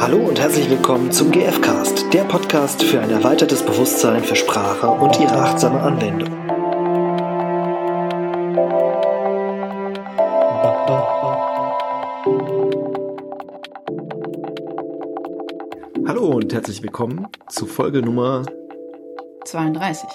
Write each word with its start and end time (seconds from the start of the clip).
Hallo 0.00 0.16
und 0.16 0.40
herzlich 0.40 0.68
willkommen 0.70 1.12
zum 1.12 1.30
GFcast, 1.30 2.14
der 2.14 2.24
Podcast 2.24 2.82
für 2.82 3.02
ein 3.02 3.10
erweitertes 3.10 3.62
Bewusstsein 3.62 4.24
für 4.24 4.34
Sprache 4.34 4.88
und 4.88 5.20
ihre 5.20 5.34
achtsame 5.34 5.78
Anwendung. 5.78 6.30
Hallo 16.08 16.28
und 16.28 16.50
herzlich 16.50 16.82
willkommen 16.82 17.28
zu 17.50 17.66
Folge 17.66 18.00
Nummer 18.00 18.46
32. 19.44 20.08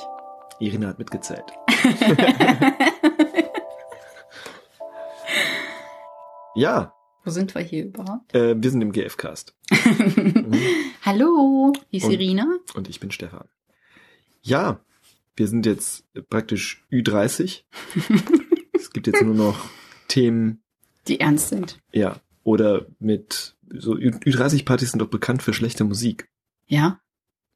Irina 0.57 0.87
hat 0.87 0.97
mitgezählt. 0.97 1.45
ja, 6.55 6.94
Wo 7.25 7.31
sind 7.31 7.53
wir 7.55 7.61
hier 7.61 7.85
überhaupt? 7.85 8.33
äh, 8.35 8.55
wir 8.61 8.69
sind 8.71 8.81
im 8.81 8.91
GFcast. 8.91 9.55
Hallo, 11.03 11.73
hier 11.89 11.97
ist 11.99 12.05
Und- 12.05 12.11
Irina. 12.13 12.47
Und 12.75 12.87
ich 12.89 12.99
bin 12.99 13.11
Stefan. 13.11 13.47
Ja, 14.41 14.79
wir 15.35 15.47
sind 15.47 15.65
jetzt 15.65 16.05
praktisch 16.29 16.85
Ü30. 16.91 17.63
es 18.73 18.91
gibt 18.91 19.07
jetzt 19.07 19.21
nur 19.23 19.33
noch 19.33 19.57
Themen, 20.07 20.61
Die 21.07 21.19
ernst 21.19 21.49
sind. 21.49 21.79
ja, 21.91 22.17
oder 22.43 22.85
mit 22.99 23.55
so 23.73 23.95
Ü- 23.97 24.11
Ü30-Partys 24.23 24.91
sind 24.91 24.99
doch 24.99 25.07
bekannt 25.09 25.41
für 25.41 25.53
schlechte 25.53 25.83
Musik. 25.83 26.29
Ja, 26.67 26.99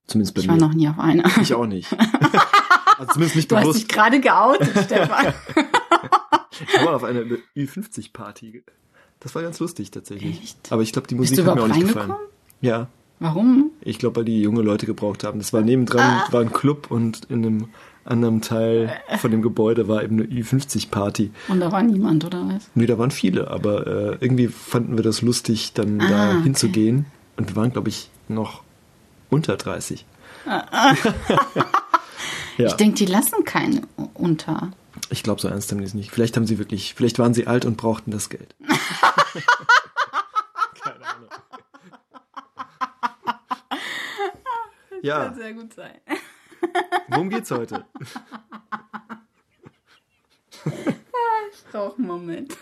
Zumindest 0.08 0.34
bei 0.34 0.42
ich 0.42 0.48
war 0.48 0.56
mir. 0.56 0.62
noch 0.62 0.74
nie 0.74 0.88
auf 0.90 0.98
einer. 0.98 1.24
Ich 1.40 1.54
auch 1.54 1.68
nicht. 1.68 1.94
also 2.98 3.14
zumindest 3.14 3.36
nicht 3.36 3.52
Du 3.52 3.56
hast 3.56 3.62
bewusst. 3.66 3.82
dich 3.82 3.88
gerade 3.88 4.20
geoutet, 4.20 4.70
Stefan. 4.86 5.34
Ich 6.62 6.84
war 6.84 6.96
auf 6.96 7.04
einer 7.04 7.22
Ü50-Party. 7.56 8.64
Das 9.20 9.36
war 9.36 9.42
ganz 9.42 9.60
lustig 9.60 9.92
tatsächlich. 9.92 10.42
Echt? 10.42 10.72
Aber 10.72 10.82
ich 10.82 10.94
glaube, 10.94 11.08
die 11.08 11.16
Musik 11.16 11.46
hat 11.46 11.56
mir 11.56 11.64
auch 11.64 11.68
nicht 11.68 11.82
gefallen. 11.88 12.14
Ja, 12.62 12.88
Warum? 13.20 13.72
ich 13.82 14.00
glaube, 14.00 14.18
weil 14.18 14.26
die 14.26 14.42
junge 14.42 14.62
Leute 14.62 14.86
gebraucht 14.86 15.24
haben. 15.24 15.40
Das 15.40 15.52
war 15.52 15.62
nebendran, 15.62 16.22
Ah. 16.28 16.28
war 16.32 16.42
ein 16.42 16.54
Club 16.54 16.90
und 16.90 17.26
in 17.30 17.46
einem 17.46 17.68
anderen 18.06 18.42
Teil 18.42 18.92
von 19.20 19.30
dem 19.30 19.42
Gebäude 19.42 19.88
war 19.90 20.04
eben 20.04 20.20
eine 20.22 20.28
Ü50-Party. 20.30 21.32
Und 21.50 21.60
da 21.60 21.72
war 21.72 21.84
niemand, 21.84 22.24
oder 22.26 22.48
was? 22.48 22.70
Nee, 22.76 22.86
da 22.86 22.98
waren 22.98 23.12
viele, 23.12 23.52
aber 23.52 23.86
äh, 23.88 24.18
irgendwie 24.22 24.48
fanden 24.48 24.96
wir 24.98 25.04
das 25.04 25.22
lustig, 25.22 25.74
dann 25.74 26.00
Ah, 26.02 26.08
da 26.10 26.30
okay. 26.32 26.44
hinzugehen. 26.44 27.06
Und 27.38 27.50
wir 27.50 27.56
waren, 27.58 27.72
glaube 27.74 27.90
ich, 27.90 28.10
noch 28.30 28.64
unter 29.30 29.58
30. 29.58 30.06
Ah, 30.46 30.96
ja, 32.58 32.68
Ich 32.68 32.74
denke, 32.74 32.96
die 32.96 33.06
lassen 33.06 33.44
keinen 33.44 33.86
unter. 34.14 34.72
Ich 35.10 35.24
glaube, 35.24 35.42
so 35.42 35.48
ernst 35.48 35.72
haben 35.72 35.80
die 35.80 35.86
es 35.86 35.94
nicht. 35.94 36.12
Vielleicht 36.12 36.36
haben 36.36 36.46
sie 36.48 36.58
wirklich, 36.58 36.94
vielleicht 36.94 37.20
waren 37.20 37.34
sie 37.34 37.48
alt 37.48 37.66
und 37.66 37.78
brauchten 37.78 38.12
das 38.12 38.30
Geld. 38.30 38.56
Keine 40.82 41.06
Ahnung. 41.06 41.30
Ja, 45.02 45.34
sehr 45.34 45.54
gut 45.54 45.74
sein. 45.74 45.94
worum 47.08 47.30
geht's 47.30 47.50
heute? 47.52 47.86
Ich 50.66 51.64
brauche 51.72 51.98
einen 51.98 52.08
Moment. 52.08 52.58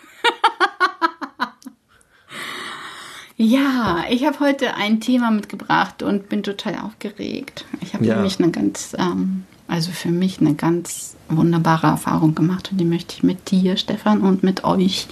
ja, 3.36 4.04
ich 4.08 4.24
habe 4.26 4.40
heute 4.40 4.74
ein 4.74 5.00
Thema 5.00 5.30
mitgebracht 5.30 6.02
und 6.02 6.28
bin 6.28 6.42
total 6.42 6.76
aufgeregt. 6.78 7.64
Ich 7.80 7.94
habe 7.94 8.04
Ja. 8.04 8.14
nämlich 8.16 8.38
eine 8.40 8.50
ganz, 8.50 8.94
ähm, 8.98 9.44
also 9.66 9.90
für 9.92 10.08
mich 10.10 10.40
eine 10.40 10.54
ganz 10.54 11.16
wunderbare 11.28 11.86
Erfahrung 11.88 12.34
gemacht 12.34 12.70
und 12.72 12.78
die 12.78 12.84
möchte 12.84 13.14
ich 13.14 13.22
mit 13.22 13.50
dir, 13.50 13.76
Stefan, 13.76 14.20
und 14.20 14.42
mit 14.42 14.64
euch, 14.64 15.08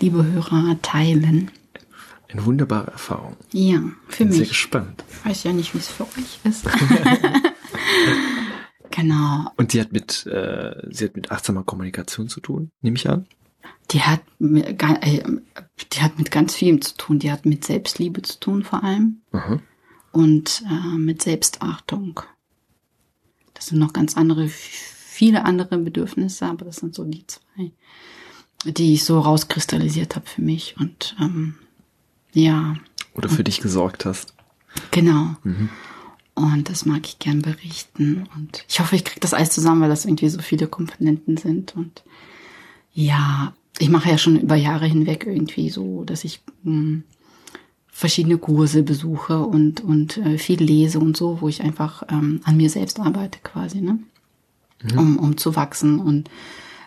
liebe 0.00 0.24
Hörer, 0.24 0.76
teilen. 0.82 1.50
Eine 2.28 2.44
wunderbare 2.44 2.90
Erfahrung. 2.90 3.36
Ja, 3.52 3.80
für 4.08 4.24
Bin 4.24 4.32
sehr 4.32 4.40
mich. 4.40 4.50
gespannt. 4.50 5.04
Ich 5.10 5.24
weiß 5.24 5.44
ja 5.44 5.52
nicht, 5.52 5.74
wie 5.74 5.78
es 5.78 5.88
für 5.88 6.04
euch 6.04 6.40
ist. 6.44 6.64
genau. 8.90 9.50
Und 9.56 9.72
sie 9.72 9.80
hat 9.80 9.92
mit, 9.92 10.26
äh, 10.26 10.76
sie 10.90 11.06
hat 11.06 11.16
mit 11.16 11.30
achtsamer 11.30 11.62
Kommunikation 11.64 12.28
zu 12.28 12.40
tun, 12.40 12.70
nehme 12.82 12.96
ich 12.96 13.08
an. 13.08 13.26
Die 13.90 14.02
hat, 14.02 14.20
mit, 14.38 14.82
äh, 14.82 15.22
die 15.92 16.02
hat 16.02 16.18
mit 16.18 16.30
ganz 16.30 16.54
vielem 16.54 16.82
zu 16.82 16.94
tun. 16.96 17.18
Die 17.18 17.32
hat 17.32 17.46
mit 17.46 17.64
Selbstliebe 17.64 18.20
zu 18.22 18.38
tun 18.38 18.62
vor 18.62 18.84
allem. 18.84 19.22
Aha. 19.32 19.60
und 20.12 20.62
äh, 20.68 20.98
mit 20.98 21.22
Selbstachtung. 21.22 22.20
Das 23.54 23.66
sind 23.66 23.78
noch 23.78 23.92
ganz 23.92 24.16
andere, 24.16 24.50
viele 25.18 25.44
andere 25.44 25.78
Bedürfnisse, 25.78 26.46
aber 26.46 26.64
das 26.64 26.76
sind 26.76 26.94
so 26.94 27.02
die 27.02 27.26
zwei, 27.26 27.72
die 28.64 28.94
ich 28.94 29.04
so 29.04 29.18
rauskristallisiert 29.18 30.14
habe 30.14 30.26
für 30.26 30.42
mich. 30.42 30.76
Und 30.78 31.16
ähm, 31.20 31.56
ja, 32.32 32.76
Oder 33.14 33.28
für 33.28 33.42
dich 33.42 33.60
gesorgt 33.60 34.04
hast. 34.04 34.32
genau. 34.92 35.34
Und 36.34 36.70
das 36.70 36.86
mag 36.86 37.04
ich 37.04 37.18
gern 37.18 37.42
berichten. 37.42 38.28
Und 38.36 38.64
ich 38.68 38.78
hoffe, 38.78 38.94
ich 38.94 39.04
kriege 39.04 39.18
das 39.18 39.34
alles 39.34 39.50
zusammen, 39.50 39.80
weil 39.80 39.88
das 39.88 40.04
irgendwie 40.04 40.28
so 40.28 40.40
viele 40.40 40.68
Komponenten 40.68 41.36
sind. 41.36 41.74
Und 41.74 42.04
ja, 42.92 43.52
ich 43.80 43.88
mache 43.88 44.08
ja 44.10 44.18
schon 44.18 44.38
über 44.38 44.54
Jahre 44.54 44.86
hinweg 44.86 45.26
irgendwie 45.26 45.68
so, 45.68 46.04
dass 46.04 46.22
ich 46.22 46.40
mh, 46.62 47.00
verschiedene 47.88 48.38
Kurse 48.38 48.84
besuche 48.84 49.40
und, 49.40 49.80
und 49.80 50.16
äh, 50.18 50.38
viel 50.38 50.62
lese 50.62 51.00
und 51.00 51.16
so, 51.16 51.40
wo 51.40 51.48
ich 51.48 51.60
einfach 51.62 52.04
ähm, 52.08 52.40
an 52.44 52.56
mir 52.56 52.70
selbst 52.70 53.00
arbeite 53.00 53.40
quasi, 53.42 53.80
ne? 53.80 53.98
Um, 54.96 55.18
um 55.18 55.36
zu 55.36 55.56
wachsen 55.56 55.98
und 55.98 56.30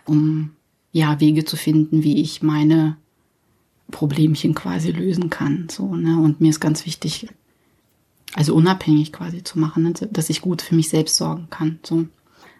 um 0.06 0.52
ja 0.92 1.20
Wege 1.20 1.44
zu 1.44 1.56
finden, 1.56 2.02
wie 2.02 2.22
ich 2.22 2.42
meine 2.42 2.96
Problemchen 3.90 4.54
quasi 4.54 4.90
lösen 4.90 5.30
kann. 5.30 5.68
So, 5.70 5.94
ne? 5.94 6.18
Und 6.18 6.40
mir 6.40 6.50
ist 6.50 6.60
ganz 6.60 6.86
wichtig, 6.86 7.28
also 8.34 8.54
unabhängig 8.54 9.12
quasi 9.12 9.44
zu 9.44 9.58
machen, 9.58 9.82
ne? 9.82 9.92
dass 9.92 10.30
ich 10.30 10.40
gut 10.40 10.62
für 10.62 10.74
mich 10.74 10.88
selbst 10.88 11.16
sorgen 11.16 11.48
kann. 11.50 11.78
So. 11.82 12.06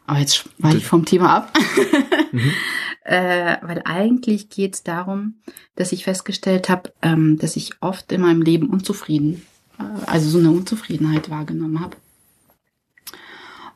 Aber 0.06 0.19
jetzt 0.19 0.50
weiche 0.59 0.78
ich 0.78 0.87
vom 0.87 1.04
Thema 1.04 1.34
ab. 1.37 1.59
äh, 3.04 3.56
weil 3.62 3.82
eigentlich 3.84 4.49
geht 4.49 4.75
es 4.75 4.82
darum, 4.82 5.34
dass 5.76 5.93
ich 5.93 6.04
festgestellt 6.04 6.69
habe, 6.69 6.93
ähm, 7.03 7.38
dass 7.38 7.56
ich 7.56 7.72
oft 7.81 8.12
in 8.12 8.20
meinem 8.20 8.43
Leben 8.43 8.69
unzufrieden, 8.69 9.43
äh, 9.78 9.82
also 10.06 10.28
so 10.28 10.38
eine 10.38 10.50
Unzufriedenheit 10.50 11.31
wahrgenommen 11.31 11.81
habe. 11.81 11.97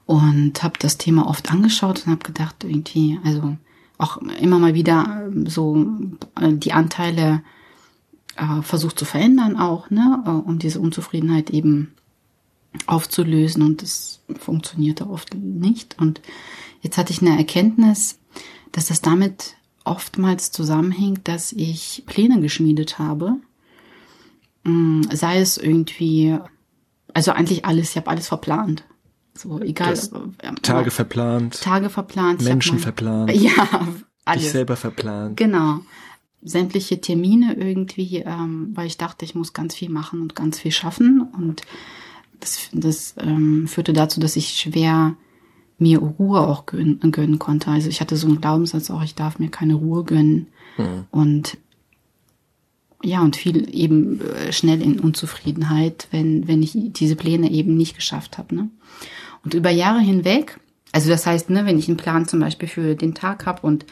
Und 0.07 0.63
habe 0.63 0.79
das 0.79 0.99
Thema 0.99 1.27
oft 1.27 1.51
angeschaut 1.51 2.05
und 2.07 2.13
habe 2.13 2.25
gedacht, 2.25 2.63
irgendwie, 2.63 3.19
also 3.25 3.57
auch 3.99 4.19
immer 4.19 4.59
mal 4.59 4.75
wieder 4.75 5.27
ähm, 5.27 5.47
so 5.47 5.87
äh, 6.41 6.53
die 6.53 6.73
Anteile 6.73 7.43
äh, 8.37 8.63
versucht 8.63 8.99
zu 8.99 9.05
verändern 9.05 9.57
auch, 9.57 9.91
ne, 9.91 10.23
äh, 10.27 10.31
um 10.31 10.59
diese 10.59 10.81
Unzufriedenheit 10.81 11.51
eben 11.51 11.93
aufzulösen 12.87 13.63
und 13.63 13.83
das 13.83 14.21
funktionierte 14.39 15.09
oft 15.09 15.35
nicht. 15.35 15.97
Und 15.99 16.21
jetzt 16.83 16.99
hatte 16.99 17.13
ich 17.13 17.23
eine 17.23 17.37
Erkenntnis, 17.37 18.19
dass 18.73 18.87
das 18.87 19.01
damit 19.01 19.57
oftmals 19.85 20.51
zusammenhängt, 20.53 21.27
dass 21.29 21.53
ich 21.53 22.03
Pläne 22.07 22.41
geschmiedet 22.41 22.99
habe. 22.99 23.37
Mm, 24.65 25.03
Sei 25.11 25.39
es 25.39 25.57
irgendwie, 25.57 26.37
also 27.15 27.33
eigentlich 27.33 27.65
alles, 27.65 27.91
ich 27.91 27.97
habe 27.97 28.11
alles 28.11 28.29
verplant. 28.29 28.85
So, 29.37 29.61
egal. 29.61 29.91
Das 29.91 30.09
äh, 30.09 30.53
Tage 30.63 30.91
verplant, 30.91 31.61
Tage 31.61 31.91
verplant. 31.91 32.43
Menschen 32.43 32.75
mein- 32.77 32.83
verplant, 32.83 33.31
Ja, 33.35 33.87
alles. 34.25 34.43
dich 34.43 34.53
selber 34.53 34.77
verplant. 34.77 35.37
Genau. 35.37 35.81
Sämtliche 36.43 37.01
Termine 37.01 37.55
irgendwie, 37.57 38.19
ähm, 38.19 38.71
weil 38.75 38.87
ich 38.87 38.97
dachte, 38.99 39.25
ich 39.25 39.35
muss 39.35 39.53
ganz 39.53 39.75
viel 39.75 39.89
machen 39.89 40.21
und 40.21 40.35
ganz 40.37 40.59
viel 40.61 40.71
schaffen. 40.71 41.21
Und 41.37 41.63
das, 42.41 42.69
das 42.73 43.15
ähm, 43.19 43.67
führte 43.67 43.93
dazu, 43.93 44.21
dass 44.21 44.37
ich 44.37 44.51
schwer 44.51 45.17
mir 45.79 45.99
Ruhe 45.99 46.41
auch 46.41 46.67
gönnen, 46.67 47.01
gönnen 47.13 47.39
konnte. 47.39 47.71
Also 47.71 47.89
ich 47.89 48.01
hatte 48.01 48.17
so 48.17 48.27
einen 48.29 48.41
Glaubenssatz 48.41 48.91
auch, 48.91 49.03
ich 49.03 49.15
darf 49.15 49.39
mir 49.39 49.49
keine 49.51 49.75
Ruhe 49.75 50.05
gönnen. 50.05 50.47
Und 51.11 51.59
ja, 53.03 53.21
und 53.23 53.37
viel 53.37 53.69
eben 53.75 54.21
äh, 54.21 54.53
schnell 54.53 54.83
in 54.83 55.01
Unzufriedenheit, 55.01 56.09
wenn, 56.11 56.49
wenn 56.49 56.63
ich 56.63 56.73
diese 56.77 57.17
Pläne 57.17 57.51
eben 57.51 57.77
nicht 57.77 57.95
geschafft 57.95 58.39
habe. 58.39 58.55
Ne? 58.55 58.71
Und 59.47 59.55
über 59.55 59.71
Jahre 59.71 60.01
hinweg, 60.01 60.59
also 60.91 61.09
das 61.09 61.25
heißt, 61.25 61.51
ne, 61.51 61.65
wenn 61.67 61.79
ich 61.79 61.87
einen 61.87 61.97
Plan 61.97 62.27
zum 62.27 62.41
Beispiel 62.41 62.67
für 62.69 62.97
den 62.97 63.15
Tag 63.15 63.47
habe 63.47 63.65
und 63.65 63.87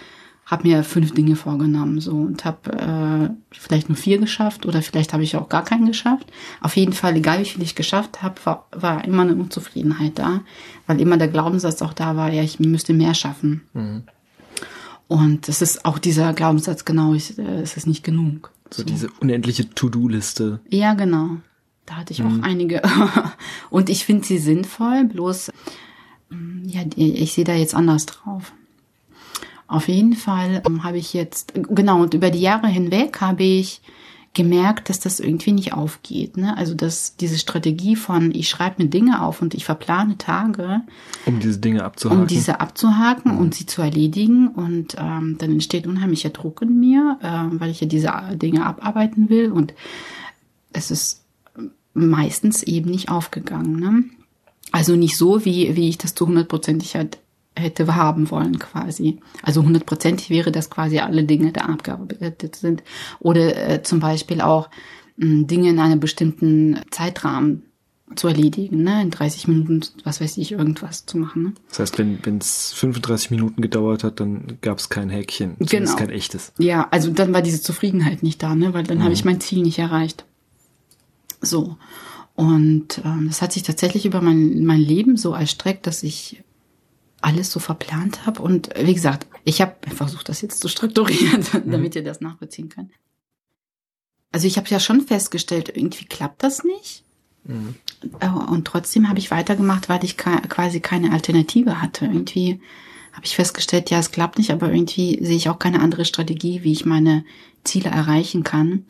habe 0.47 0.67
mir 0.67 0.83
fünf 0.83 1.15
Dinge 1.15 1.37
vorgenommen 1.37 2.01
so 2.01 2.11
und 2.11 2.45
habe 2.45 2.73
äh, 2.73 3.57
vielleicht 3.57 3.89
nur 3.89 3.95
vier 3.97 4.19
geschafft 4.19 4.67
oder 4.67 4.83
vielleicht 4.83 5.13
habe 5.13 5.23
ich 5.23 5.37
auch 5.37 5.49
gar 5.49 5.63
keinen 5.63 5.87
geschafft. 5.87 6.27
Auf 6.61 6.77
jeden 6.77 6.93
Fall, 6.93 7.15
egal 7.15 7.39
wie 7.39 7.45
viel 7.45 7.63
ich 7.63 7.77
geschafft 7.77 8.21
habe, 8.21 8.35
war, 8.43 8.67
war 8.73 9.05
immer 9.05 9.23
eine 9.23 9.37
Unzufriedenheit 9.37 10.19
da, 10.19 10.41
weil 10.89 11.01
immer 11.01 11.19
der 11.19 11.29
Glaubenssatz 11.29 11.83
auch 11.83 11.93
da 11.93 12.17
war, 12.17 12.33
ja, 12.33 12.43
ich 12.43 12.59
müsste 12.59 12.93
mehr 12.93 13.15
schaffen. 13.15 13.61
Und 15.07 15.49
es 15.49 15.63
ist 15.63 15.85
auch 15.85 16.01
dieser 16.01 16.33
Glaubenssatz, 16.33 16.85
genau, 16.85 17.15
ich, 17.15 17.39
äh, 17.39 17.61
es 17.63 17.77
ist 17.77 17.87
nicht 17.87 18.03
genug. 18.03 18.51
So 18.73 18.83
diese 18.83 19.09
unendliche 19.21 19.71
To-Do-Liste. 19.71 20.59
Ja, 20.69 20.95
genau. 20.95 21.37
Da 21.87 21.97
hatte 21.97 22.13
ich 22.13 22.23
auch 22.23 22.43
einige. 22.43 22.83
Und 23.71 23.91
ich 23.91 24.05
finde 24.05 24.25
sie 24.25 24.39
sinnvoll, 24.39 25.05
bloß, 25.05 25.53
mm, 26.31 26.69
ja, 26.69 26.83
ich 26.97 27.35
sehe 27.35 27.45
da 27.45 27.55
jetzt 27.55 27.75
anders 27.75 28.07
drauf. 28.07 28.53
Auf 29.67 29.89
jeden 29.89 30.15
Fall 30.15 30.63
ähm, 30.67 30.85
habe 30.85 30.99
ich 30.99 31.15
jetzt, 31.15 31.55
genau, 31.55 32.03
und 32.03 32.15
über 32.15 32.31
die 32.31 32.41
Jahre 32.41 32.69
hinweg 32.69 33.21
habe 33.21 33.43
ich 33.43 33.81
gemerkt, 34.35 34.89
dass 34.89 35.01
das 35.01 35.21
irgendwie 35.21 35.53
nicht 35.53 35.73
aufgeht. 35.73 36.37
Ne? 36.37 36.57
Also 36.57 36.75
dass 36.75 37.17
diese 37.17 37.39
Strategie 37.39 37.97
von, 37.97 38.35
ich 38.35 38.49
schreibe 38.49 38.83
mir 38.83 38.91
Dinge 38.91 39.23
auf 39.23 39.41
und 39.41 39.55
ich 39.55 39.65
verplane 39.65 40.19
Tage, 40.19 40.83
um 41.25 41.39
diese 41.41 41.59
Dinge 41.59 41.85
abzuhaken, 41.85 42.23
um 42.23 42.27
diese 42.27 42.61
abzuhaken 42.61 43.33
mhm. 43.33 43.39
und 43.39 43.55
sie 43.55 43.65
zu 43.65 43.81
erledigen. 43.81 44.49
Und 44.49 44.97
ähm, 44.99 45.37
dann 45.39 45.53
entsteht 45.53 45.87
unheimlicher 45.87 46.31
Druck 46.31 46.63
in 46.63 46.79
mir, 46.79 47.19
äh, 47.23 47.61
weil 47.61 47.71
ich 47.71 47.81
ja 47.81 47.87
diese 47.87 48.13
Dinge 48.35 48.67
abarbeiten 48.67 49.31
will. 49.31 49.51
Und 49.53 49.73
es 50.73 50.91
ist 50.91 51.24
meistens 51.95 52.63
eben 52.63 52.91
nicht 52.91 53.09
aufgegangen. 53.09 53.79
Ne? 53.79 54.05
Also 54.73 54.97
nicht 54.97 55.17
so, 55.17 55.45
wie, 55.45 55.77
wie 55.77 55.89
ich 55.89 55.99
das 55.99 56.15
zu 56.15 56.27
hundertprozentig 56.27 56.97
halt 56.97 57.19
hätte 57.57 57.95
haben 57.95 58.31
wollen 58.31 58.59
quasi. 58.59 59.21
Also 59.43 59.63
hundertprozentig 59.63 60.31
wäre, 60.31 60.51
dass 60.51 60.71
quasi 60.71 60.99
alle 60.99 61.25
Dinge 61.25 61.53
da 61.53 61.63
abgearbeitet 61.63 62.57
sind. 62.57 62.83
Oder 63.21 63.71
äh, 63.71 63.83
zum 63.83 64.01
Beispiel 64.01 64.41
auch 64.41 64.69
mh, 65.17 65.45
Dinge 65.45 65.71
in 65.71 65.79
einem 65.79 66.01
bestimmten 66.01 66.81
Zeitrahmen 66.91 67.63
zu 68.17 68.29
erledigen, 68.29 68.83
ne? 68.83 69.03
in 69.03 69.11
30 69.11 69.49
Minuten, 69.49 69.81
was 70.05 70.21
weiß 70.21 70.37
ich, 70.37 70.53
irgendwas 70.53 71.07
zu 71.07 71.19
machen. 71.19 71.43
Ne? 71.43 71.53
Das 71.69 71.81
heißt, 71.81 71.99
wenn 71.99 72.39
es 72.39 72.73
35 72.75 73.31
Minuten 73.31 73.63
gedauert 73.63 74.05
hat, 74.05 74.21
dann 74.21 74.59
gab 74.61 74.79
es 74.79 74.89
kein 74.89 75.09
Häkchen, 75.09 75.57
genau. 75.59 75.95
kein 75.97 76.11
echtes. 76.11 76.53
Ja, 76.59 76.87
also 76.91 77.11
dann 77.11 77.33
war 77.33 77.43
diese 77.43 77.63
Zufriedenheit 77.63 78.23
nicht 78.23 78.43
da, 78.43 78.55
ne? 78.55 78.75
weil 78.75 78.85
dann 78.85 78.99
mhm. 78.99 79.05
habe 79.05 79.15
ich 79.15 79.25
mein 79.25 79.41
Ziel 79.41 79.63
nicht 79.63 79.79
erreicht. 79.79 80.25
So. 81.45 81.77
Und 82.35 83.01
ähm, 83.05 83.29
das 83.29 83.43
hat 83.43 83.53
sich 83.53 83.63
tatsächlich 83.63 84.07
über 84.07 84.21
mein, 84.21 84.65
mein 84.65 84.81
Leben 84.81 85.17
so 85.17 85.33
erstreckt, 85.33 85.87
dass 85.87 86.03
ich 86.03 86.43
alles 87.21 87.51
so 87.51 87.61
verplant 87.61 88.27
habe. 88.27 88.43
Und 88.43 88.71
wie 88.77 88.95
gesagt, 88.95 89.27
ich 89.45 89.61
habe 89.61 89.75
versucht, 89.95 90.29
das 90.29 90.43
jetzt 90.43 90.61
zu 90.61 90.69
strukturieren, 90.69 91.45
mhm. 91.65 91.71
damit 91.71 91.95
ihr 91.95 92.05
das 92.05 92.21
nachvollziehen 92.21 92.69
könnt. 92.69 92.91
Also 94.33 94.47
ich 94.47 94.57
habe 94.57 94.69
ja 94.69 94.81
schon 94.81 95.01
festgestellt, 95.01 95.71
irgendwie 95.75 96.07
klappt 96.07 96.43
das 96.43 96.65
nicht. 96.65 97.05
Mhm. 97.45 97.77
Äh, 98.21 98.29
und 98.29 98.67
trotzdem 98.67 99.09
habe 99.09 99.21
ich 99.21 99.31
weitergemacht, 99.31 99.89
weil 99.89 100.05
ich 100.05 100.17
quasi 100.17 100.81
keine 100.81 101.13
Alternative 101.13 101.81
hatte. 101.81 102.07
Irgendwie 102.07 102.61
habe 103.13 103.25
ich 103.25 103.37
festgestellt, 103.37 103.91
ja, 103.91 104.01
es 104.01 104.11
klappt 104.11 104.39
nicht, 104.39 104.51
aber 104.51 104.73
irgendwie 104.73 105.25
sehe 105.25 105.37
ich 105.37 105.49
auch 105.49 105.61
keine 105.61 105.81
andere 105.81 106.05
Strategie, 106.05 106.65
wie 106.65 106.73
ich 106.73 106.85
meine 106.85 107.25
Ziele 107.63 107.91
erreichen 107.91 108.43
kann. 108.43 108.87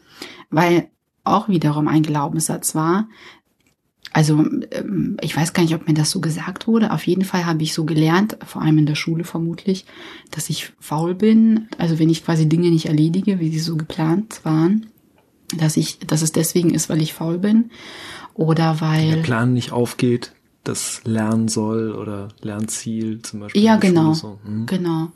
Weil 0.48 0.88
auch 1.24 1.48
wiederum 1.48 1.88
ein 1.88 2.02
Glaubenssatz 2.02 2.74
war, 2.74 3.08
also 4.14 4.44
ähm, 4.70 5.16
ich 5.20 5.36
weiß 5.36 5.52
gar 5.52 5.64
nicht, 5.64 5.74
ob 5.74 5.88
mir 5.88 5.94
das 5.94 6.12
so 6.12 6.20
gesagt 6.20 6.68
wurde. 6.68 6.92
Auf 6.92 7.04
jeden 7.06 7.24
Fall 7.24 7.46
habe 7.46 7.64
ich 7.64 7.74
so 7.74 7.84
gelernt, 7.84 8.38
vor 8.46 8.62
allem 8.62 8.78
in 8.78 8.86
der 8.86 8.94
Schule 8.94 9.24
vermutlich, 9.24 9.86
dass 10.30 10.48
ich 10.48 10.72
faul 10.78 11.16
bin. 11.16 11.68
Also 11.78 11.98
wenn 11.98 12.08
ich 12.08 12.24
quasi 12.24 12.48
Dinge 12.48 12.70
nicht 12.70 12.86
erledige, 12.86 13.40
wie 13.40 13.50
sie 13.50 13.58
so 13.58 13.76
geplant 13.76 14.44
waren, 14.44 14.86
dass 15.58 15.76
ich, 15.76 15.98
dass 15.98 16.22
es 16.22 16.30
deswegen 16.30 16.72
ist, 16.72 16.88
weil 16.88 17.02
ich 17.02 17.12
faul 17.12 17.38
bin 17.38 17.70
oder 18.34 18.80
weil 18.80 19.16
der 19.16 19.22
Plan 19.22 19.52
nicht 19.52 19.72
aufgeht, 19.72 20.32
das 20.62 21.02
Lernen 21.04 21.48
soll 21.48 21.90
oder 21.92 22.28
Lernziel 22.40 23.20
zum 23.20 23.40
Beispiel. 23.40 23.62
Ja, 23.62 23.76
genau, 23.76 24.14
so. 24.14 24.38
hm. 24.44 24.66
genau. 24.66 25.08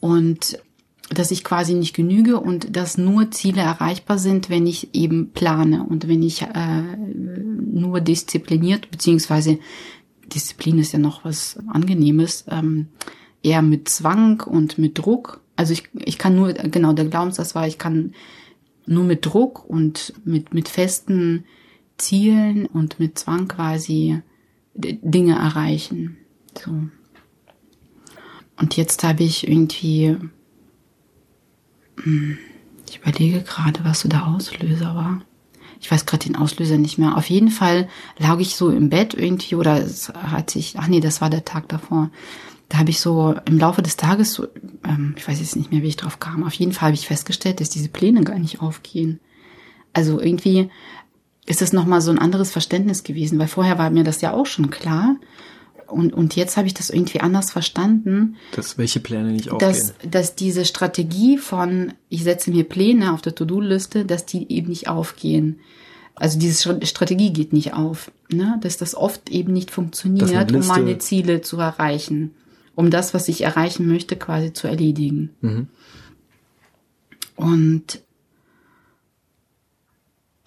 Und 0.00 0.58
dass 1.10 1.30
ich 1.30 1.44
quasi 1.44 1.74
nicht 1.74 1.94
genüge 1.94 2.38
und 2.38 2.76
dass 2.76 2.98
nur 2.98 3.30
Ziele 3.30 3.62
erreichbar 3.62 4.18
sind, 4.18 4.50
wenn 4.50 4.66
ich 4.66 4.94
eben 4.94 5.30
plane 5.32 5.84
und 5.84 6.06
wenn 6.06 6.22
ich 6.22 6.42
äh, 6.42 6.96
nur 7.14 8.00
diszipliniert, 8.00 8.90
beziehungsweise 8.90 9.58
Disziplin 10.26 10.78
ist 10.78 10.92
ja 10.92 10.98
noch 10.98 11.24
was 11.24 11.58
Angenehmes, 11.68 12.44
ähm, 12.50 12.88
eher 13.42 13.62
mit 13.62 13.88
Zwang 13.88 14.42
und 14.42 14.78
mit 14.78 14.98
Druck. 14.98 15.40
Also 15.56 15.72
ich, 15.72 15.84
ich 15.94 16.18
kann 16.18 16.36
nur, 16.36 16.52
genau, 16.52 16.92
der 16.92 17.06
Glaubenssatz 17.06 17.54
war, 17.54 17.66
ich 17.66 17.78
kann 17.78 18.12
nur 18.86 19.04
mit 19.04 19.24
Druck 19.24 19.68
und 19.68 20.12
mit, 20.24 20.52
mit 20.52 20.68
festen 20.68 21.44
Zielen 21.96 22.66
und 22.66 23.00
mit 23.00 23.18
Zwang 23.18 23.48
quasi 23.48 24.20
Dinge 24.74 25.34
erreichen. 25.34 26.16
So. 26.56 26.70
Und 28.60 28.76
jetzt 28.76 29.04
habe 29.04 29.22
ich 29.22 29.48
irgendwie 29.48 30.16
ich 32.88 32.98
überlege 32.98 33.42
gerade, 33.42 33.84
was 33.84 34.00
so 34.00 34.08
der 34.08 34.26
Auslöser 34.26 34.94
war. 34.94 35.22
Ich 35.80 35.90
weiß 35.90 36.06
gerade 36.06 36.26
den 36.26 36.36
Auslöser 36.36 36.78
nicht 36.78 36.98
mehr. 36.98 37.16
Auf 37.16 37.30
jeden 37.30 37.50
Fall 37.50 37.88
lag 38.18 38.38
ich 38.40 38.56
so 38.56 38.70
im 38.70 38.90
Bett 38.90 39.14
irgendwie 39.14 39.54
oder 39.54 39.80
es 39.80 40.08
hat 40.08 40.50
sich, 40.50 40.74
ach 40.78 40.88
nee, 40.88 41.00
das 41.00 41.20
war 41.20 41.30
der 41.30 41.44
Tag 41.44 41.68
davor. 41.68 42.10
Da 42.68 42.78
habe 42.78 42.90
ich 42.90 43.00
so 43.00 43.34
im 43.46 43.58
Laufe 43.58 43.80
des 43.80 43.96
Tages 43.96 44.32
so, 44.34 44.46
ähm, 44.84 45.14
ich 45.16 45.26
weiß 45.26 45.40
jetzt 45.40 45.56
nicht 45.56 45.70
mehr, 45.70 45.82
wie 45.82 45.88
ich 45.88 45.96
drauf 45.96 46.20
kam. 46.20 46.44
Auf 46.44 46.54
jeden 46.54 46.72
Fall 46.72 46.88
habe 46.88 46.94
ich 46.94 47.06
festgestellt, 47.06 47.60
dass 47.60 47.70
diese 47.70 47.88
Pläne 47.88 48.22
gar 48.24 48.38
nicht 48.38 48.60
aufgehen. 48.60 49.20
Also 49.92 50.20
irgendwie 50.20 50.70
ist 51.46 51.62
es 51.62 51.72
nochmal 51.72 52.02
so 52.02 52.10
ein 52.10 52.18
anderes 52.18 52.50
Verständnis 52.50 53.04
gewesen, 53.04 53.38
weil 53.38 53.48
vorher 53.48 53.78
war 53.78 53.88
mir 53.88 54.04
das 54.04 54.20
ja 54.20 54.34
auch 54.34 54.46
schon 54.46 54.70
klar. 54.70 55.16
Und, 55.88 56.12
und 56.12 56.36
jetzt 56.36 56.56
habe 56.56 56.66
ich 56.66 56.74
das 56.74 56.90
irgendwie 56.90 57.20
anders 57.20 57.50
verstanden. 57.50 58.36
Dass 58.52 58.76
welche 58.76 59.00
Pläne 59.00 59.32
nicht 59.32 59.50
aufgehen. 59.50 59.70
Dass, 59.70 59.94
dass 60.08 60.34
diese 60.34 60.64
Strategie 60.64 61.38
von, 61.38 61.94
ich 62.10 62.24
setze 62.24 62.50
mir 62.50 62.64
Pläne 62.64 63.12
auf 63.12 63.22
der 63.22 63.34
To-Do-Liste, 63.34 64.04
dass 64.04 64.26
die 64.26 64.52
eben 64.52 64.68
nicht 64.68 64.88
aufgehen. 64.88 65.60
Also 66.14 66.38
diese 66.38 66.84
Strategie 66.86 67.32
geht 67.32 67.52
nicht 67.52 67.72
auf. 67.72 68.10
Ne? 68.30 68.58
Dass 68.60 68.76
das 68.76 68.94
oft 68.94 69.30
eben 69.30 69.52
nicht 69.52 69.70
funktioniert, 69.70 70.52
um 70.52 70.66
meine 70.66 70.98
Ziele 70.98 71.40
zu 71.40 71.58
erreichen. 71.58 72.34
Um 72.74 72.90
das, 72.90 73.14
was 73.14 73.28
ich 73.28 73.40
erreichen 73.40 73.88
möchte, 73.88 74.16
quasi 74.16 74.52
zu 74.52 74.68
erledigen. 74.68 75.30
Mhm. 75.40 75.68
Und 77.34 78.02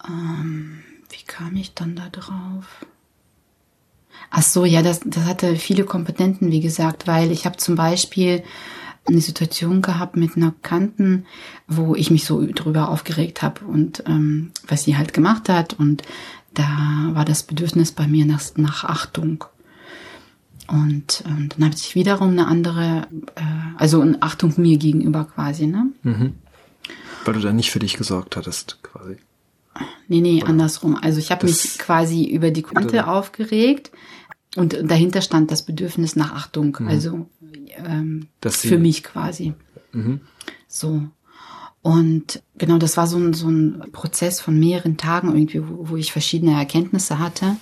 ähm, 0.06 0.82
wie 1.10 1.24
kam 1.26 1.56
ich 1.56 1.74
dann 1.74 1.96
da 1.96 2.08
drauf? 2.10 2.86
Ach 4.34 4.42
so, 4.42 4.64
ja, 4.64 4.80
das, 4.80 5.00
das 5.04 5.24
hatte 5.26 5.56
viele 5.56 5.84
Kompetenten, 5.84 6.50
wie 6.50 6.60
gesagt, 6.60 7.06
weil 7.06 7.30
ich 7.30 7.44
habe 7.44 7.58
zum 7.58 7.76
Beispiel 7.76 8.42
eine 9.04 9.20
Situation 9.20 9.82
gehabt 9.82 10.16
mit 10.16 10.36
einer 10.36 10.54
Kanten, 10.62 11.26
wo 11.68 11.94
ich 11.94 12.10
mich 12.10 12.24
so 12.24 12.46
drüber 12.46 12.88
aufgeregt 12.88 13.42
habe 13.42 13.66
und 13.66 14.02
ähm, 14.06 14.52
was 14.66 14.84
sie 14.84 14.96
halt 14.96 15.12
gemacht 15.12 15.50
hat 15.50 15.74
und 15.74 16.02
da 16.54 17.10
war 17.12 17.26
das 17.26 17.42
Bedürfnis 17.42 17.92
bei 17.92 18.06
mir 18.06 18.24
nach, 18.24 18.42
nach 18.56 18.84
Achtung. 18.84 19.44
Und 20.66 21.24
ähm, 21.26 21.50
dann 21.50 21.66
habe 21.66 21.74
ich 21.74 21.94
wiederum 21.94 22.30
eine 22.30 22.46
andere, 22.46 23.08
äh, 23.34 23.42
also 23.76 24.00
eine 24.00 24.22
Achtung 24.22 24.54
mir 24.56 24.78
gegenüber 24.78 25.24
quasi, 25.24 25.66
ne? 25.66 25.88
Mhm. 26.02 26.34
Weil 27.26 27.34
du 27.34 27.40
da 27.40 27.52
nicht 27.52 27.70
für 27.70 27.80
dich 27.80 27.98
gesorgt 27.98 28.36
hattest, 28.36 28.82
quasi. 28.82 29.16
Nee, 30.08 30.20
nee, 30.20 30.42
Oder? 30.42 30.50
andersrum. 30.50 30.96
Also 31.00 31.18
ich 31.18 31.30
habe 31.30 31.46
mich 31.46 31.78
quasi 31.78 32.24
über 32.24 32.50
die 32.50 32.62
Kante 32.62 33.06
aufgeregt 33.06 33.90
und 34.56 34.76
dahinter 34.82 35.22
stand 35.22 35.50
das 35.50 35.64
Bedürfnis 35.64 36.16
nach 36.16 36.34
Achtung, 36.34 36.76
mhm. 36.78 36.88
also 36.88 37.26
ähm, 37.76 38.28
für 38.44 38.78
mich 38.78 39.02
quasi. 39.02 39.54
Mhm. 39.92 40.20
So. 40.68 41.02
Und 41.80 42.42
genau, 42.56 42.78
das 42.78 42.96
war 42.96 43.06
so 43.06 43.18
ein, 43.18 43.32
so 43.32 43.48
ein 43.48 43.90
Prozess 43.92 44.40
von 44.40 44.58
mehreren 44.58 44.96
Tagen 44.96 45.34
irgendwie, 45.34 45.66
wo, 45.66 45.90
wo 45.90 45.96
ich 45.96 46.12
verschiedene 46.12 46.52
Erkenntnisse 46.52 47.18
hatte. 47.18 47.56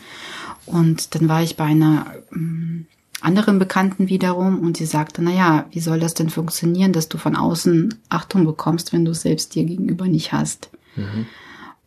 Und 0.67 1.15
dann 1.15 1.29
war 1.29 1.43
ich 1.43 1.57
bei 1.57 1.65
einer 1.65 2.07
ähm, 2.33 2.87
anderen 3.21 3.59
Bekannten 3.59 4.09
wiederum 4.09 4.59
und 4.61 4.77
sie 4.77 4.87
sagte, 4.87 5.23
na 5.23 5.33
ja, 5.33 5.67
wie 5.71 5.81
soll 5.81 6.01
das 6.01 6.15
denn 6.15 6.29
funktionieren, 6.29 6.93
dass 6.93 7.09
du 7.09 7.19
von 7.19 7.37
außen 7.37 7.95
Achtung 8.09 8.45
bekommst, 8.45 8.93
wenn 8.93 9.05
du 9.05 9.13
es 9.13 9.23
selbst 9.23 9.55
dir 9.55 9.65
gegenüber 9.65 10.07
nicht 10.07 10.33
hast? 10.33 10.71
Mhm. 10.97 11.27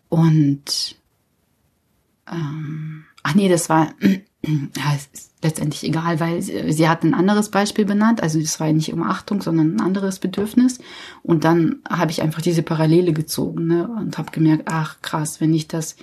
Und 0.10 0.96
ähm, 2.32 3.06
ach 3.22 3.36
nee, 3.36 3.50
das 3.50 3.70
war 3.70 3.94
ja, 4.48 4.96
es 4.96 5.10
ist 5.14 5.32
letztendlich 5.42 5.84
egal, 5.84 6.20
weil 6.20 6.42
sie, 6.42 6.72
sie 6.72 6.88
hat 6.88 7.04
ein 7.04 7.14
anderes 7.14 7.50
Beispiel 7.50 7.86
benannt. 7.86 8.22
Also 8.22 8.40
das 8.40 8.60
war 8.60 8.72
nicht 8.72 8.94
um 8.94 9.04
Achtung, 9.04 9.42
sondern 9.42 9.76
ein 9.76 9.82
anderes 9.82 10.20
Bedürfnis. 10.20 10.80
Und 11.22 11.44
dann 11.44 11.78
habe 11.90 12.12
ich 12.12 12.22
einfach 12.22 12.42
diese 12.42 12.64
Parallele 12.64 13.14
gezogen 13.14 13.68
ne, 13.68 13.88
und 13.88 14.18
habe 14.18 14.32
gemerkt, 14.32 14.64
ach 14.68 15.02
krass, 15.02 15.42
wenn 15.42 15.54
ich 15.54 15.68
das 15.68 15.96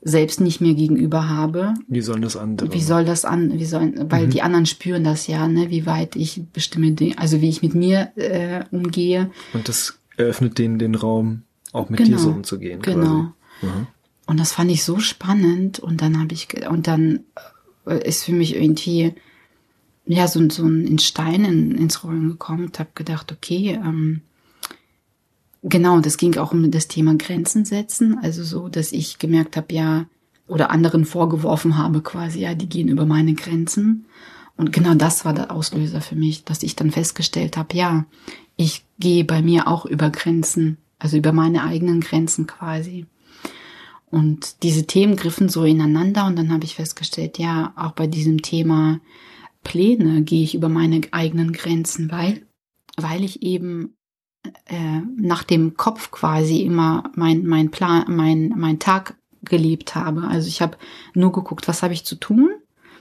selbst 0.00 0.40
nicht 0.40 0.60
mehr 0.60 0.74
gegenüber 0.74 1.28
habe. 1.28 1.74
Wie 1.88 2.00
sollen 2.00 2.22
das 2.22 2.36
andere? 2.36 2.72
Wie 2.72 2.82
soll 2.82 3.04
das 3.04 3.24
an? 3.24 3.58
Wie 3.58 3.64
sollen? 3.64 4.10
Weil 4.10 4.26
mhm. 4.26 4.30
die 4.30 4.42
anderen 4.42 4.66
spüren 4.66 5.02
das 5.02 5.26
ja, 5.26 5.48
ne? 5.48 5.70
Wie 5.70 5.86
weit 5.86 6.14
ich 6.14 6.42
bestimme, 6.52 6.94
also 7.16 7.40
wie 7.40 7.48
ich 7.48 7.62
mit 7.62 7.74
mir 7.74 8.12
äh, 8.16 8.64
umgehe. 8.70 9.30
Und 9.54 9.68
das 9.68 9.98
eröffnet 10.16 10.58
denen 10.58 10.78
den 10.78 10.94
Raum, 10.94 11.42
auch 11.72 11.88
mit 11.88 11.98
genau. 11.98 12.10
dir 12.10 12.18
so 12.18 12.30
umzugehen. 12.30 12.80
Genau. 12.80 13.32
Mhm. 13.60 13.88
Und 14.26 14.38
das 14.38 14.52
fand 14.52 14.70
ich 14.70 14.84
so 14.84 15.00
spannend. 15.00 15.80
Und 15.80 16.00
dann 16.00 16.20
habe 16.20 16.32
ich 16.32 16.48
und 16.68 16.86
dann 16.86 17.20
ist 17.88 18.24
für 18.24 18.32
mich 18.32 18.54
irgendwie 18.54 19.14
ja 20.06 20.26
so, 20.26 20.48
so 20.50 20.64
ein 20.64 20.86
in, 20.86 21.74
ins 21.76 22.04
Rollen 22.04 22.28
gekommen 22.28 22.66
und 22.66 22.78
habe 22.78 22.90
gedacht, 22.94 23.30
okay, 23.32 23.78
ähm, 23.82 24.22
genau, 25.62 26.00
das 26.00 26.16
ging 26.16 26.36
auch 26.38 26.52
um 26.52 26.70
das 26.70 26.88
Thema 26.88 27.14
Grenzen 27.16 27.64
setzen, 27.64 28.18
also 28.22 28.42
so, 28.42 28.68
dass 28.68 28.92
ich 28.92 29.18
gemerkt 29.18 29.56
habe, 29.56 29.74
ja, 29.74 30.06
oder 30.46 30.70
anderen 30.70 31.04
vorgeworfen 31.04 31.76
habe 31.76 32.00
quasi, 32.00 32.40
ja, 32.40 32.54
die 32.54 32.68
gehen 32.68 32.88
über 32.88 33.04
meine 33.04 33.34
Grenzen. 33.34 34.06
Und 34.56 34.72
genau 34.72 34.94
das 34.94 35.26
war 35.26 35.34
der 35.34 35.52
Auslöser 35.52 36.00
für 36.00 36.16
mich, 36.16 36.44
dass 36.44 36.62
ich 36.62 36.74
dann 36.74 36.90
festgestellt 36.90 37.58
habe, 37.58 37.76
ja, 37.76 38.06
ich 38.56 38.84
gehe 38.98 39.24
bei 39.24 39.42
mir 39.42 39.68
auch 39.68 39.84
über 39.84 40.10
Grenzen 40.10 40.78
Also 40.98 41.16
über 41.16 41.32
meine 41.32 41.62
eigenen 41.62 42.00
Grenzen 42.00 42.46
quasi. 42.46 43.06
Und 44.10 44.62
diese 44.62 44.86
Themen 44.86 45.16
griffen 45.16 45.48
so 45.48 45.64
ineinander 45.64 46.26
und 46.26 46.36
dann 46.36 46.52
habe 46.52 46.64
ich 46.64 46.74
festgestellt, 46.74 47.38
ja, 47.38 47.72
auch 47.76 47.92
bei 47.92 48.06
diesem 48.06 48.42
Thema 48.42 49.00
Pläne 49.64 50.22
gehe 50.22 50.42
ich 50.42 50.54
über 50.54 50.68
meine 50.68 51.00
eigenen 51.10 51.52
Grenzen, 51.52 52.10
weil, 52.10 52.46
weil 52.96 53.22
ich 53.22 53.42
eben 53.42 53.96
äh, 54.66 55.00
nach 55.16 55.44
dem 55.44 55.76
Kopf 55.76 56.10
quasi 56.10 56.62
immer 56.62 57.10
mein, 57.16 57.44
mein 57.44 57.70
Plan, 57.70 58.04
mein, 58.08 58.54
mein 58.56 58.78
Tag 58.78 59.16
gelebt 59.42 59.94
habe. 59.94 60.22
Also 60.22 60.48
ich 60.48 60.62
habe 60.62 60.78
nur 61.14 61.32
geguckt, 61.32 61.68
was 61.68 61.82
habe 61.82 61.92
ich 61.92 62.04
zu 62.04 62.14
tun 62.14 62.50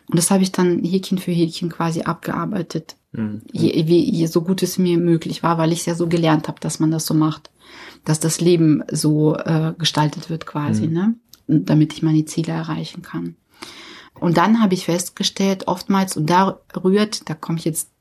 und 0.09 0.17
das 0.17 0.31
habe 0.31 0.43
ich 0.43 0.51
dann 0.51 0.83
Häkchen 0.83 1.17
für 1.17 1.31
Häkchen 1.31 1.69
quasi 1.69 2.01
abgearbeitet, 2.01 2.96
mhm. 3.11 3.41
je, 3.51 3.87
wie, 3.87 4.09
je, 4.09 4.27
so 4.27 4.41
gut 4.41 4.63
es 4.63 4.77
mir 4.77 4.97
möglich 4.97 5.43
war, 5.43 5.57
weil 5.57 5.71
ich 5.71 5.79
es 5.79 5.85
ja 5.85 5.95
so 5.95 6.07
gelernt 6.07 6.47
habe, 6.47 6.59
dass 6.59 6.79
man 6.79 6.91
das 6.91 7.05
so 7.05 7.13
macht, 7.13 7.51
dass 8.05 8.19
das 8.19 8.41
Leben 8.41 8.83
so 8.91 9.35
äh, 9.35 9.73
gestaltet 9.77 10.29
wird 10.29 10.45
quasi, 10.45 10.87
mhm. 10.87 10.93
ne, 10.93 11.15
damit 11.47 11.93
ich 11.93 12.03
meine 12.03 12.25
Ziele 12.25 12.53
erreichen 12.53 13.01
kann. 13.01 13.35
Und 14.19 14.37
dann 14.37 14.61
habe 14.61 14.73
ich 14.73 14.85
festgestellt, 14.85 15.67
oftmals, 15.67 16.17
und 16.17 16.29
da 16.29 16.59
rührt, 16.75 17.29
da 17.29 17.35
komme 17.35 17.59
ich 17.59 17.65
jetzt 17.65 17.91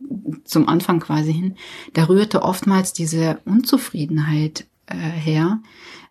zum 0.44 0.68
Anfang 0.68 1.00
quasi 1.00 1.32
hin, 1.32 1.56
da 1.92 2.04
rührte 2.04 2.42
oftmals 2.42 2.92
diese 2.92 3.40
Unzufriedenheit 3.44 4.66
äh, 4.86 4.94
her, 4.94 5.60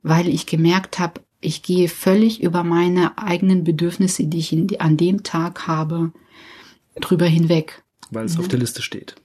weil 0.03 0.27
ich 0.27 0.45
gemerkt 0.45 0.99
habe, 0.99 1.21
ich 1.41 1.63
gehe 1.63 1.89
völlig 1.89 2.41
über 2.41 2.63
meine 2.63 3.17
eigenen 3.17 3.63
Bedürfnisse, 3.63 4.25
die 4.25 4.39
ich 4.39 4.51
in, 4.51 4.79
an 4.79 4.97
dem 4.97 5.23
Tag 5.23 5.67
habe, 5.67 6.11
drüber 6.99 7.25
hinweg. 7.25 7.83
Weil 8.11 8.25
es 8.25 8.35
ja. 8.35 8.39
auf 8.39 8.47
der 8.47 8.59
Liste 8.59 8.81
steht. 8.81 9.15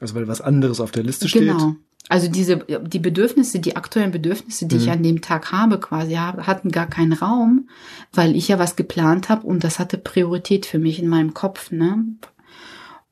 Also 0.00 0.14
weil 0.14 0.28
was 0.28 0.40
anderes 0.40 0.80
auf 0.80 0.90
der 0.90 1.02
Liste 1.02 1.28
steht. 1.28 1.42
Genau. 1.42 1.76
Also 2.08 2.28
diese, 2.28 2.58
die 2.58 2.98
Bedürfnisse, 3.00 3.58
die 3.58 3.74
aktuellen 3.74 4.12
Bedürfnisse, 4.12 4.66
die 4.66 4.76
mhm. 4.76 4.80
ich 4.80 4.90
an 4.90 5.02
dem 5.02 5.22
Tag 5.22 5.50
habe, 5.50 5.80
quasi, 5.80 6.14
hatten 6.14 6.70
gar 6.70 6.86
keinen 6.86 7.12
Raum, 7.12 7.68
weil 8.12 8.36
ich 8.36 8.46
ja 8.48 8.58
was 8.58 8.76
geplant 8.76 9.28
habe 9.28 9.46
und 9.46 9.64
das 9.64 9.78
hatte 9.78 9.98
Priorität 9.98 10.66
für 10.66 10.78
mich 10.78 11.00
in 11.00 11.08
meinem 11.08 11.34
Kopf, 11.34 11.72
ne? 11.72 12.04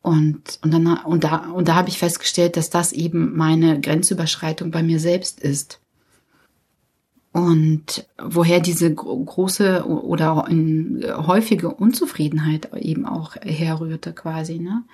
Und, 0.01 0.59
und 0.63 0.71
dann, 0.71 0.87
und 0.87 1.25
da, 1.25 1.51
und 1.51 1.67
da 1.67 1.75
habe 1.77 1.89
ich 1.89 1.99
festgestellt, 1.99 2.59
dass 2.59 2.69
das 2.69 2.93
eben 2.93 3.35
meine 3.35 3.81
Grenzüberschreitung 3.81 4.71
bei 4.71 4.83
mir 4.83 5.01
selbst 5.01 5.41
ist. 5.41 5.81
Und 7.35 8.07
woher 8.17 8.61
diese 8.61 8.95
große 8.95 9.85
oder 9.89 10.47
häufige 11.27 11.75
Unzufriedenheit 11.75 12.73
eben 12.77 13.07
auch 13.07 13.35
herrührte 13.43 14.13
quasi, 14.13 14.61
ne? 14.61 14.85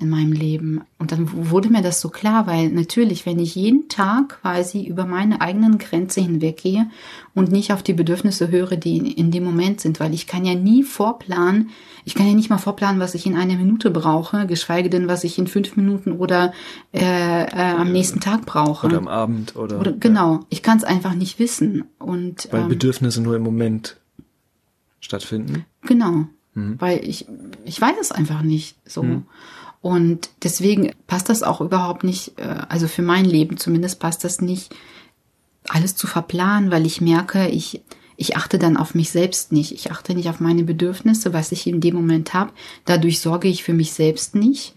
In 0.00 0.10
meinem 0.10 0.32
Leben. 0.32 0.82
Und 0.98 1.10
dann 1.10 1.50
wurde 1.50 1.70
mir 1.70 1.82
das 1.82 2.00
so 2.00 2.08
klar, 2.08 2.46
weil 2.46 2.68
natürlich, 2.68 3.26
wenn 3.26 3.40
ich 3.40 3.56
jeden 3.56 3.88
Tag 3.88 4.40
quasi 4.42 4.84
über 4.86 5.06
meine 5.06 5.40
eigenen 5.40 5.78
Grenze 5.78 6.20
hinweggehe 6.20 6.88
und 7.34 7.50
nicht 7.50 7.72
auf 7.72 7.82
die 7.82 7.94
Bedürfnisse 7.94 8.48
höre, 8.48 8.76
die 8.76 8.98
in 8.98 9.32
dem 9.32 9.42
Moment 9.42 9.80
sind, 9.80 9.98
weil 9.98 10.14
ich 10.14 10.28
kann 10.28 10.44
ja 10.44 10.54
nie 10.54 10.84
vorplanen, 10.84 11.70
ich 12.04 12.14
kann 12.14 12.28
ja 12.28 12.34
nicht 12.34 12.48
mal 12.48 12.58
vorplanen, 12.58 13.00
was 13.00 13.16
ich 13.16 13.26
in 13.26 13.36
einer 13.36 13.56
Minute 13.56 13.90
brauche, 13.90 14.46
geschweige 14.46 14.88
denn, 14.88 15.08
was 15.08 15.24
ich 15.24 15.36
in 15.36 15.48
fünf 15.48 15.76
Minuten 15.76 16.12
oder 16.12 16.52
äh, 16.92 17.00
äh, 17.00 17.74
am 17.76 17.90
nächsten 17.90 18.20
Tag 18.20 18.46
brauche. 18.46 18.86
Oder 18.86 18.98
am 18.98 19.08
Abend 19.08 19.56
oder. 19.56 19.80
oder 19.80 19.92
genau, 19.92 20.34
ja. 20.34 20.46
ich 20.48 20.62
kann 20.62 20.78
es 20.78 20.84
einfach 20.84 21.14
nicht 21.14 21.40
wissen. 21.40 21.84
Und, 21.98 22.46
weil 22.52 22.62
ähm, 22.62 22.68
Bedürfnisse 22.68 23.20
nur 23.20 23.34
im 23.34 23.42
Moment 23.42 23.96
stattfinden. 25.00 25.64
Genau. 25.82 26.28
Mhm. 26.54 26.76
Weil 26.78 27.04
ich, 27.04 27.26
ich 27.64 27.80
weiß 27.80 27.96
es 28.00 28.12
einfach 28.12 28.42
nicht 28.42 28.76
so. 28.88 29.02
Mhm. 29.02 29.24
Und 29.80 30.30
deswegen 30.42 30.92
passt 31.06 31.28
das 31.28 31.42
auch 31.42 31.60
überhaupt 31.60 32.04
nicht, 32.04 32.38
äh, 32.38 32.64
also 32.68 32.88
für 32.88 33.02
mein 33.02 33.24
Leben 33.24 33.56
zumindest 33.56 34.00
passt 34.00 34.24
das 34.24 34.40
nicht, 34.40 34.74
alles 35.68 35.94
zu 35.94 36.06
verplanen, 36.06 36.70
weil 36.70 36.86
ich 36.86 37.00
merke, 37.00 37.48
ich, 37.48 37.82
ich 38.16 38.36
achte 38.36 38.58
dann 38.58 38.76
auf 38.76 38.94
mich 38.94 39.10
selbst 39.10 39.52
nicht. 39.52 39.72
Ich 39.72 39.92
achte 39.92 40.14
nicht 40.14 40.28
auf 40.28 40.40
meine 40.40 40.64
Bedürfnisse, 40.64 41.32
was 41.32 41.52
ich 41.52 41.66
in 41.66 41.80
dem 41.80 41.94
Moment 41.94 42.34
habe. 42.34 42.52
Dadurch 42.84 43.20
sorge 43.20 43.48
ich 43.48 43.62
für 43.62 43.74
mich 43.74 43.92
selbst 43.92 44.34
nicht. 44.34 44.74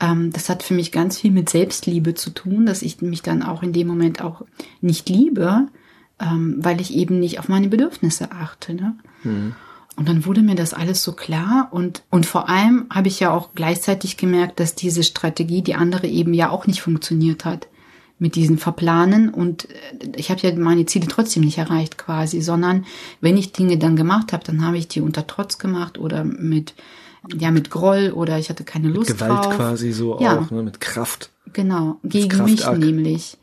Ähm, 0.00 0.32
das 0.32 0.48
hat 0.48 0.62
für 0.62 0.74
mich 0.74 0.92
ganz 0.92 1.18
viel 1.18 1.30
mit 1.30 1.50
Selbstliebe 1.50 2.14
zu 2.14 2.30
tun, 2.30 2.66
dass 2.66 2.82
ich 2.82 3.02
mich 3.02 3.22
dann 3.22 3.42
auch 3.42 3.62
in 3.62 3.72
dem 3.72 3.86
Moment 3.86 4.22
auch 4.22 4.42
nicht 4.80 5.08
liebe, 5.08 5.68
ähm, 6.18 6.56
weil 6.58 6.80
ich 6.80 6.94
eben 6.94 7.20
nicht 7.20 7.38
auf 7.38 7.48
meine 7.48 7.68
Bedürfnisse 7.68 8.32
achte. 8.32 8.74
Ne? 8.74 8.96
Mhm. 9.24 9.54
Und 9.96 10.08
dann 10.08 10.24
wurde 10.24 10.42
mir 10.42 10.54
das 10.54 10.72
alles 10.72 11.02
so 11.02 11.12
klar 11.12 11.68
und, 11.72 12.02
und 12.10 12.24
vor 12.24 12.48
allem 12.48 12.86
habe 12.90 13.08
ich 13.08 13.20
ja 13.20 13.32
auch 13.32 13.50
gleichzeitig 13.54 14.16
gemerkt, 14.16 14.58
dass 14.58 14.74
diese 14.74 15.02
Strategie, 15.02 15.62
die 15.62 15.74
andere 15.74 16.06
eben 16.06 16.32
ja 16.32 16.48
auch 16.50 16.66
nicht 16.66 16.80
funktioniert 16.80 17.44
hat 17.44 17.66
mit 18.18 18.34
diesen 18.34 18.58
Verplanen 18.58 19.30
und 19.30 19.68
äh, 19.68 20.12
ich 20.16 20.30
habe 20.30 20.40
ja 20.42 20.54
meine 20.54 20.86
Ziele 20.86 21.08
trotzdem 21.08 21.42
nicht 21.42 21.58
erreicht 21.58 21.98
quasi, 21.98 22.40
sondern 22.40 22.86
wenn 23.20 23.36
ich 23.36 23.52
Dinge 23.52 23.78
dann 23.78 23.96
gemacht 23.96 24.32
habe, 24.32 24.44
dann 24.44 24.64
habe 24.64 24.78
ich 24.78 24.88
die 24.88 25.00
unter 25.00 25.26
Trotz 25.26 25.58
gemacht 25.58 25.98
oder 25.98 26.24
mit 26.24 26.74
ja 27.36 27.50
mit 27.50 27.70
Groll 27.70 28.12
oder 28.14 28.38
ich 28.38 28.48
hatte 28.48 28.64
keine 28.64 28.88
Lust 28.88 29.10
mit 29.10 29.18
Gewalt 29.18 29.44
drauf. 29.44 29.56
quasi 29.56 29.92
so 29.92 30.18
ja. 30.20 30.38
auch, 30.38 30.50
ne, 30.50 30.62
mit 30.62 30.80
Kraft. 30.80 31.30
Genau, 31.52 31.98
gegen 32.04 32.44
mich 32.44 32.70
nämlich. 32.70 33.36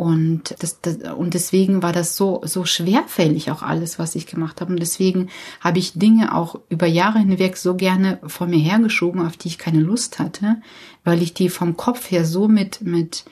Und, 0.00 0.54
das, 0.60 0.80
das, 0.80 0.96
und 1.14 1.34
deswegen 1.34 1.82
war 1.82 1.92
das 1.92 2.16
so, 2.16 2.40
so 2.46 2.64
schwerfällig 2.64 3.50
auch 3.50 3.62
alles, 3.62 3.98
was 3.98 4.14
ich 4.14 4.24
gemacht 4.24 4.62
habe. 4.62 4.72
Und 4.72 4.80
deswegen 4.80 5.28
habe 5.60 5.78
ich 5.78 5.92
Dinge 5.92 6.34
auch 6.34 6.58
über 6.70 6.86
Jahre 6.86 7.18
hinweg 7.18 7.58
so 7.58 7.74
gerne 7.74 8.18
vor 8.26 8.46
mir 8.46 8.60
hergeschoben, 8.60 9.20
auf 9.26 9.36
die 9.36 9.48
ich 9.48 9.58
keine 9.58 9.80
Lust 9.80 10.18
hatte, 10.18 10.56
weil 11.04 11.20
ich 11.20 11.34
die 11.34 11.50
vom 11.50 11.76
Kopf 11.76 12.10
her 12.10 12.24
so 12.24 12.48
mit, 12.48 12.80
mit, 12.80 13.26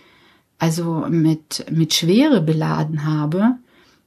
also 0.58 1.06
mit, 1.08 1.64
mit 1.70 1.94
Schwere 1.94 2.42
beladen 2.42 3.06
habe, 3.06 3.56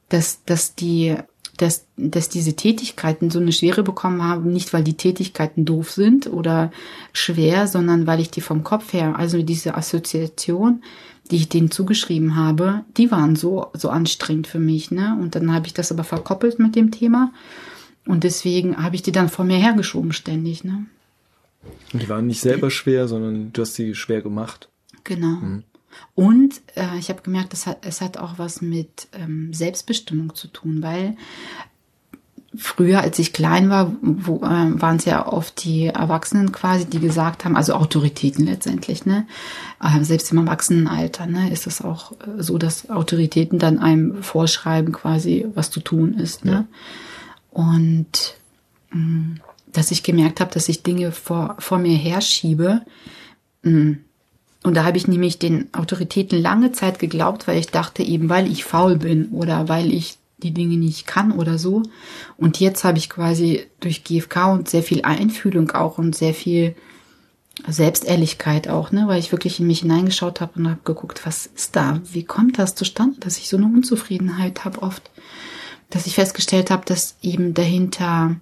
dass, 0.08 0.44
dass 0.44 0.76
die, 0.76 1.16
dass, 1.56 1.86
dass 1.96 2.28
diese 2.28 2.54
Tätigkeiten 2.54 3.32
so 3.32 3.40
eine 3.40 3.50
Schwere 3.50 3.82
bekommen 3.82 4.22
haben, 4.22 4.52
nicht 4.52 4.72
weil 4.72 4.84
die 4.84 4.96
Tätigkeiten 4.96 5.64
doof 5.64 5.90
sind 5.90 6.28
oder 6.28 6.70
schwer, 7.12 7.66
sondern 7.66 8.06
weil 8.06 8.20
ich 8.20 8.30
die 8.30 8.40
vom 8.40 8.62
Kopf 8.62 8.92
her, 8.92 9.18
also 9.18 9.42
diese 9.42 9.74
Assoziation, 9.74 10.84
die 11.32 11.38
ich 11.38 11.48
denen 11.48 11.70
zugeschrieben 11.70 12.36
habe, 12.36 12.84
die 12.96 13.10
waren 13.10 13.36
so, 13.36 13.70
so 13.72 13.88
anstrengend 13.88 14.46
für 14.46 14.58
mich, 14.58 14.90
ne? 14.90 15.18
Und 15.20 15.34
dann 15.34 15.52
habe 15.52 15.66
ich 15.66 15.74
das 15.74 15.90
aber 15.90 16.04
verkoppelt 16.04 16.58
mit 16.58 16.76
dem 16.76 16.90
Thema. 16.90 17.32
Und 18.06 18.22
deswegen 18.22 18.76
habe 18.76 18.96
ich 18.96 19.02
die 19.02 19.12
dann 19.12 19.30
vor 19.30 19.46
mir 19.46 19.56
hergeschoben 19.56 20.12
ständig, 20.12 20.62
ne? 20.62 20.86
Die 21.92 22.08
waren 22.08 22.26
nicht 22.26 22.40
selber 22.40 22.70
schwer, 22.70 23.08
sondern 23.08 23.52
du 23.52 23.62
hast 23.62 23.74
sie 23.74 23.94
schwer 23.94 24.20
gemacht. 24.20 24.68
Genau. 25.04 25.36
Mhm. 25.36 25.62
Und 26.14 26.60
äh, 26.74 26.98
ich 26.98 27.08
habe 27.08 27.22
gemerkt, 27.22 27.54
es 27.54 27.66
hat, 27.66 27.86
es 27.86 28.00
hat 28.00 28.18
auch 28.18 28.38
was 28.38 28.60
mit 28.60 29.08
ähm, 29.12 29.54
Selbstbestimmung 29.54 30.34
zu 30.34 30.48
tun, 30.48 30.82
weil 30.82 31.16
früher, 32.56 33.00
als 33.00 33.18
ich 33.18 33.32
klein 33.32 33.70
war, 33.70 33.92
wo, 34.02 34.38
äh, 34.38 34.80
waren 34.80 34.96
es 34.96 35.04
ja 35.04 35.26
oft 35.26 35.64
die 35.64 35.86
Erwachsenen 35.86 36.52
quasi, 36.52 36.84
die 36.84 37.00
gesagt 37.00 37.44
haben, 37.44 37.56
also 37.56 37.74
Autoritäten 37.74 38.44
letztendlich, 38.44 39.06
ne? 39.06 39.26
Äh, 39.82 40.04
selbst 40.04 40.30
im 40.32 40.38
Erwachsenenalter, 40.38 41.26
ne, 41.26 41.50
ist 41.50 41.66
es 41.66 41.82
auch 41.82 42.12
äh, 42.12 42.42
so, 42.42 42.58
dass 42.58 42.90
Autoritäten 42.90 43.58
dann 43.58 43.78
einem 43.78 44.22
vorschreiben, 44.22 44.92
quasi, 44.92 45.46
was 45.54 45.70
zu 45.70 45.80
tun 45.80 46.14
ist, 46.14 46.44
ne? 46.44 46.52
Ja. 46.52 47.62
Und 47.64 48.36
mh, 48.90 49.00
mm, 49.00 49.40
dass 49.72 49.90
ich 49.90 50.02
gemerkt 50.02 50.40
habe, 50.40 50.52
dass 50.52 50.68
ich 50.68 50.82
Dinge 50.82 51.12
vor, 51.12 51.56
vor 51.58 51.78
mir 51.78 51.96
herschiebe. 51.96 52.82
Mh, 53.62 53.70
mm, 53.70 53.98
und 54.64 54.76
da 54.76 54.84
habe 54.84 54.96
ich 54.96 55.08
nämlich 55.08 55.38
den 55.38 55.72
Autoritäten 55.74 56.40
lange 56.40 56.70
Zeit 56.70 56.98
geglaubt, 57.00 57.48
weil 57.48 57.58
ich 57.58 57.66
dachte 57.68 58.02
eben, 58.04 58.28
weil 58.28 58.50
ich 58.50 58.62
faul 58.62 58.96
bin 58.96 59.30
oder 59.30 59.68
weil 59.68 59.92
ich 59.92 60.18
die 60.42 60.52
Dinge 60.52 60.76
nicht 60.76 61.06
kann 61.06 61.32
oder 61.32 61.58
so. 61.58 61.82
Und 62.36 62.60
jetzt 62.60 62.84
habe 62.84 62.98
ich 62.98 63.08
quasi 63.08 63.66
durch 63.80 64.04
GFK 64.04 64.52
und 64.52 64.68
sehr 64.68 64.82
viel 64.82 65.02
Einfühlung 65.02 65.70
auch 65.72 65.98
und 65.98 66.14
sehr 66.14 66.34
viel 66.34 66.74
Selbstehrlichkeit 67.66 68.68
auch, 68.68 68.92
ne, 68.92 69.04
weil 69.06 69.20
ich 69.20 69.30
wirklich 69.30 69.60
in 69.60 69.66
mich 69.66 69.80
hineingeschaut 69.80 70.40
habe 70.40 70.58
und 70.58 70.68
habe 70.68 70.80
geguckt, 70.84 71.24
was 71.26 71.46
ist 71.46 71.76
da? 71.76 72.00
Wie 72.10 72.24
kommt 72.24 72.58
das 72.58 72.74
zustande, 72.74 73.20
dass 73.20 73.38
ich 73.38 73.48
so 73.48 73.56
eine 73.56 73.66
Unzufriedenheit 73.66 74.64
habe 74.64 74.82
oft, 74.82 75.10
dass 75.90 76.06
ich 76.06 76.14
festgestellt 76.14 76.70
habe, 76.70 76.84
dass 76.86 77.16
eben 77.22 77.54
dahinter 77.54 78.36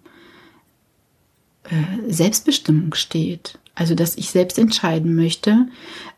äh, 1.65 2.11
Selbstbestimmung 2.11 2.95
steht. 2.95 3.59
Also, 3.81 3.95
dass 3.95 4.19
ich 4.19 4.31
selbst 4.31 4.59
entscheiden 4.59 5.17
möchte, 5.17 5.67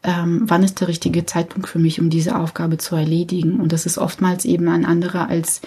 ähm, 0.02 0.42
wann 0.46 0.64
ist 0.64 0.80
der 0.80 0.88
richtige 0.88 1.26
Zeitpunkt 1.26 1.68
für 1.68 1.78
mich, 1.78 2.00
um 2.00 2.10
diese 2.10 2.36
Aufgabe 2.36 2.76
zu 2.76 2.96
erledigen. 2.96 3.60
Und 3.60 3.70
das 3.70 3.86
ist 3.86 3.98
oftmals 3.98 4.44
eben 4.44 4.66
ein 4.66 4.84
anderer 4.84 5.28
als 5.28 5.60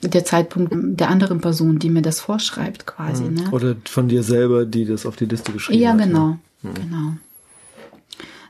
der 0.00 0.24
Zeitpunkt 0.24 0.72
der 0.72 1.10
anderen 1.10 1.42
Person, 1.42 1.78
die 1.78 1.90
mir 1.90 2.00
das 2.00 2.18
vorschreibt, 2.18 2.86
quasi. 2.86 3.24
Mhm. 3.24 3.34
Ne? 3.34 3.50
Oder 3.50 3.76
von 3.84 4.08
dir 4.08 4.22
selber, 4.22 4.64
die 4.64 4.86
das 4.86 5.04
auf 5.04 5.16
die 5.16 5.26
Liste 5.26 5.52
geschrieben 5.52 5.82
ja, 5.82 5.92
hat. 5.92 6.00
Ja, 6.00 6.06
genau. 6.06 6.38
Mhm. 6.62 6.74
Genau. 6.74 7.12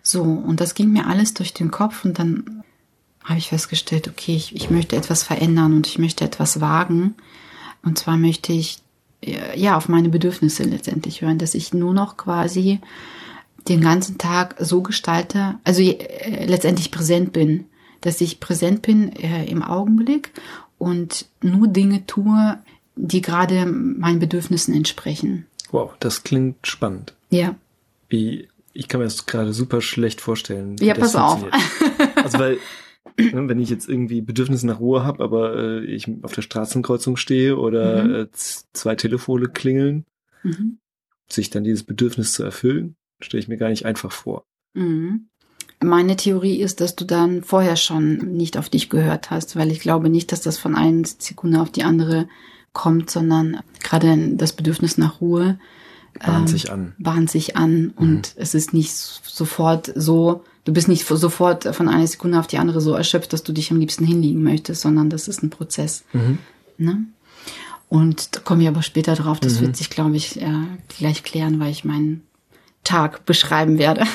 So, 0.04 0.22
und 0.22 0.60
das 0.60 0.74
ging 0.74 0.92
mir 0.92 1.08
alles 1.08 1.34
durch 1.34 1.52
den 1.52 1.72
Kopf 1.72 2.04
und 2.04 2.20
dann 2.20 2.62
habe 3.24 3.38
ich 3.38 3.48
festgestellt, 3.48 4.06
okay, 4.06 4.36
ich, 4.36 4.54
ich 4.54 4.70
möchte 4.70 4.94
etwas 4.94 5.24
verändern 5.24 5.72
und 5.72 5.88
ich 5.88 5.98
möchte 5.98 6.24
etwas 6.24 6.60
wagen. 6.60 7.16
Und 7.82 7.98
zwar 7.98 8.16
möchte 8.18 8.52
ich 8.52 8.83
ja, 9.54 9.76
auf 9.76 9.88
meine 9.88 10.08
Bedürfnisse 10.08 10.64
letztendlich 10.64 11.22
hören, 11.22 11.38
dass 11.38 11.54
ich 11.54 11.74
nur 11.74 11.94
noch 11.94 12.16
quasi 12.16 12.80
den 13.68 13.80
ganzen 13.80 14.18
Tag 14.18 14.56
so 14.58 14.82
gestalte, 14.82 15.56
also 15.64 15.82
äh, 15.82 16.46
letztendlich 16.46 16.90
präsent 16.90 17.32
bin, 17.32 17.64
dass 18.00 18.20
ich 18.20 18.40
präsent 18.40 18.82
bin 18.82 19.14
äh, 19.16 19.46
im 19.46 19.62
Augenblick 19.62 20.32
und 20.78 21.26
nur 21.42 21.68
Dinge 21.68 22.06
tue, 22.06 22.58
die 22.96 23.22
gerade 23.22 23.66
meinen 23.66 24.18
Bedürfnissen 24.18 24.74
entsprechen. 24.74 25.46
Wow, 25.70 25.92
das 25.98 26.22
klingt 26.22 26.66
spannend. 26.66 27.14
Ja. 27.30 27.54
Wie, 28.08 28.48
ich 28.74 28.88
kann 28.88 29.00
mir 29.00 29.06
das 29.06 29.26
gerade 29.26 29.52
super 29.52 29.80
schlecht 29.80 30.20
vorstellen. 30.20 30.76
Ja, 30.80 30.94
pass 30.94 31.16
auf. 31.16 31.44
Also 32.16 32.38
weil, 32.38 32.58
wenn 33.16 33.60
ich 33.60 33.70
jetzt 33.70 33.88
irgendwie 33.88 34.20
Bedürfnisse 34.20 34.66
nach 34.66 34.80
Ruhe 34.80 35.04
habe, 35.04 35.22
aber 35.22 35.56
äh, 35.56 35.84
ich 35.84 36.08
auf 36.22 36.32
der 36.32 36.42
Straßenkreuzung 36.42 37.16
stehe 37.16 37.56
oder 37.56 38.04
mhm. 38.04 38.14
äh, 38.14 38.26
zwei 38.32 38.94
Telefone 38.96 39.48
klingeln, 39.48 40.04
mhm. 40.42 40.78
sich 41.28 41.50
dann 41.50 41.64
dieses 41.64 41.84
Bedürfnis 41.84 42.32
zu 42.32 42.42
erfüllen, 42.42 42.96
stelle 43.20 43.40
ich 43.40 43.48
mir 43.48 43.56
gar 43.56 43.68
nicht 43.68 43.86
einfach 43.86 44.12
vor. 44.12 44.44
Mhm. 44.74 45.28
Meine 45.82 46.16
Theorie 46.16 46.60
ist, 46.60 46.80
dass 46.80 46.96
du 46.96 47.04
dann 47.04 47.42
vorher 47.42 47.76
schon 47.76 48.16
nicht 48.36 48.56
auf 48.56 48.68
dich 48.68 48.88
gehört 48.90 49.30
hast, 49.30 49.56
weil 49.56 49.70
ich 49.70 49.80
glaube 49.80 50.08
nicht, 50.08 50.32
dass 50.32 50.40
das 50.40 50.58
von 50.58 50.74
einer 50.74 51.04
Sekunde 51.04 51.60
auf 51.60 51.70
die 51.70 51.84
andere 51.84 52.28
kommt, 52.72 53.10
sondern 53.10 53.60
gerade 53.82 54.34
das 54.34 54.54
Bedürfnis 54.54 54.98
nach 54.98 55.20
Ruhe 55.20 55.58
bahnt 56.20 56.48
ähm, 56.48 56.52
sich 56.52 56.72
an. 56.72 56.92
Bahnt 56.98 57.30
sich 57.30 57.56
an 57.56 57.92
und 57.96 58.34
mhm. 58.34 58.42
es 58.42 58.54
ist 58.54 58.72
nicht 58.72 58.92
sofort 58.94 59.92
so, 59.94 60.44
du 60.64 60.72
bist 60.72 60.88
nicht 60.88 61.06
sofort 61.06 61.64
von 61.74 61.88
einer 61.88 62.06
Sekunde 62.06 62.38
auf 62.38 62.46
die 62.46 62.58
andere 62.58 62.80
so 62.80 62.94
erschöpft, 62.94 63.32
dass 63.32 63.42
du 63.42 63.52
dich 63.52 63.70
am 63.70 63.78
liebsten 63.78 64.04
hinlegen 64.04 64.42
möchtest, 64.42 64.82
sondern 64.82 65.10
das 65.10 65.28
ist 65.28 65.42
ein 65.42 65.50
Prozess. 65.50 66.04
Mhm. 66.12 66.38
Ne? 66.78 67.04
Und 67.88 68.36
da 68.36 68.40
komme 68.40 68.62
ich 68.62 68.68
aber 68.68 68.82
später 68.82 69.14
drauf, 69.14 69.40
das 69.40 69.60
mhm. 69.60 69.66
wird 69.66 69.76
sich, 69.76 69.90
glaube 69.90 70.16
ich, 70.16 70.40
äh, 70.40 70.66
gleich 70.88 71.22
klären, 71.22 71.60
weil 71.60 71.70
ich 71.70 71.84
meinen 71.84 72.22
Tag 72.82 73.24
beschreiben 73.26 73.78
werde. 73.78 74.04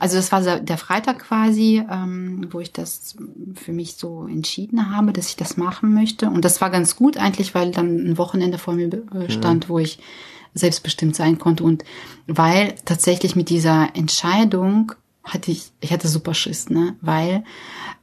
Also 0.00 0.16
das 0.16 0.30
war 0.30 0.60
der 0.60 0.78
Freitag 0.78 1.18
quasi, 1.20 1.82
ähm, 1.90 2.46
wo 2.52 2.60
ich 2.60 2.72
das 2.72 3.16
für 3.54 3.72
mich 3.72 3.96
so 3.96 4.26
entschieden 4.28 4.94
habe, 4.94 5.12
dass 5.12 5.28
ich 5.28 5.36
das 5.36 5.56
machen 5.56 5.92
möchte. 5.92 6.30
Und 6.30 6.44
das 6.44 6.60
war 6.60 6.70
ganz 6.70 6.94
gut 6.94 7.16
eigentlich, 7.16 7.54
weil 7.54 7.72
dann 7.72 7.96
ein 7.96 8.18
Wochenende 8.18 8.58
vor 8.58 8.74
mir 8.74 8.86
äh, 8.86 9.28
stand, 9.28 9.64
mhm. 9.64 9.72
wo 9.72 9.78
ich 9.80 9.98
selbstbestimmt 10.54 11.16
sein 11.16 11.38
konnte. 11.38 11.64
Und 11.64 11.84
weil 12.26 12.74
tatsächlich 12.84 13.36
mit 13.36 13.48
dieser 13.48 13.94
Entscheidung 13.94 14.92
hatte 15.24 15.50
ich, 15.50 15.72
ich 15.80 15.92
hatte 15.92 16.08
super 16.08 16.34
Schiss, 16.34 16.70
ne? 16.70 16.96
Weil 17.00 17.44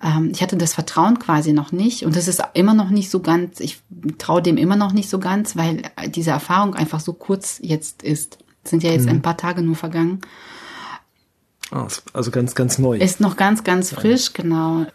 ähm, 0.03 0.29
ich 0.31 0.41
hatte 0.41 0.57
das 0.57 0.73
Vertrauen 0.73 1.19
quasi 1.19 1.53
noch 1.53 1.71
nicht. 1.71 2.05
Und 2.05 2.15
das 2.15 2.27
ist 2.27 2.41
immer 2.53 2.73
noch 2.73 2.89
nicht 2.89 3.09
so 3.09 3.19
ganz, 3.19 3.59
ich 3.59 3.81
traue 4.17 4.41
dem 4.41 4.57
immer 4.57 4.75
noch 4.75 4.93
nicht 4.93 5.09
so 5.09 5.19
ganz, 5.19 5.55
weil 5.55 5.81
diese 6.07 6.31
Erfahrung 6.31 6.75
einfach 6.75 6.99
so 6.99 7.13
kurz 7.13 7.59
jetzt 7.61 8.03
ist. 8.03 8.37
Es 8.63 8.69
sind 8.71 8.83
ja 8.83 8.91
jetzt 8.91 9.05
mhm. 9.05 9.13
ein 9.13 9.21
paar 9.21 9.37
Tage 9.37 9.61
nur 9.61 9.75
vergangen. 9.75 10.21
Ah, 11.71 11.87
also 12.13 12.31
ganz, 12.31 12.55
ganz 12.55 12.77
neu. 12.77 12.97
Ist 12.97 13.19
noch 13.19 13.37
ganz, 13.37 13.63
ganz 13.63 13.91
frisch, 13.91 14.33
genau. 14.33 14.85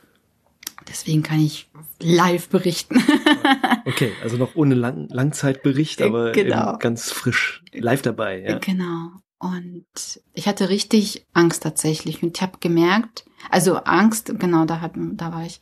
Deswegen 0.90 1.22
kann 1.22 1.40
ich 1.40 1.70
live 2.00 2.48
berichten. 2.48 3.02
okay, 3.86 4.12
also 4.22 4.36
noch 4.36 4.56
ohne 4.56 4.74
Lang 4.74 5.08
Langzeitbericht, 5.08 6.02
aber 6.02 6.32
genau. 6.32 6.76
ganz 6.78 7.12
frisch 7.12 7.62
live 7.72 8.02
dabei. 8.02 8.42
Ja. 8.42 8.58
Genau. 8.58 9.12
Und 9.38 9.86
ich 10.34 10.48
hatte 10.48 10.68
richtig 10.68 11.26
Angst 11.32 11.62
tatsächlich. 11.62 12.22
Und 12.22 12.36
ich 12.36 12.42
habe 12.42 12.58
gemerkt, 12.60 13.24
also 13.50 13.76
Angst, 13.76 14.32
genau, 14.38 14.66
da, 14.66 14.80
hat, 14.80 14.92
da 14.96 15.32
war 15.32 15.46
ich. 15.46 15.60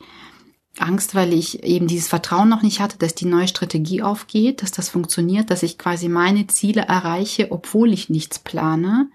Angst, 0.77 1.13
weil 1.13 1.33
ich 1.33 1.63
eben 1.63 1.87
dieses 1.87 2.07
Vertrauen 2.07 2.47
noch 2.47 2.61
nicht 2.61 2.79
hatte, 2.79 2.97
dass 2.97 3.15
die 3.15 3.25
neue 3.25 3.47
Strategie 3.47 4.01
aufgeht, 4.01 4.61
dass 4.61 4.71
das 4.71 4.87
funktioniert, 4.87 5.49
dass 5.49 5.63
ich 5.63 5.77
quasi 5.77 6.07
meine 6.07 6.47
Ziele 6.47 6.81
erreiche, 6.81 7.51
obwohl 7.51 7.91
ich 7.91 8.09
nichts 8.09 8.39
plane. 8.39 9.09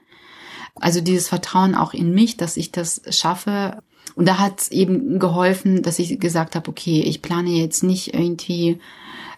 Also 0.75 1.01
dieses 1.01 1.29
Vertrauen 1.29 1.75
auch 1.75 1.95
in 1.95 2.13
mich, 2.13 2.37
dass 2.37 2.57
ich 2.57 2.73
das 2.73 3.03
schaffe. 3.11 3.83
Und 4.15 4.29
da 4.29 4.39
hat 4.39 4.61
es 4.61 4.71
eben 4.71 5.19
geholfen, 5.19 5.83
dass 5.83 5.99
ich 5.99 6.21
gesagt 6.21 6.55
habe, 6.55 6.71
okay, 6.71 7.01
ich 7.01 7.23
plane 7.23 7.51
jetzt 7.51 7.83
nicht 7.83 8.15
irgendwie 8.15 8.79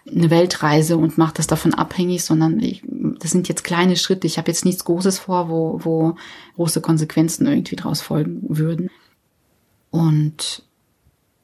eine 0.09 0.29
Weltreise 0.29 0.97
und 0.97 1.17
mache 1.17 1.33
das 1.35 1.47
davon 1.47 1.73
abhängig, 1.73 2.23
sondern 2.23 2.59
ich, 2.59 2.83
das 3.19 3.31
sind 3.31 3.49
jetzt 3.49 3.63
kleine 3.63 3.95
Schritte. 3.95 4.27
Ich 4.27 4.37
habe 4.37 4.49
jetzt 4.49 4.65
nichts 4.65 4.85
Großes 4.85 5.19
vor, 5.19 5.49
wo, 5.49 5.79
wo 5.83 6.15
große 6.55 6.81
Konsequenzen 6.81 7.47
irgendwie 7.47 7.75
draus 7.75 8.01
folgen 8.01 8.41
würden. 8.47 8.89
Und 9.89 10.63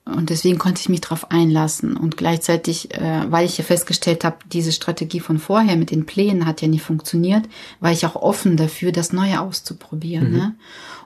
und 0.06 0.30
deswegen 0.30 0.58
konnte 0.58 0.82
ich 0.82 0.90
mich 0.90 1.00
darauf 1.00 1.32
einlassen. 1.32 1.96
Und 1.96 2.18
gleichzeitig, 2.18 2.94
äh, 2.94 3.24
weil 3.30 3.46
ich 3.46 3.58
ja 3.58 3.64
festgestellt 3.64 4.26
habe, 4.26 4.38
diese 4.52 4.74
Strategie 4.74 5.22
von 5.22 5.40
vorher 5.40 5.78
mit 5.78 5.92
den 5.92 6.06
Plänen 6.06 6.46
hat 6.46 6.62
ja 6.62 6.68
nicht 6.68 6.84
funktioniert, 6.84 7.46
war 7.80 7.92
ich 7.92 8.06
auch 8.06 8.16
offen 8.16 8.58
dafür, 8.58 8.92
das 8.92 9.14
Neue 9.14 9.40
auszuprobieren. 9.40 10.32
Mhm. 10.32 10.38
Ne? 10.38 10.56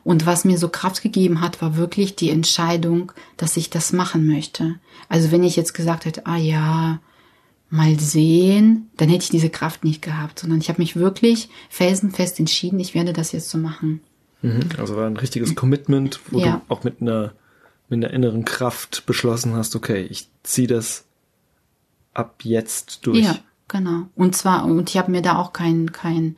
Und 0.04 0.26
was 0.26 0.46
mir 0.46 0.58
so 0.58 0.70
Kraft 0.70 1.04
gegeben 1.04 1.42
hat, 1.42 1.62
war 1.62 1.78
wirklich 1.78 2.16
die 2.16 2.32
Entscheidung, 2.32 3.12
dass 3.36 3.56
ich 3.56 3.70
das 3.70 3.94
machen 3.94 4.26
möchte. 4.26 4.76
Also 5.10 5.32
wenn 5.32 5.44
ich 5.44 5.56
jetzt 5.56 5.74
gesagt 5.74 6.06
hätte, 6.06 6.26
ah 6.26 6.38
ja, 6.38 7.00
mal 7.70 8.00
sehen, 8.00 8.90
dann 8.98 9.10
hätte 9.10 9.24
ich 9.24 9.30
diese 9.30 9.50
Kraft 9.50 9.84
nicht 9.84 10.02
gehabt, 10.02 10.40
sondern 10.40 10.60
ich 10.60 10.70
habe 10.70 10.82
mich 10.82 10.96
wirklich 10.96 11.50
felsenfest 11.70 12.40
entschieden, 12.40 12.80
ich 12.80 12.96
werde 12.96 13.14
das 13.14 13.32
jetzt 13.32 13.50
so 13.50 13.58
machen. 13.58 14.02
Mhm. 14.42 14.62
Also 14.78 14.96
war 14.96 15.06
ein 15.06 15.18
richtiges 15.18 15.54
Commitment, 15.56 16.20
wo 16.32 16.40
ja. 16.40 16.62
du 16.68 16.74
auch 16.74 16.84
mit 16.84 17.02
einer 17.02 17.34
mit 17.90 18.04
einer 18.04 18.14
inneren 18.14 18.46
Kraft 18.46 19.06
beschlossen 19.06 19.54
hast, 19.54 19.76
okay, 19.76 20.06
ich 20.10 20.28
ziehe 20.44 20.68
das 20.68 21.06
ab 22.14 22.42
jetzt 22.44 23.06
durch. 23.06 23.20
Ja, 23.20 23.38
genau. 23.68 24.08
Und 24.16 24.36
zwar, 24.36 24.66
und 24.66 24.90
ich 24.90 24.98
habe 24.98 25.12
mir 25.12 25.22
da 25.22 25.38
auch 25.38 25.54
kein, 25.54 25.92
kein, 25.92 26.36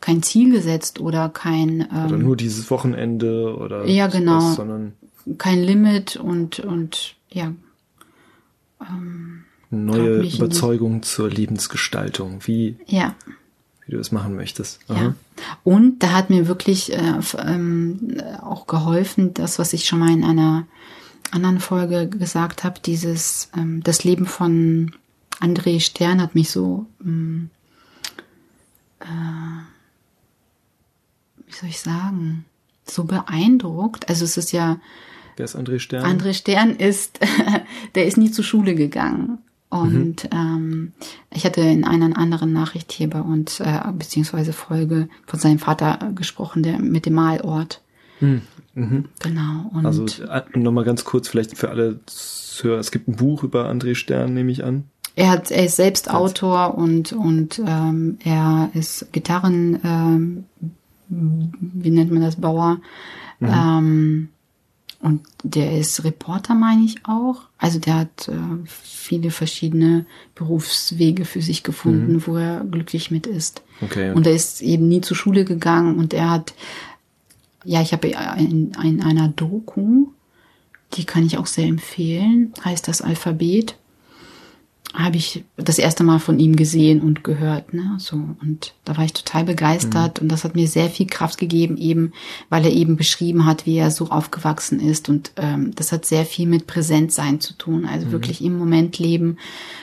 kein 0.00 0.22
Ziel 0.22 0.52
gesetzt 0.52 1.00
oder 1.00 1.28
kein. 1.28 1.88
Ähm, 1.92 2.06
oder 2.06 2.18
nur 2.18 2.36
dieses 2.36 2.70
Wochenende 2.70 3.56
oder 3.56 3.86
ja, 3.86 4.08
genau, 4.08 4.40
sowas, 4.40 4.56
sondern 4.56 4.92
kein 5.38 5.62
Limit 5.62 6.16
und, 6.16 6.60
und 6.60 7.16
ja. 7.30 7.52
Ähm, 8.80 9.44
neue 9.70 10.22
Überzeugung 10.22 11.02
zur 11.02 11.30
Lebensgestaltung, 11.30 12.40
wie, 12.46 12.76
ja. 12.86 13.14
Wie 13.90 13.96
du 13.96 14.00
es 14.00 14.12
machen 14.12 14.36
möchtest. 14.36 14.78
Aha. 14.88 15.02
Ja. 15.02 15.14
Und 15.64 15.98
da 16.00 16.12
hat 16.12 16.30
mir 16.30 16.46
wirklich 16.46 16.92
äh, 16.92 17.20
ähm, 17.44 18.22
auch 18.40 18.68
geholfen, 18.68 19.34
das, 19.34 19.58
was 19.58 19.72
ich 19.72 19.86
schon 19.86 19.98
mal 19.98 20.12
in 20.12 20.22
einer 20.22 20.66
anderen 21.32 21.58
Folge 21.58 22.08
gesagt 22.08 22.62
habe, 22.62 22.78
dieses, 22.80 23.50
ähm, 23.56 23.82
das 23.82 24.04
Leben 24.04 24.26
von 24.26 24.94
André 25.40 25.80
Stern 25.80 26.22
hat 26.22 26.36
mich 26.36 26.50
so, 26.50 26.86
ähm, 27.04 27.50
äh, 29.00 29.06
wie 31.46 31.52
soll 31.52 31.68
ich 31.68 31.80
sagen, 31.80 32.44
so 32.84 33.04
beeindruckt. 33.04 34.08
Also 34.08 34.24
es 34.24 34.36
ist 34.36 34.52
ja. 34.52 34.78
Wer 35.36 35.44
ist 35.46 35.56
André 35.56 35.80
Stern? 35.80 36.04
André 36.04 36.34
Stern 36.34 36.76
ist, 36.76 37.18
der 37.96 38.06
ist 38.06 38.18
nie 38.18 38.30
zur 38.30 38.44
Schule 38.44 38.76
gegangen. 38.76 39.38
Und 39.70 40.24
mhm. 40.24 40.30
ähm, 40.32 40.92
ich 41.32 41.44
hatte 41.44 41.60
in 41.60 41.84
einer 41.84 42.16
anderen 42.18 42.52
Nachricht 42.52 42.92
hier 42.92 43.08
bei 43.08 43.20
uns, 43.20 43.60
äh, 43.60 43.80
beziehungsweise 43.96 44.52
Folge 44.52 45.08
von 45.26 45.38
seinem 45.38 45.60
Vater 45.60 46.10
gesprochen, 46.14 46.62
der 46.62 46.80
mit 46.80 47.06
dem 47.06 47.14
Malort. 47.14 47.80
Mhm. 48.20 48.42
Mhm. 48.74 49.04
Genau. 49.20 49.70
Und 49.72 49.86
also 49.86 50.06
äh, 50.24 50.42
nochmal 50.58 50.84
ganz 50.84 51.04
kurz 51.04 51.28
vielleicht 51.28 51.56
für 51.56 51.70
alle 51.70 52.00
Hörer, 52.62 52.78
es 52.78 52.90
gibt 52.90 53.08
ein 53.08 53.16
Buch 53.16 53.42
über 53.42 53.70
André 53.70 53.94
Stern, 53.94 54.34
nehme 54.34 54.50
ich 54.50 54.64
an. 54.64 54.84
Er 55.16 55.30
hat, 55.30 55.50
er 55.50 55.64
ist 55.64 55.76
selbst 55.76 56.10
Autor 56.10 56.76
und 56.76 57.12
und 57.12 57.60
ähm, 57.64 58.18
er 58.24 58.70
ist 58.74 59.12
Gitarren, 59.12 59.78
ähm, 59.84 60.44
wie 61.08 61.90
nennt 61.90 62.12
man 62.12 62.22
das, 62.22 62.36
Bauer. 62.36 62.78
Mhm. 63.40 63.48
Ähm, 63.48 64.28
und 65.00 65.22
der 65.42 65.78
ist 65.78 66.04
Reporter, 66.04 66.54
meine 66.54 66.84
ich 66.84 67.06
auch. 67.06 67.42
Also 67.56 67.78
der 67.78 67.94
hat 67.94 68.28
äh, 68.28 68.34
viele 68.66 69.30
verschiedene 69.30 70.04
Berufswege 70.34 71.24
für 71.24 71.40
sich 71.40 71.62
gefunden, 71.62 72.14
mhm. 72.14 72.26
wo 72.26 72.36
er 72.36 72.64
glücklich 72.64 73.10
mit 73.10 73.26
ist. 73.26 73.62
Okay. 73.80 74.12
Und 74.12 74.26
er 74.26 74.34
ist 74.34 74.60
eben 74.60 74.88
nie 74.88 75.00
zur 75.00 75.16
Schule 75.16 75.44
gegangen 75.44 75.98
und 75.98 76.12
er 76.12 76.30
hat 76.30 76.52
ja, 77.64 77.82
ich 77.82 77.92
habe 77.92 78.08
in, 78.38 78.72
in 78.82 79.02
einer 79.02 79.28
Doku, 79.28 80.06
die 80.94 81.04
kann 81.04 81.26
ich 81.26 81.38
auch 81.38 81.46
sehr 81.46 81.66
empfehlen, 81.66 82.52
heißt 82.64 82.88
das 82.88 83.02
Alphabet, 83.02 83.76
habe 84.92 85.16
ich 85.16 85.44
das 85.56 85.78
erste 85.78 86.02
Mal 86.02 86.18
von 86.18 86.38
ihm 86.40 86.56
gesehen 86.56 87.00
und 87.00 87.22
gehört, 87.22 87.72
ne, 87.72 87.96
so 87.98 88.16
und 88.16 88.74
da 88.84 88.96
war 88.96 89.04
ich 89.04 89.12
total 89.12 89.44
begeistert 89.44 90.18
mhm. 90.18 90.24
und 90.24 90.32
das 90.32 90.42
hat 90.42 90.56
mir 90.56 90.66
sehr 90.66 90.90
viel 90.90 91.06
Kraft 91.06 91.38
gegeben, 91.38 91.76
eben 91.76 92.12
weil 92.48 92.64
er 92.64 92.72
eben 92.72 92.96
beschrieben 92.96 93.46
hat, 93.46 93.66
wie 93.66 93.76
er 93.76 93.90
so 93.90 94.08
aufgewachsen 94.08 94.80
ist 94.80 95.08
und 95.08 95.30
ähm, 95.36 95.72
das 95.76 95.92
hat 95.92 96.06
sehr 96.06 96.24
viel 96.24 96.48
mit 96.48 96.66
Präsentsein 96.66 97.40
zu 97.40 97.54
tun, 97.54 97.84
also 97.84 98.06
mhm. 98.06 98.12
wirklich 98.12 98.42
im 98.42 98.58
Moment 98.58 98.98
leben, 98.98 99.38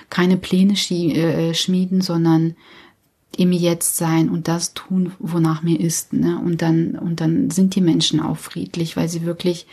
keine 0.10 0.36
Pläne 0.36 0.74
äh, 0.74 1.54
schmieden, 1.54 2.02
sondern 2.02 2.56
im 3.38 3.52
Jetzt 3.52 3.98
sein 3.98 4.30
und 4.30 4.48
das 4.48 4.74
tun, 4.74 5.14
wonach 5.20 5.62
mir 5.62 5.80
ist. 5.80 6.12
Ne? 6.12 6.40
Und 6.44 6.62
dann, 6.62 6.96
und 6.96 7.22
dann 7.22 7.50
sind 7.52 7.76
die 7.76 7.82
Menschen 7.82 8.20
auch 8.20 8.38
friedlich, 8.38 8.98
weil 8.98 9.08
sie 9.08 9.26
wirklich, 9.26 9.68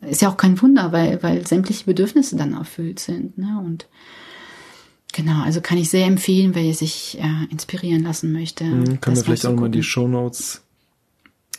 ist 0.00 0.22
ja 0.22 0.30
auch 0.30 0.38
kein 0.38 0.60
Wunder, 0.60 0.90
weil, 0.90 1.22
weil 1.22 1.46
sämtliche 1.46 1.84
Bedürfnisse 1.84 2.36
dann 2.36 2.54
erfüllt 2.54 2.98
sind. 2.98 3.36
Ne? 3.36 3.62
Und 3.62 3.86
genau, 5.14 5.42
also 5.42 5.62
kann 5.62 5.78
ich 5.78 5.88
sehr 5.88 6.06
empfehlen, 6.06 6.54
wer 6.54 6.74
sich 6.74 7.18
äh, 7.18 7.50
inspirieren 7.50 8.02
lassen 8.02 8.32
möchte. 8.32 8.64
Mhm, 8.64 9.00
können 9.00 9.16
wir 9.16 9.24
vielleicht 9.24 9.46
auch 9.46 9.52
nochmal 9.52 9.70
die 9.70 9.82
Show 9.82 10.06
Notes 10.06 10.62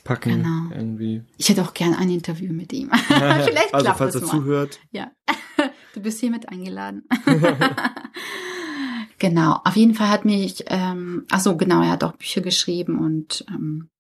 packen. 0.04 0.44
Genau. 0.44 0.76
Irgendwie. 0.76 1.24
Ich 1.38 1.50
hätte 1.50 1.63
auch 1.63 1.74
gern 1.74 1.96
ein 1.96 2.10
Interview 2.10 2.54
mit 2.54 2.72
ihm. 2.72 2.91
Vielleicht 3.08 3.74
also, 3.74 3.84
klappt 3.84 3.98
falls 3.98 4.15
es 4.15 4.22
er 4.22 4.28
mal. 4.28 4.34
zuhört. 4.34 4.80
Ja, 4.91 5.12
du 5.96 6.02
bist 6.02 6.20
hiermit 6.20 6.48
eingeladen. 6.48 7.04
genau, 9.20 9.60
auf 9.65 9.76
jeden 9.76 9.96
Fall 9.96 10.10
hat 10.10 10.24
mich, 10.24 10.63
ähm, 10.68 11.26
ach 11.32 11.39
so, 11.39 11.58
genau, 11.58 11.82
er 11.82 11.89
hat 11.91 12.04
auch 12.04 12.13
Bücher 12.13 12.41
geschrieben 12.41 13.00
und 13.00 13.46
ähm, 13.50 13.89
äh, 13.89 13.94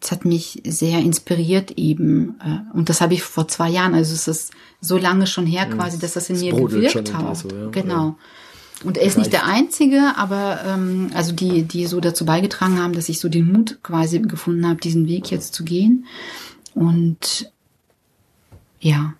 es 0.00 0.10
hat 0.10 0.24
mich 0.24 0.62
sehr 0.64 0.98
inspiriert 1.00 1.72
eben. 1.72 2.40
Äh, 2.40 2.76
und 2.76 2.88
das 2.88 3.00
habe 3.00 3.14
ich 3.14 3.22
vor 3.22 3.48
zwei 3.48 3.68
Jahren, 3.68 3.94
also 3.94 4.14
es 4.14 4.28
ist 4.28 4.52
so 4.80 4.96
lange 4.96 5.26
schon 5.26 5.46
her 5.46 5.66
quasi, 5.66 5.98
dass 5.98 6.14
das 6.14 6.30
in 6.30 6.36
Es 6.36 6.42
mir 6.42 6.54
gewirkt 6.54 7.14
hat. 7.14 7.36
so, 7.36 7.48
ja. 7.48 7.68
Genau. 7.70 8.16
Und 8.82 8.96
er 8.96 9.04
ist 9.04 9.18
nicht 9.18 9.32
der 9.32 9.44
Einzige, 9.44 10.14
aber 10.16 10.60
ähm, 10.66 11.10
also 11.12 11.32
die, 11.32 11.64
die 11.64 11.86
so 11.86 12.00
dazu 12.00 12.24
beigetragen 12.24 12.78
haben, 12.78 12.94
dass 12.94 13.10
ich 13.10 13.20
so 13.20 13.28
den 13.28 13.52
Mut 13.52 13.78
quasi 13.82 14.20
gefunden 14.20 14.66
habe, 14.66 14.80
diesen 14.80 15.06
Weg 15.06 15.30
jetzt 15.30 15.52
zu 15.54 15.64
gehen. 15.64 16.06
Und 16.74 17.52
ja, 18.80 19.12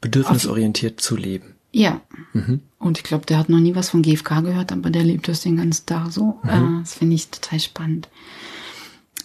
Bedürfnisorientiert 0.00 0.98
zu 1.00 1.16
leben. 1.16 1.54
ja. 1.72 2.00
Mhm. 2.32 2.60
Und 2.78 2.96
ich 2.96 3.04
glaube, 3.04 3.26
der 3.26 3.36
hat 3.36 3.50
noch 3.50 3.60
nie 3.60 3.74
was 3.74 3.90
von 3.90 4.00
GFK 4.00 4.40
gehört, 4.40 4.72
aber 4.72 4.88
der 4.88 5.04
lebt 5.04 5.28
das 5.28 5.42
den 5.42 5.58
ganzen 5.58 5.84
Tag 5.84 6.10
so. 6.10 6.40
Mhm. 6.42 6.48
Äh, 6.48 6.80
das 6.80 6.94
finde 6.94 7.16
ich 7.16 7.28
total 7.28 7.60
spannend. 7.60 8.08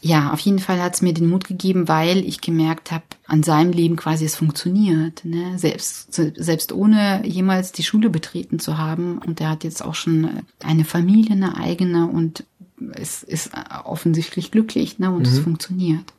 Ja, 0.06 0.32
auf 0.34 0.40
jeden 0.42 0.60
Fall 0.60 0.80
hat 0.84 0.94
es 0.94 1.02
mir 1.02 1.16
den 1.16 1.28
Mut 1.28 1.46
gegeben, 1.46 1.88
weil 1.88 2.20
ich 2.28 2.40
gemerkt 2.40 2.92
habe, 2.92 3.06
an 3.26 3.42
seinem 3.42 3.72
Leben 3.72 3.96
quasi 3.96 4.24
es 4.24 4.36
funktioniert. 4.36 5.26
Ne? 5.26 5.58
Selbst, 5.58 6.14
selbst 6.14 6.72
ohne 6.72 7.26
jemals 7.26 7.72
die 7.72 7.82
Schule 7.82 8.12
betreten 8.12 8.60
zu 8.60 8.78
haben. 8.78 9.18
Und 9.18 9.42
er 9.42 9.50
hat 9.50 9.64
jetzt 9.64 9.84
auch 9.84 9.96
schon 9.96 10.44
eine 10.64 10.86
Familie, 10.86 11.32
eine 11.32 11.58
eigene 11.58 12.06
und 12.06 12.46
es 12.92 13.24
ist 13.24 13.50
offensichtlich 13.84 14.52
glücklich 14.52 15.00
ne? 15.00 15.10
und 15.10 15.26
es 15.26 15.40
funktioniert. 15.40 16.14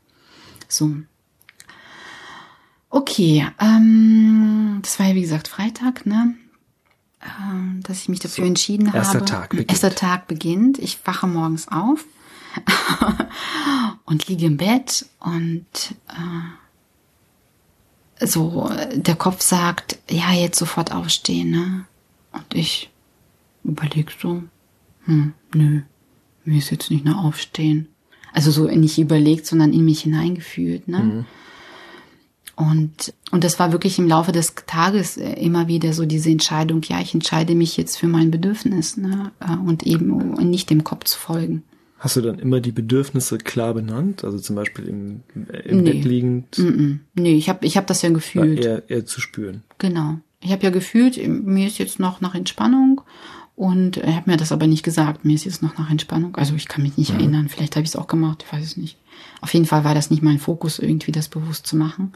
So. 0.66 0.90
Okay, 2.90 3.46
ähm, 3.60 4.80
das 4.82 4.98
war 4.98 5.06
ja 5.06 5.14
wie 5.14 5.22
gesagt 5.22 5.46
Freitag, 5.46 6.06
ne? 6.06 6.34
Ähm, 7.22 7.82
dass 7.84 8.00
ich 8.00 8.08
mich 8.08 8.18
dafür 8.18 8.46
So, 8.46 8.48
ertschieden 8.48 8.92
erster 8.92 9.20
habe. 9.20 9.24
Tag 9.26 9.50
beginnt. 9.50 9.70
Erster 9.70 9.94
Tag 9.94 10.26
beginnt. 10.26 10.80
Ich 10.80 10.98
wache 11.06 11.28
morgens 11.28 11.68
auf 11.68 12.04
und 14.04 14.28
liege 14.28 14.46
im 14.46 14.56
Bett 14.56 15.06
und 15.20 15.66
äh, 16.08 18.26
so 18.26 18.70
der 18.94 19.16
Kopf 19.16 19.42
sagt, 19.42 19.98
ja, 20.10 20.32
jetzt 20.32 20.58
sofort 20.58 20.92
aufstehen, 20.92 21.50
ne? 21.50 21.84
Und 22.32 22.54
ich 22.54 22.90
überleg 23.64 24.12
so, 24.20 24.42
hm, 25.04 25.32
nö, 25.54 25.82
mir 26.44 26.58
ist 26.58 26.70
jetzt 26.70 26.90
nicht 26.90 27.04
nur 27.04 27.18
aufstehen. 27.18 27.88
Also 28.32 28.50
so 28.50 28.66
nicht 28.66 28.98
überlegt, 28.98 29.46
sondern 29.46 29.72
in 29.72 29.84
mich 29.84 30.02
hineingefühlt, 30.02 30.88
ne? 30.88 31.24
Und, 32.56 33.12
und 33.32 33.44
das 33.44 33.58
war 33.58 33.72
wirklich 33.72 33.98
im 33.98 34.08
Laufe 34.08 34.32
des 34.32 34.54
Tages 34.66 35.18
äh, 35.18 35.34
immer 35.34 35.68
wieder 35.68 35.92
so 35.92 36.06
diese 36.06 36.30
Entscheidung, 36.30 36.82
ja, 36.84 37.00
ich 37.00 37.12
entscheide 37.12 37.54
mich 37.54 37.76
jetzt 37.76 37.98
für 37.98 38.08
mein 38.08 38.30
Bedürfnis, 38.30 38.96
ne? 38.96 39.30
Äh, 39.40 39.56
Und 39.56 39.82
eben 39.82 40.32
nicht 40.48 40.70
dem 40.70 40.82
Kopf 40.82 41.04
zu 41.04 41.18
folgen. 41.18 41.64
Hast 42.06 42.14
du 42.14 42.20
dann 42.20 42.38
immer 42.38 42.60
die 42.60 42.70
Bedürfnisse 42.70 43.36
klar 43.36 43.74
benannt? 43.74 44.22
Also 44.22 44.38
zum 44.38 44.54
Beispiel 44.54 44.84
im, 44.86 45.22
im 45.64 45.82
Nee. 45.82 45.90
Bett 45.94 46.04
liegend, 46.04 46.56
Mm-mm. 46.56 47.00
Nee, 47.14 47.34
ich 47.34 47.48
habe 47.48 47.66
ich 47.66 47.76
hab 47.76 47.88
das 47.88 48.02
ja 48.02 48.10
war 48.10 48.14
gefühlt. 48.14 48.64
eher, 48.64 48.88
eher 48.88 49.04
zu 49.06 49.20
spüren. 49.20 49.64
Genau. 49.78 50.20
Ich 50.40 50.52
habe 50.52 50.62
ja 50.62 50.70
gefühlt, 50.70 51.18
mir 51.26 51.66
ist 51.66 51.78
jetzt 51.78 51.98
noch 51.98 52.20
nach 52.20 52.36
Entspannung 52.36 53.00
und 53.56 53.96
er 53.96 54.14
hat 54.14 54.28
mir 54.28 54.36
das 54.36 54.52
aber 54.52 54.68
nicht 54.68 54.84
gesagt, 54.84 55.24
mir 55.24 55.34
ist 55.34 55.46
jetzt 55.46 55.64
noch 55.64 55.76
nach 55.78 55.90
Entspannung. 55.90 56.36
Also 56.36 56.54
ich 56.54 56.68
kann 56.68 56.84
mich 56.84 56.96
nicht 56.96 57.10
erinnern, 57.10 57.48
vielleicht 57.48 57.74
habe 57.74 57.82
ich 57.82 57.90
es 57.90 57.96
auch 57.96 58.06
gemacht, 58.06 58.44
ich 58.46 58.52
weiß 58.52 58.64
es 58.64 58.76
nicht. 58.76 58.98
Auf 59.40 59.52
jeden 59.52 59.66
Fall 59.66 59.82
war 59.82 59.96
das 59.96 60.08
nicht 60.08 60.22
mein 60.22 60.38
Fokus, 60.38 60.78
irgendwie 60.78 61.10
das 61.10 61.26
bewusst 61.28 61.66
zu 61.66 61.74
machen, 61.76 62.12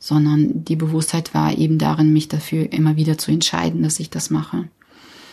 sondern 0.00 0.64
die 0.64 0.74
Bewusstheit 0.74 1.34
war 1.34 1.56
eben 1.56 1.78
darin, 1.78 2.12
mich 2.12 2.26
dafür 2.26 2.72
immer 2.72 2.96
wieder 2.96 3.16
zu 3.16 3.30
entscheiden, 3.30 3.84
dass 3.84 4.00
ich 4.00 4.10
das 4.10 4.30
mache. 4.30 4.64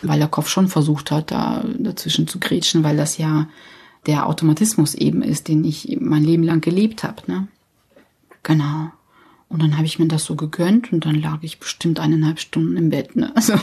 Weil 0.02 0.20
der 0.20 0.28
Kopf 0.28 0.48
schon 0.48 0.68
versucht 0.68 1.10
hat, 1.10 1.32
da 1.32 1.64
dazwischen 1.80 2.28
zu 2.28 2.38
grätschen, 2.38 2.84
weil 2.84 2.96
das 2.96 3.18
ja 3.18 3.48
der 4.08 4.26
Automatismus 4.26 4.94
eben 4.94 5.22
ist, 5.22 5.48
den 5.48 5.62
ich 5.64 5.98
mein 6.00 6.24
Leben 6.24 6.42
lang 6.42 6.62
gelebt 6.62 7.04
habe. 7.04 7.22
Ne? 7.26 7.46
Genau. 8.42 8.90
Und 9.50 9.62
dann 9.62 9.76
habe 9.76 9.86
ich 9.86 9.98
mir 9.98 10.08
das 10.08 10.24
so 10.24 10.34
gegönnt 10.34 10.92
und 10.92 11.04
dann 11.04 11.14
lag 11.14 11.38
ich 11.42 11.60
bestimmt 11.60 12.00
eineinhalb 12.00 12.40
Stunden 12.40 12.76
im 12.76 12.90
Bett, 12.90 13.16
ne? 13.16 13.32
Also, 13.36 13.54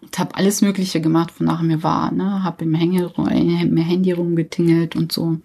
und 0.00 0.18
habe 0.18 0.34
alles 0.34 0.60
Mögliche 0.62 1.00
gemacht, 1.00 1.34
wonach 1.38 1.62
mir 1.62 1.82
war, 1.82 2.10
ne? 2.12 2.42
Habe 2.42 2.64
im, 2.64 2.74
im 2.74 3.76
Handy 3.76 4.12
rumgetingelt 4.12 4.96
und 4.96 5.12
so. 5.12 5.38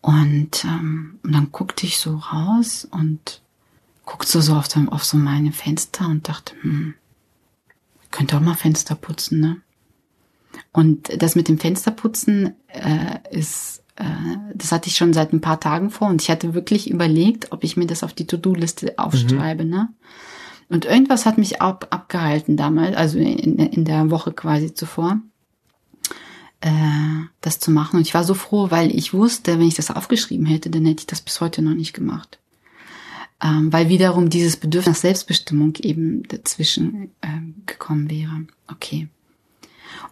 Und, 0.00 0.64
ähm, 0.64 1.18
und 1.22 1.32
dann 1.32 1.52
guckte 1.52 1.86
ich 1.86 1.98
so 1.98 2.16
raus 2.16 2.88
und 2.90 3.42
guckte 4.04 4.40
so 4.40 4.54
auf, 4.54 4.66
so 4.66 4.80
auf 4.90 5.04
so 5.04 5.18
meine 5.18 5.52
Fenster 5.52 6.06
und 6.06 6.28
dachte, 6.28 6.54
hm, 6.62 6.94
könnte 8.10 8.36
auch 8.36 8.40
mal 8.40 8.54
Fenster 8.54 8.94
putzen, 8.94 9.40
ne? 9.40 9.56
Und 10.72 11.22
das 11.22 11.34
mit 11.34 11.48
dem 11.48 11.58
Fensterputzen 11.58 12.54
äh, 12.68 13.36
ist, 13.36 13.82
äh, 13.96 14.04
das 14.54 14.72
hatte 14.72 14.88
ich 14.88 14.96
schon 14.96 15.12
seit 15.12 15.32
ein 15.32 15.40
paar 15.40 15.60
Tagen 15.60 15.90
vor 15.90 16.08
und 16.08 16.22
ich 16.22 16.30
hatte 16.30 16.54
wirklich 16.54 16.90
überlegt, 16.90 17.52
ob 17.52 17.64
ich 17.64 17.76
mir 17.76 17.86
das 17.86 18.04
auf 18.04 18.12
die 18.12 18.26
To-Do-Liste 18.26 18.98
aufschreibe, 18.98 19.64
ne? 19.64 19.88
Und 20.68 20.84
irgendwas 20.84 21.24
hat 21.24 21.38
mich 21.38 21.62
ab, 21.62 21.86
abgehalten 21.90 22.56
damals, 22.56 22.94
also 22.94 23.18
in, 23.18 23.58
in 23.58 23.84
der 23.84 24.10
Woche 24.10 24.32
quasi 24.32 24.74
zuvor, 24.74 25.18
äh, 26.60 26.70
das 27.40 27.58
zu 27.58 27.70
machen. 27.70 27.96
Und 27.96 28.02
ich 28.02 28.14
war 28.14 28.24
so 28.24 28.34
froh, 28.34 28.70
weil 28.70 28.94
ich 28.94 29.14
wusste, 29.14 29.58
wenn 29.58 29.66
ich 29.66 29.74
das 29.74 29.90
aufgeschrieben 29.90 30.46
hätte, 30.46 30.68
dann 30.68 30.84
hätte 30.84 31.00
ich 31.00 31.06
das 31.06 31.22
bis 31.22 31.40
heute 31.40 31.62
noch 31.62 31.74
nicht 31.74 31.94
gemacht. 31.94 32.38
Ähm, 33.42 33.72
weil 33.72 33.88
wiederum 33.88 34.30
dieses 34.30 34.56
Bedürfnis 34.56 34.96
nach 34.96 35.00
Selbstbestimmung 35.00 35.74
eben 35.76 36.24
dazwischen 36.24 37.12
ähm, 37.22 37.54
gekommen 37.66 38.10
wäre. 38.10 38.46
Okay. 38.66 39.08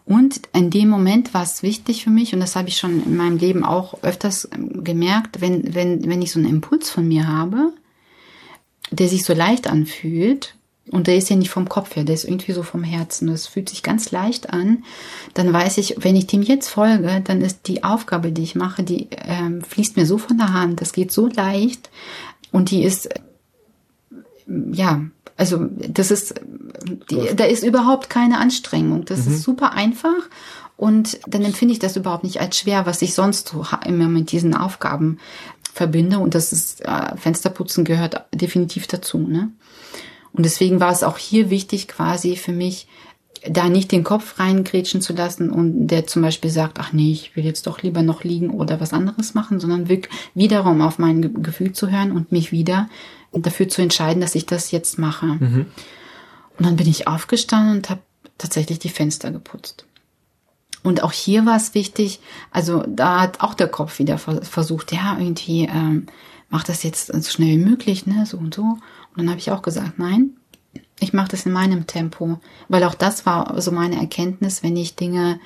Und 0.05 0.41
in 0.53 0.71
dem 0.71 0.89
Moment 0.89 1.35
war 1.35 1.43
es 1.43 1.63
wichtig 1.63 2.05
für 2.05 2.11
mich, 2.11 2.33
und 2.33 2.41
das 2.41 2.57
habe 2.57 2.69
ich 2.69 2.79
schon 2.79 3.03
in 3.05 3.17
meinem 3.17 3.39
Leben 3.39 3.65
auch 3.65 4.03
öfters 4.03 4.49
ähm, 4.53 4.85
gemerkt, 4.85 5.41
wenn, 5.41 5.75
wenn, 5.75 6.09
wenn 6.09 6.23
ich 6.23 6.33
so 6.33 6.39
einen 6.39 6.49
Impuls 6.49 6.91
von 6.91 7.07
mir 7.09 7.27
habe, 7.27 7.73
der 8.91 9.09
sich 9.09 9.25
so 9.25 9.35
leicht 9.35 9.67
anfühlt, 9.67 10.55
und 10.91 11.09
der 11.09 11.17
ist 11.17 11.29
ja 11.29 11.37
nicht 11.37 11.51
vom 11.51 11.69
Kopf 11.69 11.97
her, 11.97 12.05
der 12.05 12.15
ist 12.15 12.25
irgendwie 12.25 12.53
so 12.53 12.63
vom 12.63 12.85
Herzen, 12.85 13.27
das 13.29 13.47
fühlt 13.47 13.69
sich 13.69 13.83
ganz 13.83 14.13
leicht 14.13 14.51
an, 14.51 14.85
dann 15.35 15.53
weiß 15.53 15.79
ich, 15.79 15.97
wenn 15.99 16.15
ich 16.15 16.29
dem 16.29 16.43
jetzt 16.43 16.69
folge, 16.69 17.21
dann 17.25 17.41
ist 17.41 17.67
die 17.67 17.83
Aufgabe, 17.83 18.31
die 18.31 18.45
ich 18.45 18.55
mache, 18.55 18.85
die 18.85 19.09
ähm, 19.11 19.63
fließt 19.63 19.97
mir 19.97 20.07
so 20.07 20.19
von 20.19 20.39
der 20.39 20.53
Hand, 20.53 20.81
das 20.81 20.93
geht 20.93 21.11
so 21.11 21.27
leicht 21.27 21.91
und 22.53 22.71
die 22.71 22.85
ist, 22.85 23.07
äh, 23.07 23.21
ja, 24.73 25.03
also 25.37 25.67
das 25.89 26.11
ist, 26.11 26.41
die, 27.11 27.35
da 27.35 27.45
ist 27.45 27.63
überhaupt 27.65 28.11
keine 28.11 28.39
Anstrengung. 28.39 29.05
Das 29.05 29.27
ist 29.27 29.43
super 29.43 29.73
einfach 29.73 30.29
und 30.77 31.19
dann 31.27 31.43
empfinde 31.45 31.73
ich 31.73 31.79
das 31.79 31.97
überhaupt 31.97 32.25
nicht 32.25 32.41
als 32.41 32.59
schwer, 32.59 32.87
was 32.87 33.03
ich 33.03 33.15
sonst 33.15 33.49
so 33.49 33.65
immer 33.87 34.09
mit 34.09 34.33
diesen 34.33 34.55
Aufgaben 34.55 35.19
verbinde. 35.73 36.19
Und 36.19 36.35
das 36.35 36.53
ist, 36.53 36.83
äh, 36.85 37.17
Fensterputzen 37.17 37.85
gehört 37.85 38.25
definitiv 38.35 38.87
dazu. 38.87 39.19
Ne? 39.19 39.51
Und 40.33 40.45
deswegen 40.45 40.81
war 40.81 40.93
es 40.93 41.03
auch 41.03 41.19
hier 41.19 41.51
wichtig, 41.51 41.89
quasi 41.89 42.37
für 42.37 42.53
mich, 42.53 42.89
da 43.49 43.69
nicht 43.69 43.93
den 43.93 44.03
Kopf 44.03 44.41
reingrätschen 44.41 45.01
zu 45.01 45.13
lassen 45.13 45.51
und 45.51 45.87
der 45.87 46.07
zum 46.07 46.23
Beispiel 46.23 46.51
sagt, 46.51 46.81
ach 46.81 46.93
nee, 46.93 47.13
ich 47.13 47.37
will 47.37 47.45
jetzt 47.45 47.67
doch 47.67 47.81
lieber 47.83 48.03
noch 48.03 48.25
liegen 48.25 48.51
oder 48.51 48.81
was 48.81 48.93
anderes 48.93 49.35
machen, 49.35 49.61
sondern 49.61 49.89
wirklich 49.89 50.13
wiederum 50.35 50.81
auf 50.81 50.99
mein 50.99 51.23
Ge- 51.23 51.31
Gefühl 51.43 51.73
zu 51.73 51.91
hören 51.91 52.11
und 52.13 52.33
mich 52.33 52.51
wieder 52.51 52.89
dafür 53.33 53.69
zu 53.69 53.83
entscheiden, 53.83 54.21
dass 54.21 54.35
ich 54.35 54.47
das 54.47 54.73
jetzt 54.73 54.99
mache. 54.99 55.67
Und 56.59 56.67
dann 56.67 56.77
bin 56.77 56.89
ich 56.89 57.07
aufgestanden 57.07 57.77
und 57.77 57.91
habe 57.91 58.01
tatsächlich 58.39 58.79
die 58.79 58.89
Fenster 58.89 59.31
geputzt. 59.31 59.87
Und 60.83 61.03
auch 61.03 61.13
hier 61.13 61.45
war 61.47 61.57
es 61.57 61.75
wichtig, 61.75 62.21
also 62.53 62.85
da 62.87 63.21
hat 63.21 63.41
auch 63.41 63.55
der 63.55 63.69
Kopf 63.69 63.99
wieder 63.99 64.19
ver- 64.19 64.43
versucht, 64.43 64.93
ja, 64.93 65.19
irgendwie, 65.19 65.65
ähm, 65.65 66.07
mach 66.49 66.63
das 66.63 66.83
jetzt 66.83 67.13
so 67.13 67.31
schnell 67.31 67.59
wie 67.59 67.65
möglich, 67.65 68.07
ne, 68.07 68.25
so 68.25 68.37
und 68.37 68.55
so. 68.55 68.63
Und 68.63 68.81
dann 69.17 69.31
habe 69.31 69.41
ich 69.41 69.51
auch 69.51 69.63
gesagt, 69.63 69.99
nein, 69.99 70.37
ich 71.01 71.13
mache 71.13 71.29
das 71.29 71.45
in 71.45 71.53
meinem 71.53 71.87
Tempo, 71.87 72.39
weil 72.69 72.85
auch 72.85 72.95
das 72.95 73.27
war 73.27 73.61
so 73.61 73.73
meine 73.73 73.97
Erkenntnis, 73.97 74.63
wenn 74.63 74.77
ich 74.77 74.97
Dinge, 74.97 75.41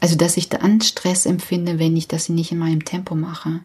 also 0.00 0.16
dass 0.16 0.36
ich 0.36 0.48
dann 0.48 0.80
Stress 0.80 1.26
empfinde, 1.26 1.78
wenn 1.78 1.96
ich 1.96 2.08
das 2.08 2.28
nicht 2.28 2.50
in 2.52 2.58
meinem 2.58 2.84
Tempo 2.84 3.14
mache. 3.14 3.60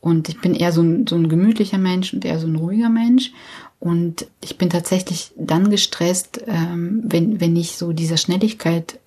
Und 0.00 0.28
ich 0.28 0.40
bin 0.40 0.54
eher 0.54 0.72
so 0.72 0.82
ein, 0.82 1.06
so 1.06 1.16
ein 1.16 1.28
gemütlicher 1.28 1.78
Mensch 1.78 2.14
und 2.14 2.24
eher 2.24 2.38
so 2.38 2.46
ein 2.46 2.56
ruhiger 2.56 2.88
Mensch. 2.88 3.32
Und 3.78 4.26
ich 4.42 4.58
bin 4.58 4.70
tatsächlich 4.70 5.32
dann 5.36 5.70
gestresst, 5.70 6.42
ähm, 6.46 7.02
wenn, 7.04 7.40
wenn 7.40 7.56
ich 7.56 7.76
so 7.76 7.92
dieser 7.92 8.16
Schnelligkeit 8.16 8.98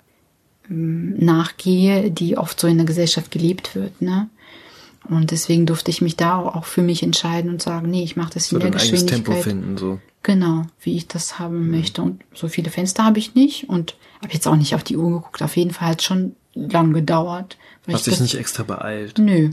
ähm, 0.68 1.16
nachgehe, 1.18 2.10
die 2.10 2.38
oft 2.38 2.60
so 2.60 2.66
in 2.66 2.76
der 2.76 2.86
Gesellschaft 2.86 3.30
gelebt 3.30 3.74
wird. 3.74 4.00
Ne? 4.00 4.28
Und 5.08 5.32
deswegen 5.32 5.66
durfte 5.66 5.90
ich 5.90 6.02
mich 6.02 6.16
da 6.16 6.38
auch 6.38 6.64
für 6.64 6.82
mich 6.82 7.02
entscheiden 7.02 7.50
und 7.50 7.62
sagen, 7.62 7.90
nee, 7.90 8.04
ich 8.04 8.16
mache 8.16 8.34
das 8.34 8.48
So 8.48 8.56
in 8.56 8.60
der 8.60 8.70
dein 8.70 8.80
eigenes 8.80 9.02
Geschwindigkeit. 9.02 9.34
Tempo 9.34 9.42
finden, 9.42 9.78
so. 9.78 9.98
Genau, 10.22 10.66
wie 10.82 10.96
ich 10.96 11.08
das 11.08 11.38
haben 11.38 11.70
möchte. 11.70 12.02
Und 12.02 12.22
so 12.34 12.48
viele 12.48 12.70
Fenster 12.70 13.04
habe 13.04 13.18
ich 13.18 13.34
nicht 13.34 13.68
und 13.68 13.96
habe 14.22 14.32
jetzt 14.34 14.46
auch 14.46 14.56
nicht 14.56 14.74
auf 14.74 14.84
die 14.84 14.98
Uhr 14.98 15.10
geguckt. 15.10 15.42
Auf 15.42 15.56
jeden 15.56 15.70
Fall 15.70 15.88
halt 15.88 16.02
schon 16.02 16.36
lang 16.54 16.92
gedauert. 16.92 17.56
Hast 17.90 18.06
dich 18.06 18.20
nicht 18.20 18.34
extra 18.34 18.62
beeilt? 18.62 19.18
Nö. 19.18 19.50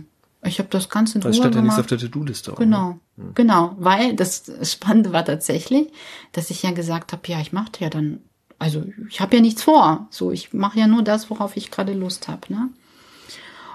Ich 0.47 0.59
habe 0.59 0.69
das 0.69 0.89
Ganze 0.89 1.17
in 1.17 1.23
Weil 1.23 1.31
Ruhe 1.31 1.39
stand 1.39 1.55
ja 1.55 1.61
nichts 1.61 1.75
gemacht. 1.75 1.91
auf 1.91 1.99
der 1.99 2.09
To-Do-Liste. 2.09 2.53
auch, 2.53 2.57
Genau, 2.57 2.99
ne? 3.15 3.31
Genau, 3.35 3.75
weil 3.77 4.15
das 4.15 4.51
Spannende 4.63 5.13
war 5.13 5.25
tatsächlich, 5.25 5.87
dass 6.31 6.49
ich 6.49 6.63
ja 6.63 6.71
gesagt 6.71 7.13
habe, 7.13 7.21
ja, 7.27 7.39
ich 7.39 7.53
mache 7.53 7.71
ja 7.79 7.89
dann, 7.89 8.19
also 8.59 8.83
ich 9.09 9.21
habe 9.21 9.35
ja 9.35 9.41
nichts 9.41 9.63
vor, 9.63 10.07
so 10.09 10.31
ich 10.31 10.53
mache 10.53 10.79
ja 10.79 10.87
nur 10.87 11.03
das, 11.03 11.29
worauf 11.29 11.57
ich 11.57 11.71
gerade 11.71 11.93
Lust 11.93 12.27
habe, 12.27 12.51
ne? 12.53 12.69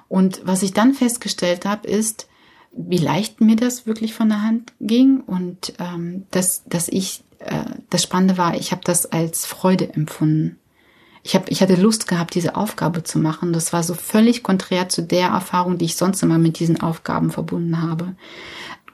Und 0.09 0.43
was 0.45 0.63
ich 0.63 0.75
dann 0.75 0.93
festgestellt 0.93 1.65
habe, 1.65 1.89
ist, 1.89 2.29
wie 2.73 2.99
leicht 2.99 3.41
mir 3.41 3.57
das 3.57 3.87
wirklich 3.87 4.15
von 4.15 4.29
der 4.29 4.43
Hand 4.43 4.73
ging 4.81 5.21
und 5.21 5.75
ähm, 5.79 6.27
dass, 6.31 6.65
dass 6.65 6.89
ich, 6.89 7.25
äh, 7.39 7.65
das 7.91 8.03
Spannende 8.03 8.37
war, 8.39 8.55
ich 8.55 8.73
habe 8.73 8.83
das 8.85 9.07
als 9.07 9.47
Freude 9.47 9.93
empfunden. 9.95 10.59
Ich, 11.23 11.35
hab, 11.35 11.51
ich 11.51 11.63
hatte 11.63 11.77
Lust 11.77 12.09
gehabt, 12.09 12.35
diese 12.35 12.57
Aufgabe 12.57 13.05
zu 13.05 13.19
machen. 13.19 13.53
Das 13.53 13.73
war 13.73 13.83
so 13.83 13.95
völlig 13.95 14.43
konträr 14.43 14.89
zu 14.89 15.03
der 15.03 15.29
Erfahrung, 15.29 15.79
die 15.79 15.85
ich 15.85 15.97
sonst 15.97 16.23
immer 16.23 16.39
mit 16.39 16.59
diesen 16.59 16.81
Aufgaben 16.81 17.31
verbunden 17.31 17.81
habe. 17.81 18.15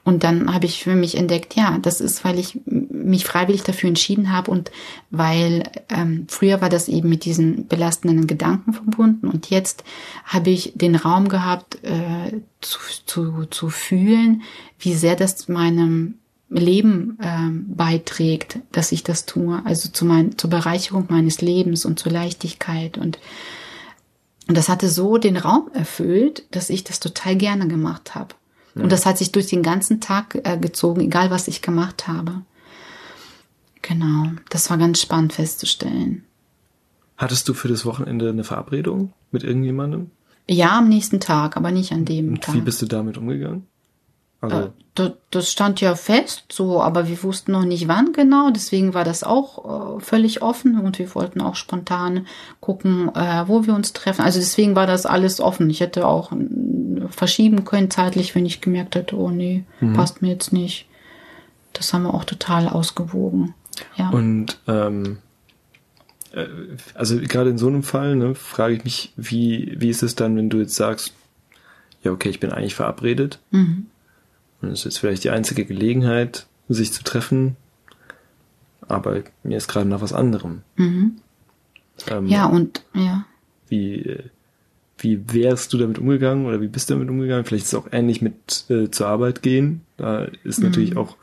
Und 0.03 0.23
dann 0.23 0.51
habe 0.51 0.65
ich 0.65 0.83
für 0.83 0.95
mich 0.95 1.17
entdeckt, 1.17 1.55
ja, 1.55 1.77
das 1.79 2.01
ist, 2.01 2.23
weil 2.23 2.39
ich 2.39 2.59
mich 2.65 3.25
freiwillig 3.25 3.61
dafür 3.61 3.89
entschieden 3.89 4.31
habe 4.31 4.49
und 4.49 4.71
weil 5.11 5.69
ähm, 5.89 6.25
früher 6.27 6.61
war 6.61 6.69
das 6.69 6.87
eben 6.87 7.09
mit 7.09 7.25
diesen 7.25 7.67
belastenden 7.67 8.25
Gedanken 8.25 8.73
verbunden 8.73 9.27
und 9.27 9.51
jetzt 9.51 9.83
habe 10.25 10.49
ich 10.49 10.73
den 10.73 10.95
Raum 10.95 11.29
gehabt 11.29 11.83
äh, 11.83 12.41
zu, 12.61 12.79
zu, 13.05 13.45
zu 13.51 13.69
fühlen, 13.69 14.41
wie 14.79 14.95
sehr 14.95 15.15
das 15.15 15.47
meinem 15.47 16.15
Leben 16.49 17.17
ähm, 17.21 17.65
beiträgt, 17.75 18.59
dass 18.71 18.91
ich 18.91 19.03
das 19.03 19.25
tue, 19.25 19.61
also 19.65 19.89
zu 19.89 20.05
mein, 20.05 20.37
zur 20.37 20.49
Bereicherung 20.49 21.05
meines 21.09 21.41
Lebens 21.41 21.85
und 21.85 21.99
zur 21.99 22.11
Leichtigkeit 22.11 22.97
und 22.97 23.19
und 24.47 24.57
das 24.57 24.67
hatte 24.67 24.89
so 24.89 25.19
den 25.19 25.37
Raum 25.37 25.69
erfüllt, 25.75 26.43
dass 26.49 26.71
ich 26.71 26.83
das 26.83 26.99
total 26.99 27.35
gerne 27.35 27.67
gemacht 27.67 28.15
habe. 28.15 28.33
Und 28.73 28.91
das 28.91 29.05
hat 29.05 29.19
sich 29.19 29.31
durch 29.31 29.45
den 29.45 29.61
ganzen 29.61 30.01
Tag 30.01 30.39
äh, 30.43 30.57
gezogen, 30.57 31.01
egal 31.01 31.29
was 31.29 31.47
ich 31.47 31.61
gemacht 31.61 32.07
habe. 32.07 32.41
Genau, 33.83 34.31
das 34.49 34.69
war 34.71 34.79
ganz 34.79 35.01
spannend 35.01 35.33
festzustellen. 35.33 36.23
Hattest 37.17 37.47
du 37.47 37.53
für 37.53 37.67
das 37.67 37.85
Wochenende 37.85 38.29
eine 38.29 38.43
Verabredung 38.43 39.13
mit 39.31 39.43
irgendjemandem? 39.43 40.09
Ja, 40.47 40.79
am 40.79 40.89
nächsten 40.89 41.19
Tag, 41.19 41.55
aber 41.57 41.71
nicht 41.71 41.91
an 41.91 42.05
dem 42.05 42.29
Und 42.29 42.43
Tag. 42.43 42.55
wie 42.55 42.61
bist 42.61 42.81
du 42.81 42.85
damit 42.87 43.17
umgegangen? 43.17 43.67
Also, 44.41 44.57
Äh, 44.57 45.11
das, 45.29 45.51
stand 45.51 45.79
ja 45.79 45.95
fest, 45.95 46.43
so, 46.51 46.81
aber 46.81 47.07
wir 47.07 47.23
wussten 47.23 47.53
noch 47.53 47.63
nicht 47.63 47.87
wann 47.87 48.11
genau, 48.11 48.49
deswegen 48.51 48.93
war 48.93 49.05
das 49.05 49.23
auch 49.23 49.97
äh, 49.97 49.99
völlig 50.01 50.41
offen 50.41 50.77
und 50.79 50.99
wir 50.99 51.15
wollten 51.15 51.39
auch 51.39 51.55
spontan 51.55 52.27
gucken, 52.59 53.09
äh, 53.15 53.47
wo 53.47 53.65
wir 53.65 53.73
uns 53.73 53.93
treffen. 53.93 54.21
Also 54.21 54.39
deswegen 54.39 54.75
war 54.75 54.87
das 54.87 55.05
alles 55.05 55.39
offen. 55.39 55.69
Ich 55.69 55.79
hätte 55.79 56.05
auch 56.05 56.33
verschieben 57.09 57.63
können 57.63 57.89
zeitlich, 57.89 58.35
wenn 58.35 58.45
ich 58.45 58.59
gemerkt 58.59 58.95
hätte, 58.95 59.15
oh 59.17 59.29
nee, 59.29 59.63
passt 59.93 60.21
mir 60.21 60.29
jetzt 60.29 60.51
nicht. 60.51 60.85
Das 61.71 61.93
haben 61.93 62.03
wir 62.03 62.13
auch 62.13 62.25
total 62.25 62.67
ausgewogen. 62.67 63.53
Ja. 63.95 64.09
Und 64.09 64.59
ähm, 64.67 65.19
äh, 66.33 66.47
also 66.93 67.17
gerade 67.19 67.49
in 67.49 67.57
so 67.57 67.67
einem 67.67 67.83
Fall 67.83 68.15
ne, 68.15 68.35
frage 68.35 68.75
ich 68.75 68.83
mich, 68.83 69.13
wie, 69.15 69.75
wie 69.77 69.89
ist 69.89 70.03
es 70.03 70.15
dann, 70.15 70.35
wenn 70.35 70.49
du 70.49 70.59
jetzt 70.59 70.75
sagst, 70.75 71.13
ja, 72.03 72.11
okay, 72.11 72.29
ich 72.29 72.39
bin 72.39 72.51
eigentlich 72.51 72.75
verabredet. 72.75 73.39
Mhm. 73.51 73.87
Und 74.61 74.69
es 74.69 74.85
ist 74.85 74.97
vielleicht 74.97 75.23
die 75.23 75.29
einzige 75.29 75.65
Gelegenheit, 75.65 76.47
sich 76.67 76.93
zu 76.93 77.03
treffen, 77.03 77.55
aber 78.87 79.23
mir 79.43 79.57
ist 79.57 79.67
gerade 79.67 79.87
nach 79.87 80.01
was 80.01 80.13
anderem. 80.13 80.61
Ähm, 80.77 82.23
Mhm. 82.23 82.27
ja, 82.27 82.45
und 82.45 82.83
ja. 82.93 83.25
Wie, 83.67 83.95
äh, 84.01 84.23
wie 84.97 85.33
wärst 85.33 85.73
du 85.73 85.77
damit 85.77 85.97
umgegangen 85.99 86.45
oder 86.45 86.59
wie 86.61 86.67
bist 86.67 86.89
du 86.89 86.95
damit 86.95 87.09
umgegangen? 87.09 87.45
Vielleicht 87.45 87.65
ist 87.65 87.73
es 87.73 87.79
auch 87.79 87.87
ähnlich 87.91 88.21
mit 88.21 88.65
äh, 88.69 88.89
zur 88.91 89.07
Arbeit 89.07 89.41
gehen. 89.41 89.81
Da 89.97 90.27
ist 90.43 90.61
natürlich 90.61 90.97
auch 90.97 91.15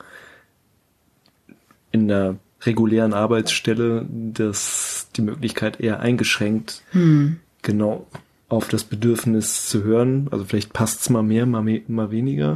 in 1.91 2.07
der 2.07 2.37
regulären 2.61 3.13
Arbeitsstelle 3.13 4.05
das, 4.09 5.09
die 5.15 5.21
Möglichkeit 5.21 5.79
eher 5.79 5.99
eingeschränkt, 5.99 6.81
genau 7.61 8.07
auf 8.49 8.67
das 8.69 8.83
Bedürfnis 8.83 9.67
zu 9.69 9.83
hören. 9.83 10.27
Also 10.31 10.45
vielleicht 10.45 10.73
passt 10.73 11.01
es 11.01 11.09
mal 11.09 11.21
mehr, 11.23 11.45
mal, 11.45 11.61
me 11.61 11.81
mal 11.87 12.11
weniger. 12.11 12.55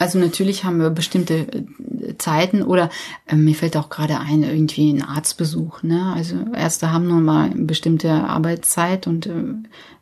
Also 0.00 0.18
natürlich 0.18 0.64
haben 0.64 0.80
wir 0.80 0.90
bestimmte 0.90 1.34
äh, 1.34 2.16
Zeiten 2.18 2.62
oder 2.62 2.90
äh, 3.26 3.36
mir 3.36 3.54
fällt 3.54 3.76
auch 3.76 3.90
gerade 3.90 4.18
ein, 4.18 4.42
irgendwie 4.42 4.90
ein 4.90 5.02
Arztbesuch. 5.02 5.82
Ne? 5.82 6.12
Also 6.16 6.36
Ärzte 6.54 6.90
haben 6.90 7.06
nun 7.06 7.22
mal 7.22 7.50
eine 7.50 7.64
bestimmte 7.64 8.10
Arbeitszeit 8.10 9.06
und 9.06 9.26
äh, 9.26 9.32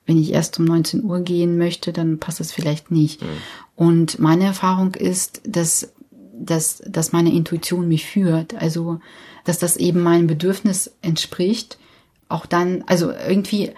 wenn 0.06 0.18
ich 0.18 0.32
erst 0.32 0.58
um 0.58 0.64
19 0.64 1.04
Uhr 1.04 1.20
gehen 1.20 1.58
möchte, 1.58 1.92
dann 1.92 2.18
passt 2.18 2.40
das 2.40 2.52
vielleicht 2.52 2.90
nicht. 2.90 3.20
Und 3.76 4.18
meine 4.18 4.44
Erfahrung 4.44 4.94
ist, 4.94 5.42
dass, 5.44 5.92
dass, 6.32 6.82
dass 6.86 7.12
meine 7.12 7.30
Intuition 7.30 7.88
mich 7.88 8.06
führt. 8.06 8.54
Also 8.54 9.00
dass 9.48 9.58
das 9.58 9.78
eben 9.78 10.02
meinem 10.02 10.26
Bedürfnis 10.26 10.90
entspricht. 11.00 11.78
Auch 12.28 12.44
dann, 12.44 12.84
also 12.86 13.10
irgendwie 13.10 13.72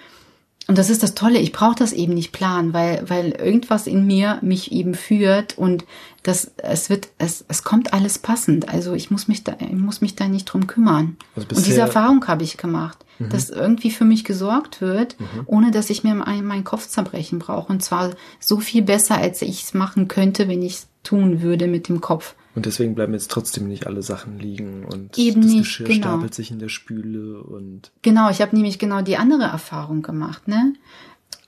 und 0.70 0.78
das 0.78 0.88
ist 0.88 1.02
das 1.02 1.16
Tolle, 1.16 1.40
ich 1.40 1.50
brauche 1.50 1.74
das 1.74 1.92
eben 1.92 2.14
nicht 2.14 2.30
planen, 2.30 2.72
weil, 2.72 3.02
weil 3.11 3.33
irgendwas 3.33 3.88
in 3.88 4.06
mir 4.06 4.38
mich 4.40 4.70
eben 4.70 4.94
führt 4.94 5.59
und 5.59 5.85
das, 6.22 6.52
es 6.59 6.88
wird, 6.88 7.09
es, 7.18 7.44
es 7.48 7.64
kommt 7.64 7.92
alles 7.92 8.20
passend. 8.20 8.68
Also 8.68 8.94
ich 8.94 9.11
muss 9.11 9.26
mich 9.26 9.42
da, 9.42 9.56
ich 9.59 9.72
muss 9.72 10.00
mich 10.00 10.14
da 10.14 10.28
nicht 10.28 10.44
drum 10.44 10.68
kümmern. 10.68 11.16
Also 11.35 11.48
und 11.56 11.66
diese 11.66 11.80
Erfahrung 11.80 12.24
habe 12.28 12.44
ich 12.44 12.56
gemacht, 12.56 13.04
dass 13.18 13.50
irgendwie 13.50 13.90
für 13.90 14.04
mich 14.04 14.22
gesorgt 14.22 14.80
wird, 14.80 15.16
ohne 15.46 15.72
dass 15.72 15.90
ich 15.90 16.04
mir 16.04 16.14
meinen 16.14 16.62
Kopf 16.62 16.87
zerbrechen 16.87 17.40
brauche. 17.40 17.72
Und 17.72 17.83
zwar 17.83 18.11
so 18.38 18.61
viel 18.61 18.83
besser, 18.83 19.16
als 19.16 19.42
ich 19.42 19.64
es 19.64 19.74
machen 19.74 20.06
könnte, 20.06 20.46
wenn 20.46 20.62
ich 20.62 20.74
es 20.74 20.88
tun 21.02 21.42
würde 21.42 21.66
mit 21.66 21.88
dem 21.88 22.00
Kopf. 22.00 22.37
Und 22.55 22.67
deswegen 22.67 22.95
bleiben 22.95 23.13
jetzt 23.13 23.31
trotzdem 23.31 23.69
nicht 23.69 23.87
alle 23.87 24.03
Sachen 24.03 24.39
liegen 24.39 24.85
und 24.85 25.17
Eben 25.17 25.43
das 25.43 25.51
nicht, 25.51 25.63
Geschirr 25.63 25.87
genau. 25.87 26.09
stapelt 26.09 26.35
sich 26.35 26.51
in 26.51 26.59
der 26.59 26.69
Spüle 26.69 27.43
und 27.43 27.93
Genau, 28.03 28.31
ich 28.31 28.41
habe 28.41 28.57
nämlich 28.57 28.79
genau 28.79 29.03
die 29.03 29.17
andere 29.17 29.45
Erfahrung 29.45 30.03
gemacht, 30.03 30.49
ne? 30.49 30.75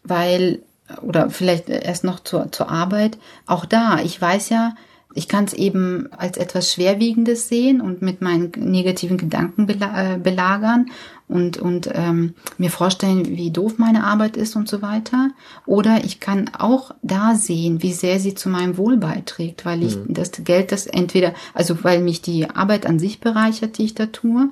Weil, 0.05 0.61
oder 1.01 1.31
vielleicht 1.31 1.69
erst 1.69 2.05
noch 2.05 2.21
zur, 2.21 2.53
zur 2.53 2.71
Arbeit, 2.71 3.19
auch 3.47 3.65
da, 3.65 4.01
ich 4.01 4.21
weiß 4.21 4.49
ja, 4.51 4.75
ich 5.15 5.29
kann 5.29 5.45
es 5.45 5.53
eben 5.53 6.09
als 6.12 6.38
etwas 6.38 6.73
Schwerwiegendes 6.73 7.49
sehen 7.49 7.81
und 7.81 8.03
mit 8.03 8.23
meinen 8.23 8.51
negativen 8.57 9.19
Gedanken 9.19 9.69
äh, 9.69 10.19
belagern 10.23 10.87
und, 11.33 11.59
und 11.59 11.88
ähm, 11.92 12.35
mir 12.59 12.71
vorstellen, 12.71 13.27
wie 13.27 13.51
doof 13.51 13.75
meine 13.79 14.05
Arbeit 14.05 14.37
ist 14.37 14.55
und 14.57 14.68
so 14.68 14.83
weiter. 14.83 15.31
Oder 15.66 16.05
ich 16.05 16.21
kann 16.21 16.51
auch 16.57 16.95
da 17.03 17.35
sehen, 17.35 17.83
wie 17.83 17.92
sehr 17.92 18.21
sie 18.21 18.35
zu 18.35 18.49
meinem 18.49 18.77
Wohl 18.77 18.97
beiträgt, 18.97 19.64
weil 19.64 19.83
ich 19.83 19.99
das 20.07 20.33
Geld, 20.45 20.73
das 20.73 20.87
entweder, 20.87 21.35
also 21.55 21.83
weil 21.83 22.01
mich 22.01 22.23
die 22.23 22.49
Arbeit 22.49 22.87
an 22.87 22.99
sich 22.99 23.21
bereichert, 23.21 23.79
die 23.79 23.85
ich 23.85 23.95
da 23.95 24.07
tue, 24.07 24.51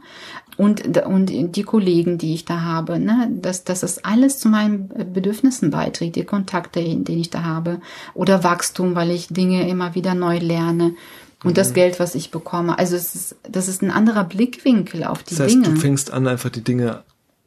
und, 0.57 0.99
und 1.07 1.57
die 1.57 1.63
Kollegen, 1.63 2.19
die 2.19 2.35
ich 2.35 2.45
da 2.45 2.61
habe, 2.61 2.99
ne, 2.99 3.31
dass, 3.33 3.65
dass 3.65 3.81
das 3.81 4.05
alles 4.05 4.39
zu 4.39 4.49
meinen 4.49 4.89
Bedürfnissen 5.13 5.71
beiträgt, 5.71 6.17
die 6.17 6.25
Kontakte, 6.25 6.83
die 6.83 7.21
ich 7.21 7.31
da 7.31 7.45
habe, 7.45 7.81
oder 8.13 8.45
Wachstum, 8.45 8.95
weil 8.95 9.11
ich 9.11 9.29
Dinge 9.29 9.67
immer 9.69 9.95
wieder 9.95 10.15
neu 10.15 10.37
lerne 10.39 10.95
und 11.45 11.57
das 11.57 11.73
Geld, 11.75 11.99
was 12.01 12.15
ich 12.15 12.31
bekomme. 12.31 12.79
Also 12.79 12.97
es 12.97 13.15
ist, 13.15 13.37
das 13.49 13.69
ist 13.69 13.83
ein 13.83 13.91
anderer 13.91 14.25
Blickwinkel 14.25 15.05
auf 15.05 15.23
die 15.23 15.35
das 15.35 15.41
heißt, 15.45 15.55
Dinge. 15.55 15.75
du 15.75 15.77
fängst 15.81 16.11
an, 16.13 16.27
einfach 16.27 16.51
die 16.51 16.63
Dinge 16.63 17.03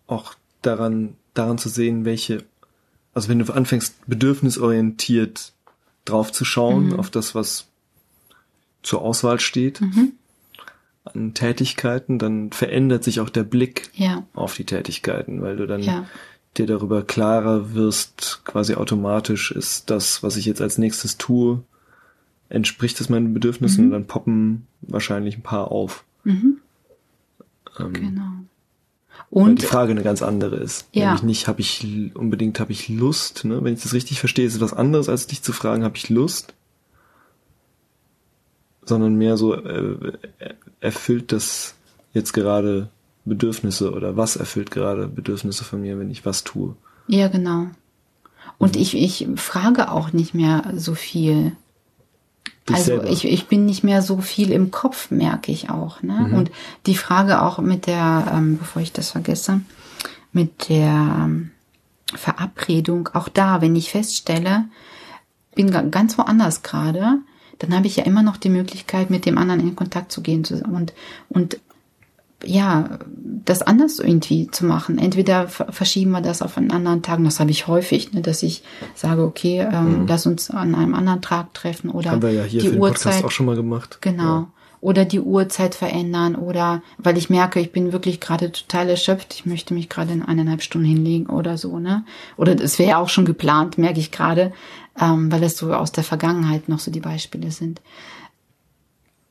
auch 0.07 0.33
daran, 0.61 1.15
daran 1.33 1.57
zu 1.57 1.69
sehen, 1.69 2.03
welche, 2.05 2.43
also 3.13 3.29
wenn 3.29 3.39
du 3.39 3.53
anfängst, 3.53 3.95
bedürfnisorientiert 4.07 5.53
drauf 6.05 6.31
zu 6.31 6.45
schauen, 6.45 6.87
Mhm. 6.87 6.99
auf 6.99 7.09
das, 7.09 7.35
was 7.35 7.65
zur 8.81 9.01
Auswahl 9.01 9.39
steht, 9.39 9.81
an 11.05 11.33
Tätigkeiten, 11.33 12.17
dann 12.19 12.51
verändert 12.51 13.03
sich 13.03 13.19
auch 13.19 13.29
der 13.29 13.43
Blick 13.43 13.89
ja, 13.93 14.23
auf 14.33 14.55
die 14.55 14.65
Tätigkeiten, 14.65 15.41
weil 15.41 15.57
du 15.57 15.67
dann 15.67 15.81
Ja. 15.81 16.05
dir 16.57 16.65
darüber 16.65 17.03
klarer 17.03 17.73
wirst, 17.73 18.41
quasi 18.45 18.75
automatisch 18.75 19.51
ist 19.51 19.89
das, 19.89 20.23
was 20.23 20.35
ich 20.37 20.45
jetzt 20.45 20.61
als 20.61 20.77
nächstes 20.77 21.17
tue, 21.17 21.61
entspricht 22.49 22.99
es 23.01 23.09
meinen 23.09 23.33
Bedürfnissen 23.33 23.85
und 23.85 23.91
dann 23.91 24.07
poppen 24.07 24.67
wahrscheinlich 24.81 25.37
ein 25.37 25.43
paar 25.43 25.71
auf. 25.71 26.03
Ähm, 27.79 27.93
genau. 27.93 28.31
Und 29.29 29.61
die 29.61 29.65
Frage 29.65 29.91
eine 29.91 30.03
ganz 30.03 30.21
andere 30.21 30.57
ist. 30.57 30.87
Ja. 30.91 31.05
Nämlich 31.05 31.23
nicht, 31.23 31.47
habe 31.47 31.61
ich 31.61 32.11
unbedingt, 32.13 32.59
habe 32.59 32.71
ich 32.71 32.89
Lust, 32.89 33.45
ne? 33.45 33.63
Wenn 33.63 33.73
ich 33.73 33.81
das 33.81 33.93
richtig 33.93 34.19
verstehe, 34.19 34.45
ist 34.45 34.55
es 34.55 34.61
was 34.61 34.73
anderes, 34.73 35.09
als 35.09 35.27
dich 35.27 35.41
zu 35.41 35.53
fragen, 35.53 35.83
habe 35.83 35.97
ich 35.97 36.09
Lust? 36.09 36.53
Sondern 38.83 39.15
mehr 39.15 39.37
so, 39.37 39.55
äh, 39.55 40.13
erfüllt 40.81 41.31
das 41.31 41.75
jetzt 42.13 42.33
gerade 42.33 42.89
Bedürfnisse 43.25 43.91
oder 43.91 44.17
was 44.17 44.35
erfüllt 44.35 44.69
gerade 44.69 45.07
Bedürfnisse 45.07 45.63
von 45.63 45.81
mir, 45.81 45.97
wenn 45.97 46.11
ich 46.11 46.25
was 46.25 46.43
tue? 46.43 46.75
ja, 47.07 47.27
genau. 47.27 47.67
Und 48.57 48.75
ich, 48.75 48.95
ich 48.95 49.27
frage 49.35 49.91
auch 49.91 50.13
nicht 50.13 50.33
mehr 50.33 50.73
so 50.75 50.95
viel. 50.95 51.53
Also 52.71 52.85
selber. 52.85 53.09
ich, 53.09 53.25
ich 53.25 53.47
bin 53.47 53.65
nicht 53.65 53.83
mehr 53.83 54.01
so 54.01 54.19
viel 54.19 54.51
im 54.51 54.71
Kopf, 54.71 55.11
merke 55.11 55.51
ich 55.51 55.69
auch. 55.69 56.01
Ne? 56.01 56.31
Und 56.33 56.51
die 56.85 56.95
Frage 56.95 57.41
auch 57.41 57.59
mit 57.59 57.87
der, 57.87 58.31
ähm, 58.33 58.57
bevor 58.57 58.81
ich 58.81 58.93
das 58.93 59.11
vergesse, 59.11 59.61
mit 60.31 60.69
der, 60.69 60.89
ähm, 61.25 61.51
Verabredung, 62.17 63.09
auch 63.13 63.29
da, 63.29 63.61
wenn 63.61 63.75
ich 63.75 63.91
feststelle, 63.91 64.65
bin 65.55 65.71
ganz 65.91 66.17
woanders 66.17 66.63
gerade, 66.63 67.19
dann 67.59 67.75
habe 67.75 67.87
ich 67.87 67.97
ja 67.97 68.03
immer 68.03 68.23
noch 68.23 68.37
die 68.37 68.49
Möglichkeit, 68.49 69.09
mit 69.09 69.25
dem 69.25 69.37
anderen 69.37 69.61
in 69.61 69.75
Kontakt 69.75 70.11
zu 70.11 70.21
gehen 70.21 70.43
und, 70.65 70.93
und 71.29 71.59
ja, 72.45 72.99
das 73.45 73.61
anders 73.61 73.99
irgendwie 73.99 74.49
zu 74.49 74.65
machen. 74.65 74.97
Entweder 74.97 75.47
verschieben 75.47 76.11
wir 76.11 76.21
das 76.21 76.41
auf 76.41 76.57
einen 76.57 76.71
anderen 76.71 77.01
Tag, 77.01 77.23
das 77.23 77.39
habe 77.39 77.51
ich 77.51 77.67
häufig, 77.67 78.13
ne, 78.13 78.21
dass 78.21 78.43
ich 78.43 78.63
sage, 78.95 79.23
okay, 79.23 79.67
ähm, 79.71 80.01
mhm. 80.01 80.07
lass 80.07 80.25
uns 80.25 80.49
an 80.49 80.75
einem 80.75 80.95
anderen 80.95 81.21
Tag 81.21 81.53
treffen 81.53 81.89
oder 81.89 82.11
haben 82.11 82.21
wir 82.21 82.31
ja 82.31 82.43
hier 82.43 82.61
die 82.61 82.67
für 82.67 82.73
den 82.73 82.81
Uhrzeit 82.81 83.13
Podcast 83.13 83.25
auch 83.25 83.31
schon 83.31 83.45
mal 83.45 83.55
gemacht. 83.55 83.97
Genau. 84.01 84.23
Ja. 84.23 84.47
Oder 84.81 85.05
die 85.05 85.21
Uhrzeit 85.21 85.75
verändern 85.75 86.35
oder 86.35 86.81
weil 86.97 87.17
ich 87.17 87.29
merke, 87.29 87.61
ich 87.61 87.71
bin 87.71 87.93
wirklich 87.93 88.19
gerade 88.19 88.51
total 88.51 88.89
erschöpft, 88.89 89.33
ich 89.33 89.45
möchte 89.45 89.73
mich 89.73 89.87
gerade 89.87 90.11
in 90.11 90.21
eineinhalb 90.21 90.61
Stunden 90.61 90.87
hinlegen 90.87 91.27
oder 91.27 91.57
so, 91.57 91.79
ne? 91.79 92.03
Oder 92.35 92.55
das 92.55 92.77
wäre 92.79 92.89
ja 92.89 92.97
auch 92.97 93.07
schon 93.07 93.23
geplant, 93.23 93.77
merke 93.77 94.01
ich 94.01 94.11
gerade, 94.11 94.51
ähm, 94.99 95.31
weil 95.31 95.41
es 95.43 95.57
so 95.57 95.73
aus 95.73 95.93
der 95.93 96.03
Vergangenheit 96.03 96.67
noch 96.67 96.79
so 96.79 96.91
die 96.91 96.99
Beispiele 96.99 97.49
sind 97.51 97.79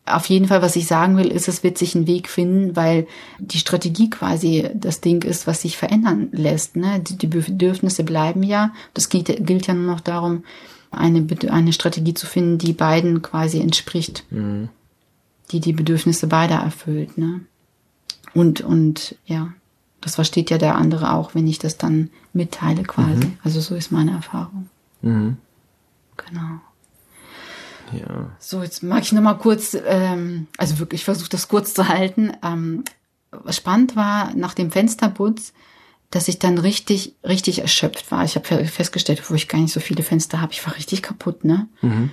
auf 0.05 0.27
jeden 0.27 0.49
Fall, 0.49 0.63
was 0.63 0.75
ich 0.75 0.87
sagen 0.87 1.17
will, 1.17 1.29
ist, 1.29 1.47
es 1.49 1.63
wird 1.63 1.79
sich 1.79 1.95
einen 1.95 2.09
Weg 2.09 2.29
finden, 2.29 2.75
weil 2.75 3.07
die 3.39 3.59
Strategie 3.59 4.11
quasi 4.11 4.69
das 4.75 5.01
Ding 5.01 5.23
ist, 5.23 5.47
was 5.47 5.63
sich 5.63 5.77
verändern 5.77 6.29
lässt. 6.33 6.77
Ne? 6.77 7.01
Die, 7.01 7.17
die 7.17 7.29
Bedürfnisse 7.29 8.03
bleiben 8.03 8.43
ja. 8.43 8.73
Das 8.95 9.09
gilt, 9.09 9.47
gilt 9.47 9.69
ja 9.69 9.75
nur 9.75 9.87
noch 9.87 10.01
darum, 10.01 10.45
eine, 10.91 11.25
eine 11.51 11.73
Strategie 11.73 12.15
zu 12.15 12.27
finden, 12.27 12.59
die 12.59 12.73
beiden 12.73 13.23
quasi 13.23 13.61
entspricht. 13.61 14.25
Mhm. 14.31 14.69
Die 15.53 15.61
die 15.61 15.73
Bedürfnisse 15.73 16.27
beider 16.27 16.57
erfüllt. 16.57 17.17
Ne? 17.17 17.43
Und, 18.35 18.61
und 18.61 19.17
ja, 19.27 19.53
das 20.01 20.17
versteht 20.17 20.51
ja 20.51 20.59
der 20.59 20.75
andere 20.75 21.13
auch, 21.13 21.35
wenn 21.37 21.47
ich 21.47 21.61
das 21.61 21.79
dann 21.79 22.11
mitteile 22.33 22.83
quasi. 22.83 23.27
Mhm. 23.27 23.39
Also 23.45 23.61
so 23.61 23.77
ist 23.77 23.93
meine 23.93 24.13
Erfahrung. 24.13 24.69
Mhm. 25.01 25.37
Genau. 26.17 26.61
Ja. 27.93 28.31
So, 28.39 28.63
jetzt 28.63 28.83
mag 28.83 29.03
ich 29.03 29.13
noch 29.13 29.23
mal 29.23 29.35
kurz, 29.35 29.77
ähm, 29.87 30.47
also 30.57 30.79
wirklich, 30.79 31.01
ich 31.01 31.05
versuche 31.05 31.31
das 31.31 31.49
kurz 31.49 31.75
zu 31.75 31.89
halten. 31.89 32.33
Ähm, 32.43 32.85
spannend 33.51 33.97
war 33.97 34.35
nach 34.35 34.55
dem 34.55 34.71
Fensterputz, 34.71 35.53
dass 36.11 36.29
ich 36.29 36.39
dann 36.39 36.59
richtig, 36.59 37.17
richtig 37.25 37.61
erschöpft 37.61 38.11
war. 38.11 38.25
Ich 38.25 38.37
habe 38.37 38.67
festgestellt, 38.67 39.23
wo 39.31 39.35
ich 39.35 39.49
gar 39.49 39.59
nicht 39.59 39.73
so 39.73 39.81
viele 39.81 40.03
Fenster 40.03 40.41
habe, 40.41 40.53
ich 40.53 40.65
war 40.67 40.77
richtig 40.77 41.03
kaputt, 41.03 41.45
ne? 41.45 41.69
Mhm. 41.81 42.11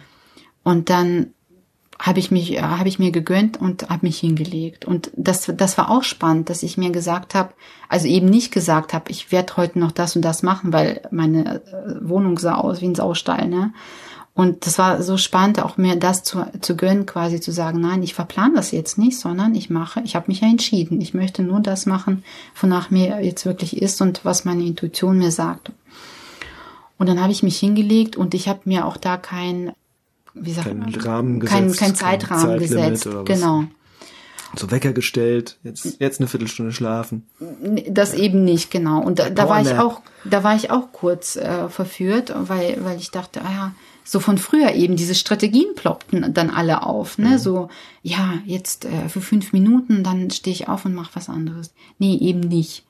Und 0.63 0.89
dann 0.89 1.33
habe 2.01 2.19
ich 2.19 2.31
mich, 2.31 2.61
habe 2.61 2.87
ich 2.87 2.97
mir 2.97 3.11
gegönnt 3.11 3.59
und 3.59 3.89
habe 3.89 4.05
mich 4.05 4.19
hingelegt. 4.19 4.85
Und 4.85 5.11
das, 5.17 5.51
das 5.53 5.77
war 5.77 5.91
auch 5.91 6.03
spannend, 6.03 6.49
dass 6.49 6.63
ich 6.63 6.77
mir 6.77 6.91
gesagt 6.91 7.35
habe, 7.35 7.53
also 7.89 8.07
eben 8.07 8.27
nicht 8.27 8.53
gesagt 8.53 8.93
habe, 8.93 9.11
ich 9.11 9.33
werde 9.33 9.57
heute 9.57 9.79
noch 9.79 9.91
das 9.91 10.15
und 10.15 10.21
das 10.21 10.41
machen, 10.41 10.71
weil 10.71 11.01
meine 11.11 11.61
äh, 11.65 11.95
Wohnung 12.01 12.39
sah 12.39 12.55
aus 12.55 12.79
wie 12.81 12.87
ein 12.87 12.95
Saustall, 12.95 13.47
ne? 13.47 13.73
Und 14.39 14.65
das 14.65 14.77
war 14.77 15.03
so 15.03 15.17
spannend, 15.17 15.61
auch 15.61 15.75
mir 15.75 15.97
das 15.97 16.23
zu, 16.23 16.49
zu 16.61 16.77
gönnen, 16.77 17.05
quasi 17.05 17.41
zu 17.41 17.51
sagen, 17.51 17.81
nein, 17.81 18.01
ich 18.03 18.13
verplane 18.13 18.55
das 18.55 18.71
jetzt 18.71 18.97
nicht, 18.97 19.19
sondern 19.19 19.53
ich 19.53 19.69
mache, 19.69 20.01
ich 20.05 20.15
habe 20.15 20.27
mich 20.29 20.39
ja 20.39 20.47
entschieden. 20.47 21.01
Ich 21.01 21.13
möchte 21.13 21.43
nur 21.43 21.59
das 21.59 21.85
machen, 21.85 22.23
wonach 22.57 22.89
mir 22.89 23.21
jetzt 23.21 23.45
wirklich 23.45 23.81
ist 23.81 24.01
und 24.01 24.23
was 24.23 24.45
meine 24.45 24.63
Intuition 24.63 25.17
mir 25.17 25.31
sagt. 25.31 25.73
Und 26.97 27.09
dann 27.09 27.21
habe 27.21 27.33
ich 27.33 27.43
mich 27.43 27.59
hingelegt 27.59 28.15
und 28.15 28.33
ich 28.33 28.47
habe 28.47 28.61
mir 28.63 28.85
auch 28.85 28.95
da 28.95 29.17
kein, 29.17 29.73
wie 30.33 30.53
sagt 30.53 30.67
kein 30.67 30.79
man, 30.79 30.95
Rahmen 30.95 31.39
kein, 31.41 31.65
gesetzt, 31.65 31.79
kein 31.81 31.95
Zeitrahmen 31.95 32.59
gesetzt. 32.59 33.09
Genau. 33.25 33.65
So 34.55 34.71
Wecker 34.71 34.93
gestellt, 34.93 35.57
jetzt, 35.65 35.99
jetzt 35.99 36.21
eine 36.21 36.29
Viertelstunde 36.29 36.71
schlafen. 36.71 37.27
Das 37.89 38.13
eben 38.13 38.45
nicht, 38.45 38.71
genau. 38.71 39.01
Und 39.01 39.19
da, 39.19 39.29
da 39.29 39.49
war 39.49 39.61
ich 39.61 39.73
auch, 39.73 39.99
da 40.23 40.45
war 40.45 40.55
ich 40.55 40.71
auch 40.71 40.93
kurz 40.93 41.35
äh, 41.35 41.67
verführt, 41.67 42.33
weil, 42.33 42.77
weil 42.85 42.97
ich 42.97 43.11
dachte, 43.11 43.41
ah 43.41 43.51
ja, 43.51 43.71
so 44.03 44.19
von 44.19 44.37
früher 44.37 44.73
eben, 44.73 44.95
diese 44.95 45.15
Strategien 45.15 45.75
ploppten 45.75 46.33
dann 46.33 46.49
alle 46.49 46.83
auf, 46.83 47.17
ne? 47.17 47.31
Mhm. 47.31 47.37
So, 47.37 47.69
ja, 48.01 48.39
jetzt 48.45 48.85
äh, 48.85 49.09
für 49.09 49.21
fünf 49.21 49.53
Minuten, 49.53 50.03
dann 50.03 50.31
stehe 50.31 50.53
ich 50.53 50.67
auf 50.67 50.85
und 50.85 50.95
mache 50.95 51.11
was 51.15 51.29
anderes. 51.29 51.73
Nee, 51.99 52.17
eben 52.17 52.39
nicht. 52.39 52.85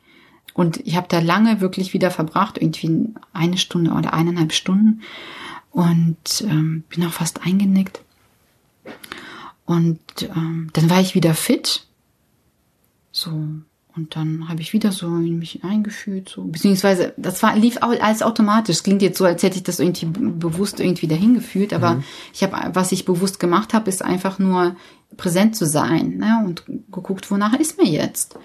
Und 0.53 0.77
ich 0.85 0.95
habe 0.95 1.07
da 1.09 1.19
lange 1.19 1.61
wirklich 1.61 1.93
wieder 1.93 2.11
verbracht, 2.11 2.57
irgendwie 2.57 3.13
eine 3.33 3.57
Stunde 3.57 3.91
oder 3.91 4.13
eineinhalb 4.13 4.53
Stunden 4.53 5.01
und 5.71 6.41
ähm, 6.41 6.83
bin 6.89 7.05
auch 7.05 7.13
fast 7.13 7.45
eingenickt. 7.45 8.01
Und 9.65 9.99
ähm, 10.23 10.69
dann 10.73 10.89
war 10.89 10.99
ich 10.99 11.15
wieder 11.15 11.35
fit. 11.35 11.85
So, 13.11 13.31
und 13.99 14.15
dann 14.15 14.47
habe 14.47 14.61
ich 14.61 14.71
wieder 14.71 14.93
so 14.93 15.07
in 15.07 15.39
mich 15.39 15.61
eingefühlt, 15.65 16.29
so, 16.29 16.45
beziehungsweise 16.45 17.13
das 17.17 17.43
war, 17.43 17.53
lief 17.57 17.79
alles 17.81 18.21
automatisch. 18.21 18.77
Es 18.77 18.83
klingt 18.83 19.01
jetzt 19.01 19.17
so, 19.17 19.25
als 19.25 19.43
hätte 19.43 19.57
ich 19.57 19.63
das 19.63 19.79
irgendwie 19.81 20.05
bewusst 20.05 20.79
irgendwie 20.79 21.07
dahin 21.07 21.33
gefühlt, 21.33 21.73
aber 21.73 21.95
mhm. 21.95 22.03
ich 22.33 22.41
habe, 22.41 22.73
was 22.73 22.93
ich 22.93 23.03
bewusst 23.03 23.41
gemacht 23.41 23.73
habe, 23.73 23.89
ist 23.89 24.01
einfach 24.01 24.39
nur 24.39 24.77
präsent 25.17 25.57
zu 25.57 25.65
sein, 25.65 26.15
ne, 26.15 26.41
und 26.45 26.63
geguckt, 26.91 27.29
wonach 27.29 27.53
ist 27.59 27.77
mir 27.77 27.89
jetzt. 27.89 28.39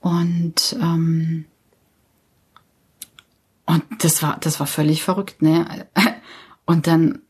Und 0.00 0.76
ähm, 0.78 1.46
und 3.64 3.84
das 4.00 4.22
war, 4.22 4.36
das 4.40 4.60
war 4.60 4.66
völlig 4.66 5.02
verrückt, 5.02 5.42
ne? 5.42 5.86
Und 6.66 6.86
dann 6.88 7.20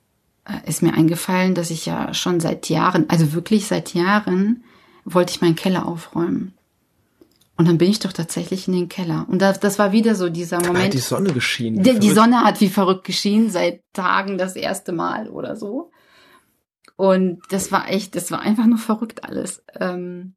äh, 0.47 0.69
ist 0.69 0.83
mir 0.83 0.95
eingefallen, 0.95 1.55
dass 1.55 1.71
ich 1.71 1.85
ja 1.85 2.15
schon 2.15 2.41
seit 2.41 2.71
Jahren, 2.71 3.11
also 3.11 3.35
wirklich 3.35 3.67
seit 3.67 3.93
Jahren, 3.93 4.65
wollte 5.05 5.33
ich 5.33 5.43
meinen 5.43 5.55
Keller 5.55 5.87
aufräumen. 5.87 6.55
Und 7.61 7.69
dann 7.69 7.77
bin 7.77 7.91
ich 7.91 7.99
doch 7.99 8.15
tatsächlich 8.15 8.69
in 8.69 8.73
den 8.73 8.89
Keller. 8.89 9.27
Und 9.29 9.43
das, 9.43 9.61
das 9.61 9.79
war 9.79 9.93
wieder 9.93 10.15
so 10.15 10.31
dieser 10.31 10.61
Moment. 10.61 10.79
Da 10.79 10.85
hat 10.85 10.95
die 10.95 10.99
Sonne 10.99 11.31
geschienen. 11.35 11.83
Die, 11.83 11.99
die 11.99 12.11
Sonne 12.11 12.43
hat 12.43 12.59
wie 12.63 12.71
verrückt 12.71 13.05
geschienen, 13.05 13.51
seit 13.51 13.83
Tagen 13.93 14.39
das 14.39 14.57
erste 14.57 14.93
Mal 14.93 15.29
oder 15.29 15.57
so. 15.57 15.91
Und 16.97 17.43
das 17.51 17.71
war 17.71 17.91
echt, 17.91 18.17
das 18.17 18.31
war 18.31 18.41
einfach 18.41 18.65
nur 18.65 18.79
verrückt 18.79 19.25
alles. 19.25 19.63
Ähm, 19.79 20.37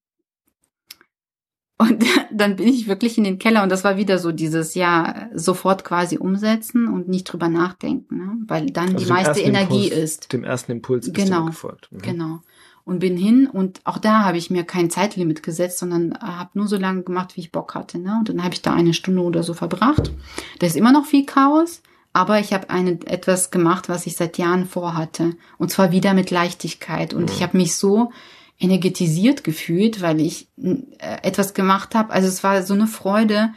und 1.77 2.03
dann 2.33 2.57
bin 2.57 2.67
ich 2.67 2.89
wirklich 2.89 3.17
in 3.17 3.23
den 3.23 3.39
Keller 3.39 3.63
und 3.63 3.71
das 3.71 3.85
war 3.85 3.95
wieder 3.95 4.19
so 4.19 4.33
dieses, 4.33 4.75
ja, 4.75 5.29
sofort 5.33 5.85
quasi 5.85 6.17
umsetzen 6.17 6.89
und 6.89 7.07
nicht 7.07 7.23
drüber 7.23 7.47
nachdenken, 7.47 8.17
ne? 8.17 8.37
weil 8.47 8.65
dann 8.65 8.95
also 8.95 8.97
die 8.97 9.09
meiste 9.09 9.39
Energie 9.39 9.87
Impuls, 9.87 10.03
ist. 10.03 10.33
Dem 10.33 10.43
ersten 10.43 10.73
Impuls 10.73 11.09
bist 11.09 11.25
genau, 11.25 11.43
du 11.43 11.45
gefolgt. 11.45 11.89
Mhm. 11.89 11.99
Genau 11.99 12.39
und 12.85 12.99
bin 12.99 13.15
hin 13.15 13.47
und 13.47 13.79
auch 13.85 13.97
da 13.97 14.25
habe 14.25 14.37
ich 14.37 14.49
mir 14.49 14.63
kein 14.63 14.89
Zeitlimit 14.89 15.41
gesetzt, 15.41 15.79
sondern 15.79 16.17
habe 16.19 16.49
nur 16.53 16.67
so 16.67 16.77
lange 16.77 17.03
gemacht, 17.03 17.35
wie 17.35 17.41
ich 17.41 17.51
Bock 17.51 17.75
hatte. 17.75 17.97
Ne? 17.97 18.17
Und 18.19 18.29
dann 18.29 18.43
habe 18.43 18.53
ich 18.53 18.61
da 18.61 18.73
eine 18.73 18.93
Stunde 18.93 19.21
oder 19.21 19.43
so 19.43 19.53
verbracht. 19.53 20.11
Da 20.59 20.67
ist 20.67 20.75
immer 20.75 20.91
noch 20.91 21.05
viel 21.05 21.25
Chaos, 21.25 21.81
aber 22.11 22.39
ich 22.39 22.53
habe 22.53 22.69
eine 22.69 22.99
etwas 23.05 23.51
gemacht, 23.51 23.87
was 23.87 24.05
ich 24.05 24.17
seit 24.17 24.37
Jahren 24.37 24.65
vorhatte. 24.65 25.35
Und 25.57 25.71
zwar 25.71 25.91
wieder 25.91 26.13
mit 26.13 26.29
Leichtigkeit. 26.29 27.13
Und 27.13 27.31
ich 27.31 27.41
habe 27.41 27.57
mich 27.57 27.75
so 27.75 28.11
energetisiert 28.59 29.43
gefühlt, 29.43 30.01
weil 30.01 30.19
ich 30.19 30.49
äh, 30.57 30.75
etwas 31.23 31.53
gemacht 31.53 31.95
habe. 31.95 32.11
Also 32.11 32.27
es 32.27 32.43
war 32.43 32.63
so 32.63 32.73
eine 32.73 32.87
Freude, 32.87 33.53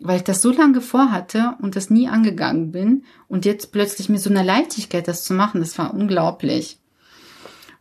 weil 0.00 0.18
ich 0.18 0.24
das 0.24 0.42
so 0.42 0.50
lange 0.50 0.80
vorhatte 0.80 1.54
und 1.62 1.76
das 1.76 1.90
nie 1.90 2.08
angegangen 2.08 2.72
bin. 2.72 3.04
Und 3.28 3.44
jetzt 3.44 3.72
plötzlich 3.72 4.08
mit 4.08 4.20
so 4.20 4.30
einer 4.30 4.44
Leichtigkeit 4.44 5.06
das 5.06 5.24
zu 5.24 5.32
machen, 5.32 5.60
das 5.60 5.78
war 5.78 5.94
unglaublich. 5.94 6.78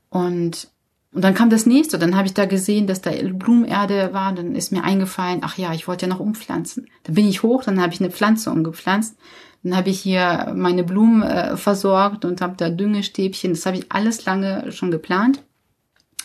Und 0.09 0.69
und 1.13 1.23
dann 1.23 1.35
kam 1.35 1.49
das 1.49 1.65
nächste, 1.65 1.99
dann 1.99 2.15
habe 2.15 2.27
ich 2.27 2.33
da 2.33 2.45
gesehen, 2.45 2.87
dass 2.87 3.01
da 3.01 3.11
Blumenerde 3.11 4.13
war, 4.13 4.33
dann 4.33 4.55
ist 4.55 4.71
mir 4.71 4.83
eingefallen, 4.83 5.41
ach 5.43 5.57
ja, 5.57 5.73
ich 5.73 5.87
wollte 5.87 6.07
ja 6.07 6.09
noch 6.09 6.19
umpflanzen. 6.19 6.87
Dann 7.03 7.15
bin 7.15 7.27
ich 7.27 7.43
hoch, 7.43 7.63
dann 7.63 7.79
habe 7.79 7.93
ich 7.93 7.99
eine 7.99 8.09
Pflanze 8.09 8.49
umgepflanzt, 8.49 9.15
dann 9.61 9.75
habe 9.75 9.89
ich 9.89 9.99
hier 9.99 10.53
meine 10.55 10.83
Blumen 10.83 11.21
äh, 11.21 11.55
versorgt 11.55 12.25
und 12.25 12.41
habe 12.41 12.55
da 12.57 12.69
Düngestäbchen, 12.69 13.51
das 13.51 13.65
habe 13.65 13.77
ich 13.77 13.91
alles 13.91 14.25
lange 14.25 14.71
schon 14.71 14.89
geplant. 14.89 15.43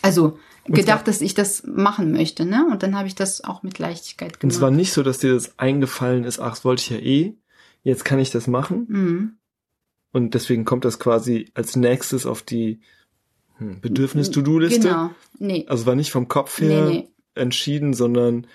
Also 0.01 0.39
gedacht, 0.65 1.07
dass 1.07 1.21
ich 1.21 1.33
das 1.33 1.63
machen 1.65 2.11
möchte, 2.11 2.45
ne? 2.45 2.67
Und 2.71 2.83
dann 2.83 2.95
habe 2.97 3.07
ich 3.07 3.15
das 3.15 3.43
auch 3.43 3.63
mit 3.63 3.79
Leichtigkeit 3.79 4.39
gemacht. 4.39 4.43
Und 4.43 4.51
es 4.51 4.61
war 4.61 4.71
nicht 4.71 4.93
so, 4.93 5.03
dass 5.03 5.19
dir 5.19 5.33
das 5.33 5.57
eingefallen 5.59 6.23
ist, 6.23 6.39
ach, 6.39 6.51
das 6.51 6.65
wollte 6.65 6.81
ich 6.81 6.89
ja 6.89 6.97
eh, 6.97 7.37
jetzt 7.83 8.05
kann 8.05 8.19
ich 8.19 8.31
das 8.31 8.47
machen. 8.47 8.85
Mhm. 8.87 9.37
Und 10.11 10.33
deswegen 10.33 10.65
kommt 10.65 10.85
das 10.85 10.99
quasi 10.99 11.51
als 11.53 11.75
nächstes 11.75 12.25
auf 12.25 12.41
die 12.41 12.81
hm. 13.59 13.81
Bedürfnis-To-Do-Liste? 13.81 14.87
Genau. 14.87 15.11
Nee. 15.37 15.65
Also 15.69 15.85
war 15.85 15.95
nicht 15.95 16.11
vom 16.11 16.27
Kopf 16.27 16.59
her 16.59 16.85
nee, 16.85 16.91
nee. 16.91 17.09
entschieden, 17.35 17.93
sondern 17.93 18.47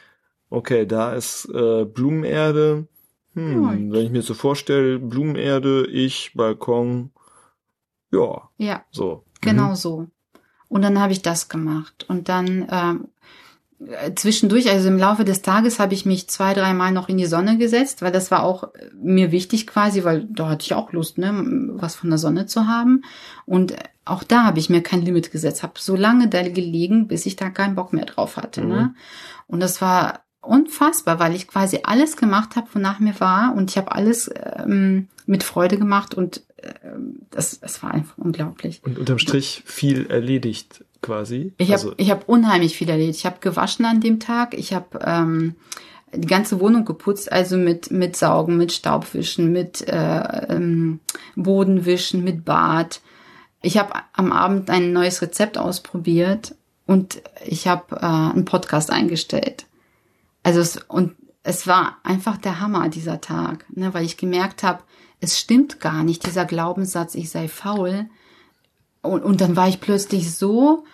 okay, 0.51 0.87
da 0.87 1.13
ist 1.13 1.49
äh, 1.55 1.85
Blumenerde. 1.85 2.87
Hm, 3.35 3.63
ja. 3.63 3.71
Wenn 3.71 4.07
ich 4.07 4.11
mir 4.11 4.23
so 4.23 4.35
vorstelle, 4.35 4.99
Blumenerde, 4.99 5.87
ich, 5.87 6.33
Balkon, 6.35 7.11
ja. 8.13 8.49
Ja. 8.59 8.85
So. 8.91 9.25
Genau 9.41 9.71
mhm. 9.71 9.77
so. 9.77 10.07
Und 10.69 10.83
dann 10.83 10.99
habe 11.01 11.13
ich 11.13 11.23
das 11.23 11.49
gemacht. 11.49 12.07
Und 12.09 12.29
dann 12.29 12.67
ähm, 12.71 13.09
zwischendurch, 14.17 14.71
also 14.71 14.89
im 14.89 14.99
Laufe 14.99 15.25
des 15.25 15.43
Tages, 15.43 15.79
habe 15.79 15.95
ich 15.95 16.07
mich 16.07 16.29
zwei, 16.29 16.55
dreimal 16.55 16.93
noch 16.93 17.09
in 17.09 17.19
die 17.19 17.27
Sonne 17.27 17.59
gesetzt, 17.59 18.03
weil 18.03 18.13
das 18.13 18.31
war 18.31 18.43
auch 18.43 18.69
mir 18.95 19.33
wichtig 19.33 19.67
quasi, 19.67 20.05
weil 20.05 20.25
da 20.25 20.49
hatte 20.49 20.65
ich 20.65 20.75
auch 20.75 20.93
Lust, 20.93 21.19
ne, 21.19 21.33
was 21.73 21.95
von 21.95 22.11
der 22.11 22.19
Sonne 22.19 22.47
zu 22.47 22.67
haben. 22.67 23.03
Und 23.47 23.75
auch 24.05 24.23
da 24.23 24.45
habe 24.45 24.59
ich 24.59 24.71
mir 24.71 24.83
kein 24.83 25.03
Limit 25.03 25.31
gesetzt, 25.31 25.63
habe 25.63 25.75
so 25.77 25.97
lange 25.97 26.29
da 26.29 26.43
gelegen, 26.43 27.09
bis 27.09 27.27
ich 27.27 27.37
da 27.37 27.51
keinen 27.51 27.75
Bock 27.75 27.93
mehr 27.93 28.07
drauf 28.07 28.37
hatte. 28.37 28.61
Ne? 28.61 28.67
Mhm. 28.67 28.71
Ne? 28.71 28.95
Und 29.47 29.61
das 29.61 29.81
war 29.81 30.21
unfassbar, 30.41 31.19
weil 31.19 31.35
ich 31.35 31.49
quasi 31.49 31.81
alles 31.83 32.17
gemacht 32.17 32.57
habe, 32.57 32.69
wonach 32.73 33.01
mir 33.01 33.19
war 33.21 33.55
und 33.55 33.71
ich 33.71 33.79
habe 33.79 33.93
alles 33.93 34.31
ähm, 34.35 35.09
mit 35.27 35.43
Freude 35.43 35.79
gemacht 35.79 36.15
und 36.15 36.43
äh, 36.59 36.73
das, 37.31 37.61
das 37.61 37.83
war 37.83 37.93
einfach 37.93 38.19
unglaublich. 38.19 38.83
Und 38.85 38.99
unterm 38.99 39.19
Strich 39.19 39.63
viel 39.65 40.07
erledigt 40.07 40.85
quasi. 41.05 41.53
Ich 41.59 41.69
habe 41.69 41.75
also, 41.75 41.95
ich 41.97 42.11
hab 42.11 42.29
unheimlich 42.29 42.77
viel 42.77 42.89
erledigt. 42.89 43.19
Ich 43.19 43.27
habe 43.27 43.37
gewaschen 43.41 43.85
an 43.85 44.01
dem 44.01 44.21
Tag. 44.21 44.55
Ich 44.55 44.73
habe 44.73 44.99
ähm, 45.05 45.55
die 46.13 46.27
ganze 46.27 46.61
Wohnung 46.61 46.85
geputzt, 46.85 47.31
also 47.31 47.57
mit 47.57 47.91
mit 47.91 48.17
Saugen, 48.17 48.57
mit 48.57 48.73
Staubwischen, 48.73 49.53
mit 49.53 49.87
äh, 49.87 50.47
ähm, 50.49 51.01
Bodenwischen, 51.37 52.25
mit 52.25 52.45
Bad. 52.45 53.01
Ich 53.63 53.79
habe 53.79 53.93
am 54.13 54.33
Abend 54.33 54.71
ein 54.71 54.93
neues 54.93 55.23
Rezept 55.23 55.59
ausprobiert 55.59 56.55
und 56.87 57.23
ich 57.47 57.69
habe 57.69 57.97
äh, 57.97 58.05
einen 58.05 58.45
Podcast 58.45 58.91
eingestellt. 58.91 59.67
Also 60.43 60.61
es, 60.61 60.77
und 60.89 61.15
es 61.43 61.67
war 61.67 61.99
einfach 62.03 62.39
der 62.39 62.61
Hammer 62.61 62.89
dieser 62.89 63.21
Tag, 63.21 63.67
ne, 63.75 63.93
weil 63.95 64.05
ich 64.05 64.17
gemerkt 64.17 64.63
habe, 64.63 64.83
es 65.21 65.39
stimmt 65.39 65.81
gar 65.81 66.05
nicht 66.05 66.27
dieser 66.27 66.45
Glaubenssatz, 66.45 67.15
ich 67.15 67.31
sei 67.31 67.49
faul. 67.49 68.07
Und, 69.05 69.23
und 69.23 69.41
dann 69.41 69.57
war 69.57 69.69
ich 69.69 69.81
plötzlich 69.81 70.35
so 70.35 70.85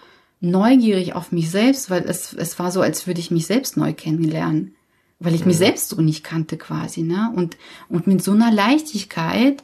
neugierig 0.41 1.15
auf 1.15 1.33
mich 1.33 1.51
selbst, 1.51 1.91
weil 1.91 2.05
es, 2.05 2.33
es 2.33 2.59
war 2.59 2.71
so, 2.71 2.81
als 2.81 3.07
würde 3.07 3.21
ich 3.21 3.31
mich 3.31 3.47
selbst 3.47 3.77
neu 3.77 3.93
kennenlernen, 3.93 4.75
weil 5.19 5.35
ich 5.35 5.43
mhm. 5.43 5.49
mich 5.49 5.59
selbst 5.59 5.91
so 5.91 6.01
nicht 6.01 6.25
kannte 6.25 6.57
quasi, 6.57 7.03
ne? 7.03 7.31
Und, 7.35 7.57
und 7.89 8.07
mit 8.07 8.23
so 8.23 8.33
einer 8.33 8.51
Leichtigkeit, 8.51 9.63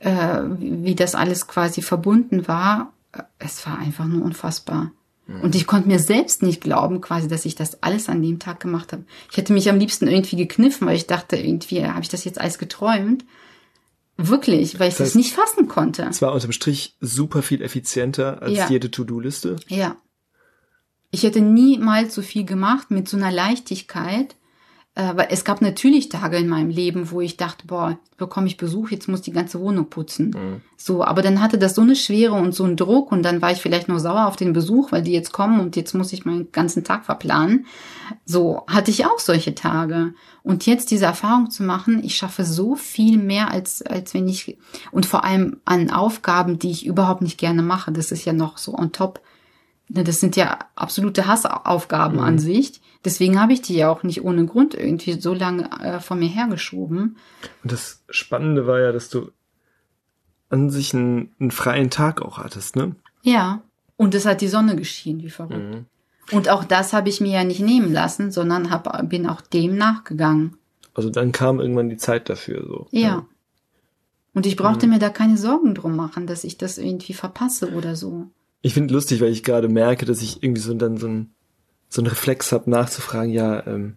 äh, 0.00 0.42
wie 0.58 0.94
das 0.94 1.14
alles 1.14 1.46
quasi 1.46 1.82
verbunden 1.82 2.46
war, 2.46 2.92
äh, 3.12 3.22
es 3.38 3.66
war 3.66 3.78
einfach 3.78 4.04
nur 4.04 4.22
unfassbar. 4.22 4.92
Mhm. 5.26 5.40
Und 5.40 5.54
ich 5.54 5.66
konnte 5.66 5.88
mir 5.88 5.98
selbst 5.98 6.42
nicht 6.42 6.60
glauben, 6.60 7.00
quasi, 7.00 7.26
dass 7.26 7.46
ich 7.46 7.54
das 7.54 7.82
alles 7.82 8.08
an 8.08 8.22
dem 8.22 8.38
Tag 8.38 8.60
gemacht 8.60 8.92
habe. 8.92 9.04
Ich 9.30 9.36
hätte 9.38 9.54
mich 9.54 9.70
am 9.70 9.78
liebsten 9.78 10.08
irgendwie 10.08 10.36
gekniffen, 10.36 10.86
weil 10.86 10.96
ich 10.96 11.06
dachte, 11.06 11.36
irgendwie 11.36 11.86
habe 11.86 12.02
ich 12.02 12.10
das 12.10 12.24
jetzt 12.24 12.40
alles 12.40 12.58
geträumt. 12.58 13.24
Wirklich, 14.20 14.80
weil 14.80 14.88
ich 14.88 14.94
das, 14.94 15.00
heißt, 15.00 15.10
das 15.10 15.14
nicht 15.14 15.32
fassen 15.32 15.68
konnte. 15.68 16.02
Es 16.10 16.20
war 16.20 16.32
unterm 16.32 16.50
Strich 16.50 16.96
super 17.00 17.40
viel 17.40 17.62
effizienter 17.62 18.42
als 18.42 18.56
ja. 18.56 18.68
jede 18.68 18.90
To-Do-Liste. 18.90 19.56
Ja. 19.68 19.96
Ich 21.12 21.22
hätte 21.22 21.40
niemals 21.40 22.16
so 22.16 22.22
viel 22.22 22.44
gemacht 22.44 22.90
mit 22.90 23.08
so 23.08 23.16
einer 23.16 23.30
Leichtigkeit 23.30 24.34
äh, 24.98 25.16
weil 25.16 25.28
es 25.30 25.44
gab 25.44 25.62
natürlich 25.62 26.08
Tage 26.08 26.38
in 26.38 26.48
meinem 26.48 26.70
Leben, 26.70 27.12
wo 27.12 27.20
ich 27.20 27.36
dachte, 27.36 27.68
boah, 27.68 27.96
bekomme 28.16 28.48
ich 28.48 28.56
Besuch, 28.56 28.90
jetzt 28.90 29.06
muss 29.06 29.22
die 29.22 29.30
ganze 29.30 29.60
Wohnung 29.60 29.88
putzen. 29.88 30.30
Mhm. 30.30 30.60
So, 30.76 31.04
aber 31.04 31.22
dann 31.22 31.40
hatte 31.40 31.56
das 31.56 31.76
so 31.76 31.82
eine 31.82 31.94
Schwere 31.94 32.34
und 32.34 32.52
so 32.52 32.64
einen 32.64 32.76
Druck 32.76 33.12
und 33.12 33.22
dann 33.22 33.40
war 33.40 33.52
ich 33.52 33.58
vielleicht 33.58 33.88
nur 33.88 34.00
sauer 34.00 34.26
auf 34.26 34.34
den 34.34 34.52
Besuch, 34.52 34.90
weil 34.90 35.02
die 35.02 35.12
jetzt 35.12 35.32
kommen 35.32 35.60
und 35.60 35.76
jetzt 35.76 35.94
muss 35.94 36.12
ich 36.12 36.24
meinen 36.24 36.50
ganzen 36.50 36.82
Tag 36.82 37.04
verplanen. 37.04 37.66
So 38.24 38.64
hatte 38.66 38.90
ich 38.90 39.06
auch 39.06 39.20
solche 39.20 39.54
Tage. 39.54 40.14
Und 40.42 40.66
jetzt 40.66 40.90
diese 40.90 41.04
Erfahrung 41.04 41.48
zu 41.48 41.62
machen, 41.62 42.02
ich 42.02 42.16
schaffe 42.16 42.44
so 42.44 42.74
viel 42.74 43.18
mehr 43.18 43.52
als, 43.52 43.82
als 43.82 44.14
wenn 44.14 44.26
ich, 44.26 44.58
und 44.90 45.06
vor 45.06 45.22
allem 45.22 45.60
an 45.64 45.92
Aufgaben, 45.92 46.58
die 46.58 46.72
ich 46.72 46.84
überhaupt 46.84 47.22
nicht 47.22 47.38
gerne 47.38 47.62
mache. 47.62 47.92
Das 47.92 48.10
ist 48.10 48.24
ja 48.24 48.32
noch 48.32 48.58
so 48.58 48.74
on 48.74 48.90
top. 48.90 49.20
Ne, 49.88 50.04
das 50.04 50.20
sind 50.20 50.36
ja 50.36 50.58
absolute 50.74 51.26
Hassaufgaben 51.26 52.18
mhm. 52.18 52.24
an 52.24 52.38
sich 52.38 52.80
Deswegen 53.04 53.40
habe 53.40 53.52
ich 53.52 53.62
die 53.62 53.76
ja 53.76 53.90
auch 53.90 54.02
nicht 54.02 54.24
ohne 54.24 54.44
Grund 54.46 54.74
irgendwie 54.74 55.20
so 55.20 55.32
lange 55.32 55.70
äh, 55.80 56.00
von 56.00 56.18
mir 56.18 56.28
hergeschoben. 56.28 57.16
Und 57.62 57.72
das 57.72 58.02
Spannende 58.10 58.66
war 58.66 58.80
ja, 58.80 58.92
dass 58.92 59.08
du 59.08 59.30
an 60.50 60.70
sich 60.70 60.94
einen, 60.94 61.34
einen 61.38 61.50
freien 61.50 61.90
Tag 61.90 62.22
auch 62.22 62.38
hattest, 62.38 62.76
ne? 62.76 62.96
Ja. 63.22 63.62
Und 63.96 64.14
es 64.14 64.26
hat 64.26 64.40
die 64.40 64.48
Sonne 64.48 64.76
geschienen, 64.76 65.22
wie 65.22 65.30
verrückt. 65.30 65.74
Mhm. 65.74 65.86
Und 66.32 66.48
auch 66.48 66.64
das 66.64 66.92
habe 66.92 67.08
ich 67.08 67.20
mir 67.20 67.32
ja 67.32 67.44
nicht 67.44 67.60
nehmen 67.60 67.92
lassen, 67.92 68.30
sondern 68.30 68.70
hab, 68.70 69.08
bin 69.08 69.26
auch 69.26 69.40
dem 69.40 69.76
nachgegangen. 69.76 70.56
Also 70.94 71.10
dann 71.10 71.32
kam 71.32 71.60
irgendwann 71.60 71.88
die 71.88 71.96
Zeit 71.96 72.28
dafür, 72.28 72.64
so. 72.66 72.86
Ja. 72.90 73.00
ja. 73.00 73.26
Und 74.34 74.46
ich 74.46 74.56
brauchte 74.56 74.86
mhm. 74.86 74.94
mir 74.94 74.98
da 74.98 75.08
keine 75.08 75.36
Sorgen 75.36 75.74
drum 75.74 75.96
machen, 75.96 76.26
dass 76.26 76.44
ich 76.44 76.58
das 76.58 76.78
irgendwie 76.78 77.14
verpasse 77.14 77.72
oder 77.72 77.96
so. 77.96 78.28
Ich 78.68 78.74
finde 78.74 78.92
lustig, 78.92 79.22
weil 79.22 79.32
ich 79.32 79.44
gerade 79.44 79.66
merke, 79.66 80.04
dass 80.04 80.20
ich 80.20 80.42
irgendwie 80.42 80.60
so 80.60 80.74
dann 80.74 80.98
so 80.98 81.08
ein 81.08 81.30
so 81.88 82.02
einen 82.02 82.08
Reflex 82.08 82.52
habe, 82.52 82.68
nachzufragen, 82.68 83.32
ja, 83.32 83.66
ähm, 83.66 83.96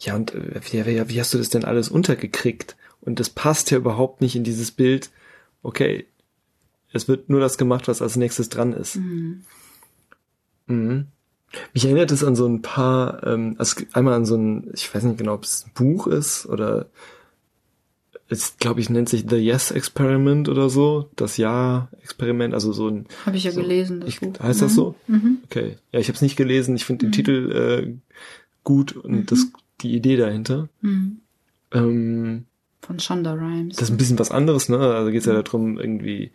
ja, 0.00 0.16
und 0.16 0.34
äh, 0.34 0.60
wie, 0.72 0.84
wie, 0.86 1.08
wie 1.08 1.20
hast 1.20 1.32
du 1.32 1.38
das 1.38 1.50
denn 1.50 1.64
alles 1.64 1.88
untergekriegt? 1.88 2.76
Und 3.00 3.20
das 3.20 3.30
passt 3.30 3.70
ja 3.70 3.78
überhaupt 3.78 4.22
nicht 4.22 4.34
in 4.34 4.42
dieses 4.42 4.72
Bild, 4.72 5.10
okay, 5.62 6.08
es 6.92 7.06
wird 7.06 7.30
nur 7.30 7.38
das 7.38 7.58
gemacht, 7.58 7.86
was 7.86 8.02
als 8.02 8.16
nächstes 8.16 8.48
dran 8.48 8.72
ist. 8.72 8.96
Mhm. 8.96 9.42
Mhm. 10.66 11.06
Mich 11.72 11.84
erinnert 11.84 12.10
es 12.10 12.24
an 12.24 12.34
so 12.34 12.48
ein 12.48 12.62
paar, 12.62 13.24
ähm, 13.24 13.54
also 13.56 13.82
einmal 13.92 14.14
an 14.14 14.24
so 14.24 14.34
ein, 14.34 14.68
ich 14.74 14.92
weiß 14.92 15.04
nicht 15.04 15.18
genau, 15.18 15.34
ob 15.34 15.44
es 15.44 15.64
ein 15.64 15.70
Buch 15.74 16.08
ist 16.08 16.44
oder 16.46 16.86
es, 18.30 18.56
glaube 18.58 18.80
ich, 18.80 18.88
nennt 18.88 19.08
sich 19.08 19.24
The 19.28 19.36
Yes 19.36 19.72
Experiment 19.72 20.48
oder 20.48 20.70
so, 20.70 21.10
das 21.16 21.36
Ja-Experiment, 21.36 22.54
also 22.54 22.72
so 22.72 22.88
ein. 22.88 23.06
Habe 23.26 23.36
ich 23.36 23.44
ja 23.44 23.50
so, 23.50 23.60
gelesen. 23.60 24.00
Das 24.00 24.08
ich, 24.08 24.20
Buch. 24.20 24.38
Heißt 24.38 24.60
mhm. 24.60 24.64
das 24.64 24.74
so? 24.74 24.94
Mhm. 25.08 25.38
Okay. 25.46 25.76
Ja, 25.90 25.98
ich 25.98 26.06
habe 26.06 26.14
es 26.14 26.22
nicht 26.22 26.36
gelesen. 26.36 26.76
Ich 26.76 26.84
finde 26.84 27.06
mhm. 27.06 27.10
den 27.10 27.12
Titel 27.12 27.52
äh, 27.52 27.94
gut 28.62 28.92
und 28.92 29.12
mhm. 29.12 29.26
das 29.26 29.48
die 29.80 29.94
Idee 29.94 30.16
dahinter. 30.16 30.68
Mhm. 30.80 31.20
Ähm, 31.72 32.44
Von 32.82 33.00
Shonda 33.00 33.32
Rhimes. 33.32 33.76
Das 33.76 33.88
ist 33.88 33.94
ein 33.94 33.96
bisschen 33.96 34.18
was 34.18 34.30
anderes, 34.30 34.68
ne? 34.68 34.78
Also 34.78 35.10
geht 35.10 35.20
es 35.20 35.26
ja 35.26 35.32
mhm. 35.32 35.44
darum, 35.44 35.78
irgendwie, 35.80 36.30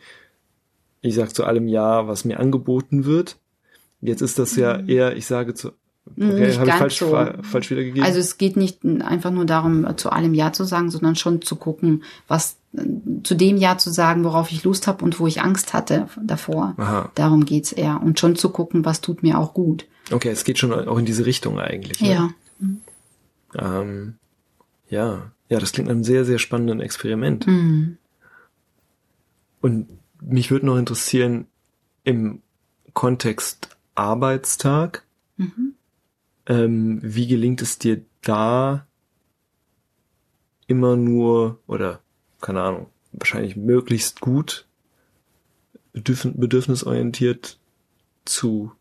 ich 0.99 1.15
sag 1.15 1.33
zu 1.33 1.45
allem 1.45 1.69
Ja, 1.69 2.09
was 2.09 2.25
mir 2.25 2.41
angeboten 2.41 3.05
wird. 3.05 3.37
Jetzt 4.01 4.21
ist 4.21 4.37
das 4.37 4.57
ja 4.57 4.81
eher, 4.81 5.15
ich 5.15 5.25
sage 5.27 5.53
zu 5.53 5.71
Okay, 6.17 6.47
nicht 6.47 6.63
ganz 6.63 6.79
falsch, 6.79 6.99
so. 6.99 7.27
falsch 7.41 7.71
wiedergegeben? 7.71 8.03
Also 8.03 8.19
es 8.19 8.37
geht 8.37 8.57
nicht 8.57 8.85
einfach 8.85 9.31
nur 9.31 9.45
darum, 9.45 9.85
zu 9.97 10.11
allem 10.11 10.33
Ja 10.33 10.53
zu 10.53 10.63
sagen, 10.63 10.91
sondern 10.91 11.15
schon 11.15 11.41
zu 11.41 11.55
gucken, 11.55 12.03
was 12.27 12.57
zu 13.23 13.35
dem 13.35 13.57
Ja 13.57 13.77
zu 13.77 13.89
sagen, 13.89 14.23
worauf 14.23 14.51
ich 14.51 14.63
Lust 14.63 14.87
habe 14.87 15.03
und 15.03 15.19
wo 15.19 15.27
ich 15.27 15.41
Angst 15.41 15.73
hatte 15.73 16.07
davor. 16.21 16.75
Aha. 16.77 17.11
Darum 17.15 17.45
geht's 17.45 17.71
eher. 17.71 18.01
Und 18.01 18.19
schon 18.19 18.35
zu 18.35 18.49
gucken, 18.49 18.85
was 18.85 19.01
tut 19.01 19.23
mir 19.23 19.39
auch 19.39 19.53
gut. 19.53 19.85
Okay, 20.11 20.29
es 20.29 20.43
geht 20.43 20.59
schon 20.59 20.71
auch 20.71 20.97
in 20.97 21.05
diese 21.05 21.25
Richtung 21.25 21.59
eigentlich. 21.59 22.01
Ne? 22.01 22.09
Ja. 22.09 23.79
Ähm, 23.79 24.15
ja. 24.89 25.31
Ja, 25.49 25.59
das 25.59 25.71
klingt 25.71 25.87
nach 25.87 25.95
einem 25.95 26.03
sehr, 26.03 26.25
sehr 26.25 26.39
spannenden 26.39 26.81
Experiment. 26.81 27.47
Mhm. 27.47 27.97
Und 29.61 29.87
mich 30.21 30.51
würde 30.51 30.65
noch 30.65 30.77
interessieren, 30.77 31.47
im 32.03 32.41
Kontext 32.93 33.69
Arbeitstag, 33.95 35.03
mhm. 35.37 35.74
Ähm, 36.47 36.99
wie 37.01 37.27
gelingt 37.27 37.61
es 37.61 37.79
dir 37.79 38.01
da 38.21 38.85
immer 40.67 40.95
nur 40.95 41.59
oder 41.67 42.01
keine 42.41 42.61
Ahnung, 42.61 42.87
wahrscheinlich 43.11 43.55
möglichst 43.55 44.21
gut 44.21 44.65
bedürfnisorientiert 45.93 47.57
zu 48.25 48.71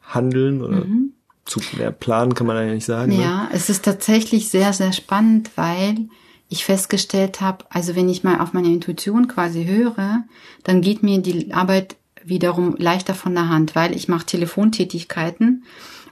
handeln 0.00 0.62
oder 0.62 0.84
mhm. 0.84 1.12
zu 1.44 1.60
planen, 1.98 2.34
kann 2.34 2.46
man 2.46 2.56
eigentlich 2.56 2.84
sagen. 2.84 3.12
Ne? 3.12 3.22
Ja, 3.22 3.42
ne? 3.44 3.48
es 3.52 3.68
ist 3.68 3.84
tatsächlich 3.84 4.48
sehr, 4.48 4.72
sehr 4.72 4.92
spannend, 4.92 5.50
weil 5.56 6.08
ich 6.48 6.64
festgestellt 6.64 7.40
habe, 7.40 7.64
also 7.70 7.96
wenn 7.96 8.08
ich 8.08 8.22
mal 8.22 8.40
auf 8.40 8.52
meine 8.52 8.68
Intuition 8.68 9.26
quasi 9.26 9.64
höre, 9.64 10.24
dann 10.62 10.80
geht 10.80 11.02
mir 11.02 11.20
die 11.20 11.52
Arbeit 11.52 11.96
wiederum 12.22 12.76
leichter 12.78 13.14
von 13.14 13.34
der 13.34 13.48
Hand, 13.48 13.74
weil 13.74 13.94
ich 13.96 14.08
mache 14.08 14.26
Telefontätigkeiten 14.26 15.64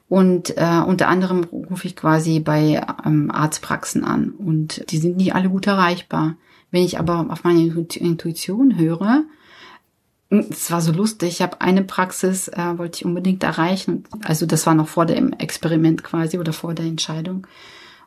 und 0.09 0.57
äh, 0.57 0.82
unter 0.86 1.09
anderem 1.09 1.44
rufe 1.44 1.86
ich 1.86 1.96
quasi 1.96 2.40
bei 2.40 2.86
ähm, 3.05 3.30
Arztpraxen 3.30 4.05
an 4.05 4.30
und 4.30 4.90
die 4.90 4.98
sind 4.98 5.16
nicht 5.16 5.34
alle 5.34 5.48
gut 5.48 5.66
erreichbar. 5.66 6.36
Wenn 6.70 6.84
ich 6.84 6.98
aber 6.98 7.26
auf 7.30 7.44
meine 7.44 7.62
Intuition 7.62 8.76
höre, 8.76 9.24
hm, 10.30 10.46
es 10.50 10.70
war 10.70 10.80
so 10.80 10.92
lustig, 10.92 11.28
ich 11.30 11.42
habe 11.42 11.61
eine 11.61 11.82
Praxis, 11.82 12.48
äh, 12.48 12.78
wollte 12.78 12.98
ich 12.98 13.05
unbedingt 13.05 13.42
erreichen. 13.42 14.05
Also 14.24 14.46
das 14.46 14.66
war 14.66 14.74
noch 14.74 14.88
vor 14.88 15.07
dem 15.07 15.32
Experiment 15.32 16.05
quasi 16.05 16.38
oder 16.38 16.52
vor 16.52 16.74
der 16.74 16.86
Entscheidung. 16.86 17.46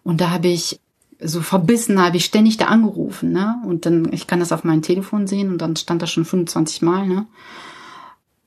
Und 0.04 0.22
da 0.22 0.30
habe 0.30 0.48
ich 0.48 0.80
so 1.20 1.42
verbissen, 1.42 2.02
habe 2.02 2.18
ich 2.18 2.26
ständig 2.26 2.58
da 2.58 2.66
angerufen, 2.66 3.32
ne? 3.32 3.56
Und 3.66 3.86
dann, 3.86 4.12
ich 4.14 4.28
kann 4.28 4.40
das 4.40 4.52
auf 4.52 4.64
meinem 4.64 4.84
Telefon 4.84 5.26
sehen 5.26 5.50
und 5.50 5.60
dann 5.60 5.76
stand 5.76 6.02
das 6.02 6.12
schon 6.12 6.26
25 6.26 6.82
Mal, 6.84 7.08
ne? 7.08 7.26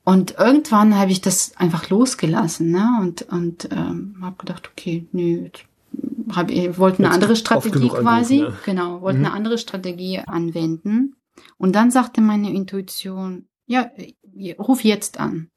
Und 0.03 0.39
irgendwann 0.39 0.97
habe 0.97 1.11
ich 1.11 1.21
das 1.21 1.55
einfach 1.57 1.89
losgelassen, 1.89 2.71
ne? 2.71 2.97
Und 3.01 3.21
und 3.31 3.69
ähm, 3.71 4.17
habe 4.21 4.37
gedacht, 4.37 4.69
okay, 4.71 5.07
nö, 5.11 5.49
hab, 6.35 6.49
ich 6.49 6.77
wollte 6.77 6.99
eine 6.99 7.11
andere 7.11 7.35
Strategie 7.35 7.89
quasi, 7.89 8.39
ja. 8.39 8.53
genau, 8.65 9.01
wollte 9.01 9.19
mhm. 9.19 9.25
eine 9.25 9.33
andere 9.33 9.57
Strategie 9.57 10.19
anwenden. 10.19 11.15
Und 11.57 11.75
dann 11.75 11.91
sagte 11.91 12.21
meine 12.21 12.51
Intuition, 12.53 13.45
ja, 13.65 13.89
ruf 14.57 14.83
jetzt 14.83 15.19
an. 15.19 15.49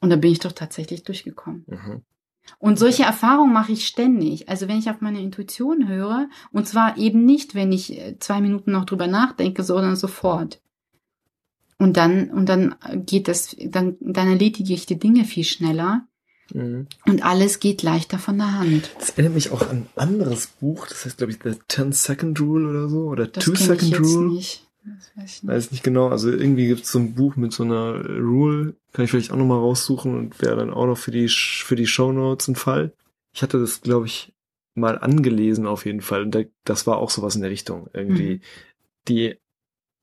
Und 0.00 0.10
da 0.10 0.16
bin 0.16 0.32
ich 0.32 0.40
doch 0.40 0.52
tatsächlich 0.52 1.04
durchgekommen. 1.04 1.64
Mhm. 1.66 2.02
Und 2.58 2.78
solche 2.78 3.04
Erfahrungen 3.04 3.52
mache 3.52 3.72
ich 3.72 3.86
ständig. 3.86 4.48
Also 4.48 4.68
wenn 4.68 4.78
ich 4.78 4.90
auf 4.90 5.00
meine 5.00 5.20
Intuition 5.20 5.88
höre, 5.88 6.28
und 6.50 6.66
zwar 6.66 6.98
eben 6.98 7.24
nicht, 7.24 7.54
wenn 7.54 7.72
ich 7.72 7.98
äh, 7.98 8.18
zwei 8.18 8.40
Minuten 8.40 8.72
noch 8.72 8.84
drüber 8.84 9.06
nachdenke, 9.06 9.62
sondern 9.62 9.96
sofort. 9.96 10.60
Und 11.82 11.96
dann, 11.96 12.30
und 12.30 12.48
dann 12.48 12.76
geht 12.94 13.26
das, 13.26 13.56
dann, 13.66 13.96
dann 14.00 14.28
erledige 14.28 14.72
ich 14.72 14.86
die 14.86 14.98
Dinge 14.98 15.24
viel 15.24 15.44
schneller, 15.44 16.06
Mhm. 16.54 16.86
Und 17.06 17.24
alles 17.24 17.60
geht 17.60 17.82
leichter 17.82 18.18
von 18.18 18.36
der 18.36 18.58
Hand. 18.58 18.90
Das 18.98 19.10
erinnert 19.10 19.34
mich 19.34 19.52
auch 19.52 19.62
an 19.62 19.86
ein 19.86 19.88
anderes 19.96 20.48
Buch, 20.48 20.86
das 20.86 21.04
heißt, 21.04 21.16
glaube 21.16 21.32
ich, 21.32 21.38
The 21.42 21.54
10 21.68 21.92
Second 21.92 22.40
Rule 22.40 22.68
oder 22.68 22.88
so, 22.88 23.04
oder 23.04 23.26
das 23.26 23.44
2 23.44 23.54
Second 23.54 24.00
Rule. 24.00 24.34
Nicht. 24.34 24.66
Das 24.84 25.12
weiß 25.16 25.36
ich 25.36 25.42
nicht. 25.42 25.52
Weiß 25.52 25.70
nicht 25.70 25.84
genau. 25.84 26.08
Also 26.08 26.30
irgendwie 26.30 26.66
gibt 26.66 26.82
es 26.82 26.92
so 26.92 26.98
ein 26.98 27.14
Buch 27.14 27.36
mit 27.36 27.52
so 27.52 27.62
einer 27.62 28.04
Rule, 28.18 28.74
kann 28.92 29.04
ich 29.04 29.10
vielleicht 29.10 29.30
auch 29.30 29.36
nochmal 29.36 29.60
raussuchen 29.60 30.16
und 30.18 30.42
wäre 30.42 30.56
dann 30.56 30.72
auch 30.72 30.86
noch 30.86 30.98
für 30.98 31.12
die, 31.12 31.28
für 31.28 31.76
die 31.76 31.86
Show 31.86 32.12
Notes 32.12 32.48
ein 32.48 32.56
Fall. 32.56 32.92
Ich 33.32 33.42
hatte 33.42 33.60
das, 33.60 33.80
glaube 33.80 34.06
ich, 34.06 34.34
mal 34.74 34.98
angelesen 34.98 35.66
auf 35.66 35.86
jeden 35.86 36.00
Fall. 36.00 36.22
Und 36.22 36.36
das 36.64 36.86
war 36.86 36.98
auch 36.98 37.10
sowas 37.10 37.36
in 37.36 37.42
der 37.42 37.50
Richtung. 37.50 37.88
Irgendwie, 37.92 38.34
mhm. 38.34 38.40
die 39.08 39.36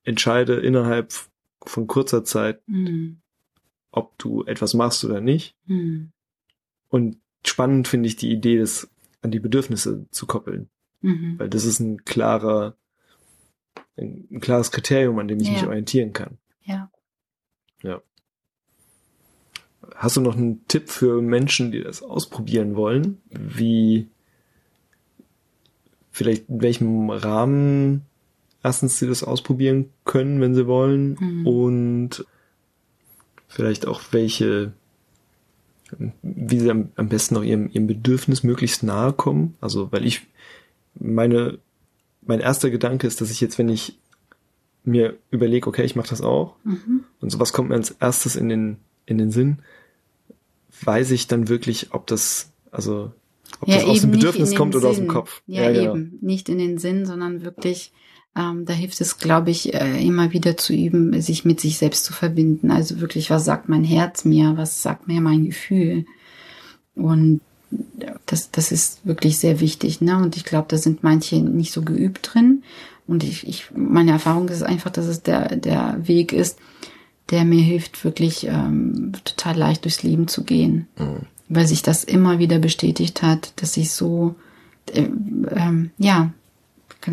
entscheide 0.02 0.54
innerhalb 0.54 1.12
von 1.64 1.86
kurzer 1.86 2.24
Zeit, 2.24 2.66
mhm. 2.66 3.20
ob 3.90 4.16
du 4.18 4.44
etwas 4.44 4.74
machst 4.74 5.04
oder 5.04 5.20
nicht. 5.20 5.54
Mhm. 5.66 6.12
Und 6.88 7.18
spannend 7.46 7.88
finde 7.88 8.08
ich 8.08 8.16
die 8.16 8.30
Idee, 8.30 8.58
das 8.58 8.90
an 9.22 9.30
die 9.30 9.40
Bedürfnisse 9.40 10.06
zu 10.10 10.26
koppeln. 10.26 10.68
Mhm. 11.02 11.38
Weil 11.38 11.48
das 11.48 11.64
ist 11.64 11.80
ein 11.80 12.04
klarer, 12.04 12.76
ein, 13.96 14.26
ein 14.30 14.40
klares 14.40 14.70
Kriterium, 14.70 15.18
an 15.18 15.28
dem 15.28 15.40
ich 15.40 15.48
ja. 15.48 15.54
mich 15.54 15.66
orientieren 15.66 16.12
kann. 16.12 16.38
Ja. 16.62 16.90
Ja. 17.82 18.02
Hast 19.94 20.16
du 20.16 20.20
noch 20.20 20.36
einen 20.36 20.66
Tipp 20.68 20.88
für 20.88 21.20
Menschen, 21.20 21.72
die 21.72 21.82
das 21.82 22.02
ausprobieren 22.02 22.76
wollen? 22.76 23.20
Wie, 23.30 24.08
vielleicht 26.10 26.48
in 26.48 26.60
welchem 26.62 27.10
Rahmen 27.10 28.06
erstens 28.62 28.98
sie 28.98 29.06
das 29.06 29.24
ausprobieren 29.24 29.90
können, 30.04 30.40
wenn 30.40 30.54
sie 30.54 30.66
wollen 30.66 31.16
mhm. 31.18 31.46
und 31.46 32.26
vielleicht 33.48 33.86
auch 33.86 34.00
welche, 34.12 34.72
wie 36.22 36.60
sie 36.60 36.70
am, 36.70 36.90
am 36.96 37.08
besten 37.08 37.36
auch 37.36 37.42
ihrem, 37.42 37.70
ihrem 37.70 37.86
Bedürfnis 37.86 38.42
möglichst 38.42 38.82
nahe 38.82 39.12
kommen. 39.12 39.56
Also, 39.60 39.90
weil 39.92 40.06
ich 40.06 40.22
meine, 40.94 41.58
mein 42.22 42.40
erster 42.40 42.70
Gedanke 42.70 43.06
ist, 43.06 43.20
dass 43.20 43.30
ich 43.30 43.40
jetzt, 43.40 43.58
wenn 43.58 43.68
ich 43.68 43.98
mir 44.84 45.16
überlege, 45.30 45.66
okay, 45.66 45.84
ich 45.84 45.96
mache 45.96 46.08
das 46.08 46.22
auch 46.22 46.54
mhm. 46.64 47.04
und 47.20 47.30
sowas 47.30 47.52
kommt 47.52 47.68
mir 47.68 47.74
als 47.74 47.90
erstes 47.90 48.36
in 48.36 48.48
den, 48.48 48.76
in 49.06 49.18
den 49.18 49.30
Sinn, 49.30 49.58
weiß 50.82 51.10
ich 51.10 51.26
dann 51.26 51.48
wirklich, 51.48 51.92
ob 51.92 52.06
das, 52.06 52.52
also 52.70 53.12
ob 53.60 53.68
ja, 53.68 53.76
das 53.76 53.84
aus 53.84 54.00
dem 54.02 54.12
Bedürfnis 54.12 54.54
kommt 54.54 54.74
oder 54.74 54.82
Sinn. 54.82 54.90
aus 54.90 54.96
dem 54.96 55.08
Kopf. 55.08 55.42
Ja, 55.46 55.62
ja 55.64 55.72
genau. 55.72 55.94
eben. 55.94 56.18
Nicht 56.20 56.48
in 56.48 56.58
den 56.58 56.78
Sinn, 56.78 57.04
sondern 57.04 57.42
wirklich, 57.42 57.92
ähm, 58.36 58.64
da 58.64 58.72
hilft 58.72 59.00
es, 59.00 59.18
glaube 59.18 59.50
ich, 59.50 59.74
äh, 59.74 60.04
immer 60.04 60.32
wieder 60.32 60.56
zu 60.56 60.72
üben, 60.72 61.20
sich 61.20 61.44
mit 61.44 61.60
sich 61.60 61.78
selbst 61.78 62.04
zu 62.04 62.12
verbinden. 62.12 62.70
Also 62.70 63.00
wirklich, 63.00 63.30
was 63.30 63.44
sagt 63.44 63.68
mein 63.68 63.84
Herz 63.84 64.24
mir? 64.24 64.56
Was 64.56 64.82
sagt 64.82 65.08
mir 65.08 65.20
mein 65.20 65.44
Gefühl? 65.44 66.06
Und 66.94 67.40
das, 68.26 68.50
das 68.50 68.72
ist 68.72 69.06
wirklich 69.06 69.38
sehr 69.38 69.60
wichtig. 69.60 70.00
Ne? 70.00 70.16
Und 70.16 70.36
ich 70.36 70.44
glaube, 70.44 70.66
da 70.68 70.76
sind 70.76 71.02
manche 71.02 71.36
nicht 71.36 71.72
so 71.72 71.82
geübt 71.82 72.34
drin. 72.34 72.62
Und 73.06 73.24
ich, 73.24 73.46
ich, 73.46 73.70
meine 73.74 74.12
Erfahrung 74.12 74.48
ist 74.48 74.62
einfach, 74.62 74.90
dass 74.90 75.06
es 75.06 75.22
der, 75.22 75.56
der 75.56 75.96
Weg 76.06 76.32
ist, 76.32 76.58
der 77.30 77.44
mir 77.44 77.62
hilft, 77.62 78.04
wirklich 78.04 78.46
ähm, 78.46 79.12
total 79.24 79.56
leicht 79.56 79.84
durchs 79.84 80.02
Leben 80.02 80.28
zu 80.28 80.44
gehen. 80.44 80.88
Mhm 80.98 81.26
weil 81.50 81.66
sich 81.66 81.82
das 81.82 82.04
immer 82.04 82.38
wieder 82.38 82.58
bestätigt 82.58 83.22
hat, 83.22 83.52
dass 83.60 83.76
ich 83.76 83.90
so, 83.90 84.36
äh, 84.94 85.02
ähm, 85.02 85.90
ja, 85.98 86.32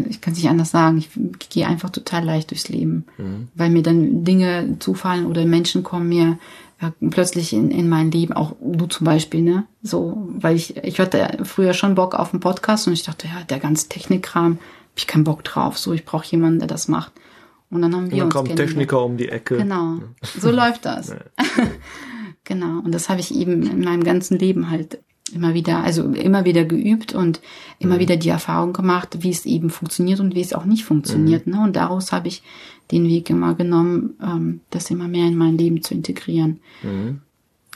ich 0.09 0.21
kann 0.21 0.33
es 0.33 0.39
nicht 0.39 0.49
anders 0.49 0.71
sagen, 0.71 0.97
ich, 0.97 1.09
ich 1.39 1.49
gehe 1.49 1.67
einfach 1.67 1.89
total 1.89 2.23
leicht 2.23 2.51
durchs 2.51 2.69
Leben, 2.69 3.05
mhm. 3.17 3.47
weil 3.55 3.69
mir 3.69 3.83
dann 3.83 4.23
Dinge 4.23 4.77
zufallen 4.79 5.25
oder 5.25 5.45
Menschen 5.45 5.83
kommen 5.83 6.09
mir 6.09 6.38
äh, 6.79 6.91
plötzlich 7.09 7.53
in, 7.53 7.71
in 7.71 7.89
mein 7.89 8.11
Leben, 8.11 8.33
auch 8.33 8.55
du 8.61 8.85
zum 8.88 9.05
Beispiel, 9.05 9.41
ne, 9.41 9.65
so, 9.81 10.27
weil 10.29 10.55
ich, 10.55 10.77
ich 10.77 10.99
hatte 10.99 11.39
früher 11.43 11.73
schon 11.73 11.95
Bock 11.95 12.15
auf 12.15 12.33
einen 12.33 12.41
Podcast 12.41 12.88
und 12.88 12.93
ich 12.93 13.03
dachte, 13.03 13.27
ja, 13.27 13.43
der 13.43 13.59
ganze 13.59 13.89
Technikkram, 13.89 14.53
hab 14.53 14.97
ich 14.97 15.07
keinen 15.07 15.23
Bock 15.23 15.43
drauf, 15.43 15.77
so, 15.77 15.93
ich 15.93 16.05
brauche 16.05 16.25
jemanden, 16.27 16.59
der 16.59 16.67
das 16.67 16.88
macht. 16.88 17.13
Und 17.69 17.81
dann 17.81 17.93
haben 17.93 18.11
wir 18.11 18.23
und 18.23 18.33
dann 18.33 18.41
uns 18.43 18.49
kommt 18.49 18.55
Techniker 18.55 19.03
um 19.03 19.17
die 19.17 19.27
Ecke. 19.27 19.57
Genau, 19.57 19.99
so 20.39 20.51
läuft 20.51 20.85
das. 20.85 21.13
Genau. 22.47 22.79
Und 22.79 22.95
das 22.95 23.09
habe 23.09 23.19
ich 23.19 23.35
eben 23.35 23.61
in 23.63 23.83
meinem 23.83 24.05
ganzen 24.05 24.39
Leben 24.39 24.69
halt 24.69 24.99
immer 25.30 25.53
wieder, 25.53 25.84
also 25.84 26.03
immer 26.03 26.45
wieder 26.45 26.65
geübt 26.65 27.13
und 27.13 27.41
immer 27.80 27.95
mhm. 27.95 27.99
wieder 27.99 28.17
die 28.17 28.30
Erfahrung 28.30 28.73
gemacht, 28.73 29.17
wie 29.21 29.30
es 29.30 29.45
eben 29.45 29.69
funktioniert 29.69 30.19
und 30.19 30.36
wie 30.36 30.41
es 30.41 30.53
auch 30.53 30.65
nicht 30.65 30.86
funktioniert. 30.86 31.47
Mhm. 31.47 31.53
Ne? 31.53 31.63
Und 31.63 31.75
daraus 31.75 32.11
habe 32.11 32.28
ich 32.28 32.43
den 32.91 33.05
Weg 33.05 33.30
immer 33.30 33.55
genommen, 33.55 34.15
ähm, 34.21 34.61
das 34.69 34.89
immer 34.89 35.07
mehr 35.07 35.28
in 35.28 35.36
mein 35.36 35.57
Leben 35.57 35.82
zu 35.82 35.93
integrieren. 35.93 36.59
Mhm. 36.84 37.21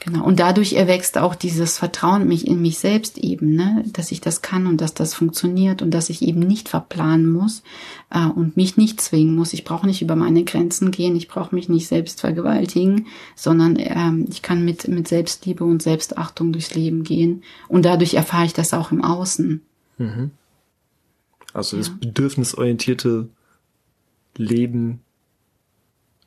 Genau. 0.04 0.26
Und 0.26 0.40
dadurch 0.40 0.74
erwächst 0.74 1.20
auch 1.20 1.36
dieses 1.36 1.78
Vertrauen 1.78 2.28
mich 2.28 2.48
in 2.48 2.60
mich 2.60 2.80
selbst 2.80 3.20
eben, 3.20 3.54
ne, 3.54 3.84
dass 3.86 4.12
ich 4.12 4.20
das 4.20 4.42
kann 4.42 4.66
und 4.66 4.82
dass 4.82 4.96
das 4.96 5.14
funktioniert 5.14 5.84
und 5.84 5.92
dass 5.92 6.10
ich 6.10 6.24
eben 6.24 6.40
nicht 6.40 6.70
verplanen 6.70 7.30
muss 7.32 7.62
äh, 8.10 8.26
und 8.26 8.58
mich 8.58 8.78
nicht 8.78 9.00
zwingen 9.00 9.36
muss. 9.36 9.54
Ich 9.54 9.64
brauche 9.64 9.86
nicht 9.86 10.02
über 10.02 10.16
meine 10.16 10.44
Grenzen 10.44 10.90
gehen, 10.90 11.16
ich 11.16 11.28
brauche 11.28 11.54
mich 11.54 11.70
nicht 11.70 11.88
selbst 11.88 12.20
vergewaltigen, 12.20 13.06
sondern 13.36 13.76
ähm, 13.78 14.26
ich 14.28 14.42
kann 14.42 14.66
mit 14.66 14.88
mit 14.88 15.08
Selbstliebe 15.08 15.64
und 15.64 15.84
Selbstachtung 15.84 16.52
durchs 16.52 16.74
Leben 16.74 17.04
gehen 17.04 17.44
und 17.68 17.86
dadurch 17.86 18.16
erfahre 18.16 18.46
ich 18.46 18.54
das 18.54 18.74
auch 18.74 18.92
im 18.92 19.04
Außen. 19.04 19.62
Mhm. 20.00 20.32
Also 21.54 21.78
ja. 21.78 21.84
das 21.84 21.92
bedürfnisorientierte 21.92 23.30
Leben, 24.36 25.02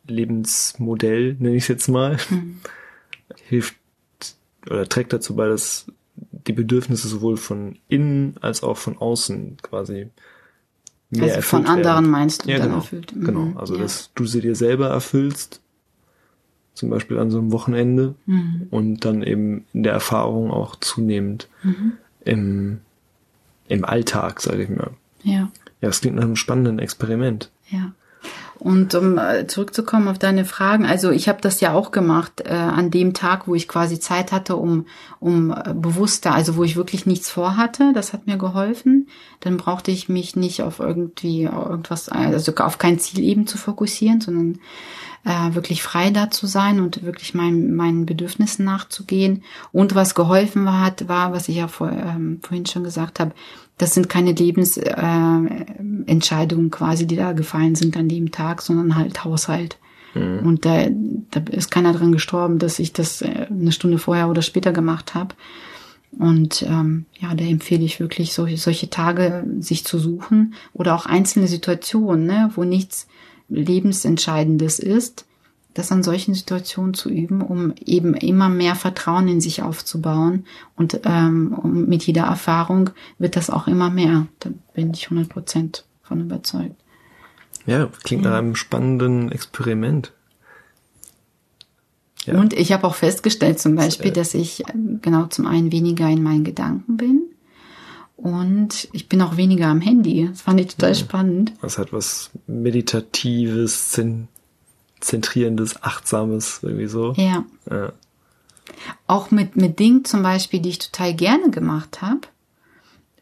Lebensmodell, 0.06 1.34
nenne 1.40 1.56
ich 1.56 1.64
es 1.64 1.68
jetzt 1.68 1.88
mal. 1.88 2.18
Mhm 2.30 2.60
hilft 3.48 3.76
oder 4.70 4.88
trägt 4.88 5.12
dazu 5.12 5.36
bei, 5.36 5.48
dass 5.48 5.86
die 6.16 6.52
Bedürfnisse 6.52 7.08
sowohl 7.08 7.36
von 7.36 7.78
innen 7.88 8.36
als 8.40 8.62
auch 8.62 8.76
von 8.76 8.98
außen 8.98 9.58
quasi 9.62 10.08
mehr 11.10 11.24
also 11.24 11.36
erfüllt 11.36 11.44
von 11.44 11.66
anderen 11.66 11.96
werden. 11.96 12.10
meinst 12.10 12.44
du 12.44 12.50
ja, 12.50 12.58
dann 12.58 12.68
genau, 12.68 12.76
erfüllt. 12.76 13.14
Mhm. 13.14 13.24
Genau, 13.24 13.52
also 13.58 13.74
ja. 13.74 13.82
dass 13.82 14.10
du 14.14 14.26
sie 14.26 14.40
dir 14.40 14.54
selber 14.54 14.88
erfüllst, 14.88 15.60
zum 16.74 16.90
Beispiel 16.90 17.18
an 17.18 17.30
so 17.30 17.38
einem 17.38 17.52
Wochenende 17.52 18.14
mhm. 18.26 18.66
und 18.70 19.04
dann 19.04 19.22
eben 19.22 19.64
in 19.72 19.82
der 19.84 19.92
Erfahrung 19.92 20.50
auch 20.50 20.76
zunehmend 20.76 21.48
mhm. 21.62 21.92
im, 22.24 22.80
im 23.68 23.84
Alltag, 23.84 24.40
sage 24.40 24.64
ich 24.64 24.70
mal. 24.70 24.90
Ja. 25.22 25.50
Ja, 25.80 25.88
es 25.88 26.00
klingt 26.00 26.16
nach 26.16 26.24
einem 26.24 26.36
spannenden 26.36 26.78
Experiment. 26.78 27.50
Ja. 27.68 27.92
Und 28.64 28.94
um 28.94 29.18
äh, 29.18 29.46
zurückzukommen 29.46 30.08
auf 30.08 30.18
deine 30.18 30.46
Fragen, 30.46 30.86
also 30.86 31.10
ich 31.10 31.28
habe 31.28 31.42
das 31.42 31.60
ja 31.60 31.74
auch 31.74 31.90
gemacht 31.90 32.40
äh, 32.46 32.54
an 32.54 32.90
dem 32.90 33.12
Tag, 33.12 33.46
wo 33.46 33.54
ich 33.54 33.68
quasi 33.68 34.00
Zeit 34.00 34.32
hatte, 34.32 34.56
um, 34.56 34.86
um 35.20 35.50
äh, 35.50 35.74
bewusster, 35.74 36.32
also 36.34 36.56
wo 36.56 36.64
ich 36.64 36.74
wirklich 36.74 37.04
nichts 37.04 37.28
vorhatte, 37.28 37.92
das 37.94 38.14
hat 38.14 38.26
mir 38.26 38.38
geholfen. 38.38 39.08
Dann 39.40 39.58
brauchte 39.58 39.90
ich 39.90 40.08
mich 40.08 40.34
nicht 40.34 40.62
auf 40.62 40.80
irgendwie 40.80 41.42
irgendwas, 41.42 42.08
also 42.08 42.54
auf 42.54 42.78
kein 42.78 42.98
Ziel 42.98 43.22
eben 43.22 43.46
zu 43.46 43.58
fokussieren, 43.58 44.22
sondern 44.22 44.58
äh, 45.24 45.54
wirklich 45.54 45.82
frei 45.82 46.10
da 46.10 46.30
zu 46.30 46.46
sein 46.46 46.80
und 46.80 47.02
wirklich 47.02 47.34
mein, 47.34 47.74
meinen 47.74 48.06
Bedürfnissen 48.06 48.64
nachzugehen. 48.64 49.42
Und 49.72 49.94
was 49.94 50.14
geholfen 50.14 50.80
hat, 50.80 51.08
war, 51.08 51.32
was 51.32 51.48
ich 51.48 51.56
ja 51.56 51.68
vor, 51.68 51.90
ähm, 51.90 52.40
vorhin 52.42 52.66
schon 52.66 52.84
gesagt 52.84 53.20
habe, 53.20 53.32
das 53.78 53.94
sind 53.94 54.08
keine 54.08 54.32
Lebensentscheidungen 54.32 56.66
äh, 56.66 56.70
quasi, 56.70 57.06
die 57.06 57.16
da 57.16 57.32
gefallen 57.32 57.74
sind 57.74 57.96
an 57.96 58.08
dem 58.08 58.30
Tag, 58.30 58.62
sondern 58.62 58.96
halt 58.96 59.24
Haushalt. 59.24 59.78
Mhm. 60.14 60.40
Und 60.40 60.64
da, 60.64 60.86
da 61.30 61.40
ist 61.50 61.70
keiner 61.70 61.92
dran 61.92 62.12
gestorben, 62.12 62.58
dass 62.58 62.78
ich 62.78 62.92
das 62.92 63.22
äh, 63.22 63.46
eine 63.50 63.72
Stunde 63.72 63.98
vorher 63.98 64.28
oder 64.28 64.42
später 64.42 64.72
gemacht 64.72 65.14
habe. 65.14 65.34
Und 66.18 66.62
ähm, 66.62 67.06
ja, 67.18 67.34
da 67.34 67.44
empfehle 67.44 67.82
ich 67.82 67.98
wirklich, 67.98 68.34
solche, 68.34 68.56
solche 68.56 68.88
Tage 68.88 69.44
sich 69.58 69.84
zu 69.84 69.98
suchen 69.98 70.54
oder 70.72 70.94
auch 70.94 71.06
einzelne 71.06 71.48
Situationen, 71.48 72.26
ne, 72.26 72.52
wo 72.54 72.62
nichts 72.62 73.08
Lebensentscheidendes 73.48 74.78
ist, 74.78 75.26
das 75.74 75.90
an 75.90 76.02
solchen 76.04 76.34
Situationen 76.34 76.94
zu 76.94 77.10
üben, 77.10 77.42
um 77.42 77.74
eben 77.84 78.14
immer 78.14 78.48
mehr 78.48 78.76
Vertrauen 78.76 79.26
in 79.26 79.40
sich 79.40 79.62
aufzubauen. 79.62 80.46
Und 80.76 81.00
ähm, 81.04 81.58
mit 81.88 82.06
jeder 82.06 82.24
Erfahrung 82.24 82.90
wird 83.18 83.36
das 83.36 83.50
auch 83.50 83.66
immer 83.66 83.90
mehr. 83.90 84.28
Da 84.38 84.50
bin 84.72 84.92
ich 84.94 85.06
100 85.06 85.28
Prozent 85.28 85.84
von 86.02 86.20
überzeugt. 86.20 86.76
Ja, 87.66 87.88
klingt 88.04 88.24
ja. 88.24 88.30
nach 88.30 88.38
einem 88.38 88.54
spannenden 88.54 89.32
Experiment. 89.32 90.12
Ja. 92.24 92.38
Und 92.38 92.52
ich 92.52 92.72
habe 92.72 92.86
auch 92.86 92.94
festgestellt 92.94 93.58
zum 93.58 93.74
Beispiel, 93.74 94.12
dass 94.12 94.32
ich 94.32 94.62
ähm, 94.72 95.00
genau 95.02 95.26
zum 95.26 95.46
einen 95.46 95.72
weniger 95.72 96.08
in 96.08 96.22
meinen 96.22 96.44
Gedanken 96.44 96.96
bin 96.96 97.33
und 98.16 98.88
ich 98.92 99.08
bin 99.08 99.20
auch 99.22 99.36
weniger 99.36 99.66
am 99.66 99.80
Handy. 99.80 100.28
Das 100.30 100.42
fand 100.42 100.60
ich 100.60 100.68
total 100.68 100.90
ja. 100.90 100.94
spannend. 100.94 101.52
Das 101.60 101.78
hat 101.78 101.92
was 101.92 102.30
Meditatives, 102.46 103.98
zentrierendes, 105.00 105.82
achtsames, 105.82 106.60
irgendwie 106.62 106.86
so. 106.86 107.12
Ja. 107.16 107.44
ja. 107.70 107.92
Auch 109.06 109.30
mit, 109.30 109.56
mit 109.56 109.78
Dingen 109.78 110.04
zum 110.04 110.22
Beispiel, 110.22 110.60
die 110.60 110.70
ich 110.70 110.78
total 110.78 111.14
gerne 111.14 111.50
gemacht 111.50 112.02
habe. 112.02 112.20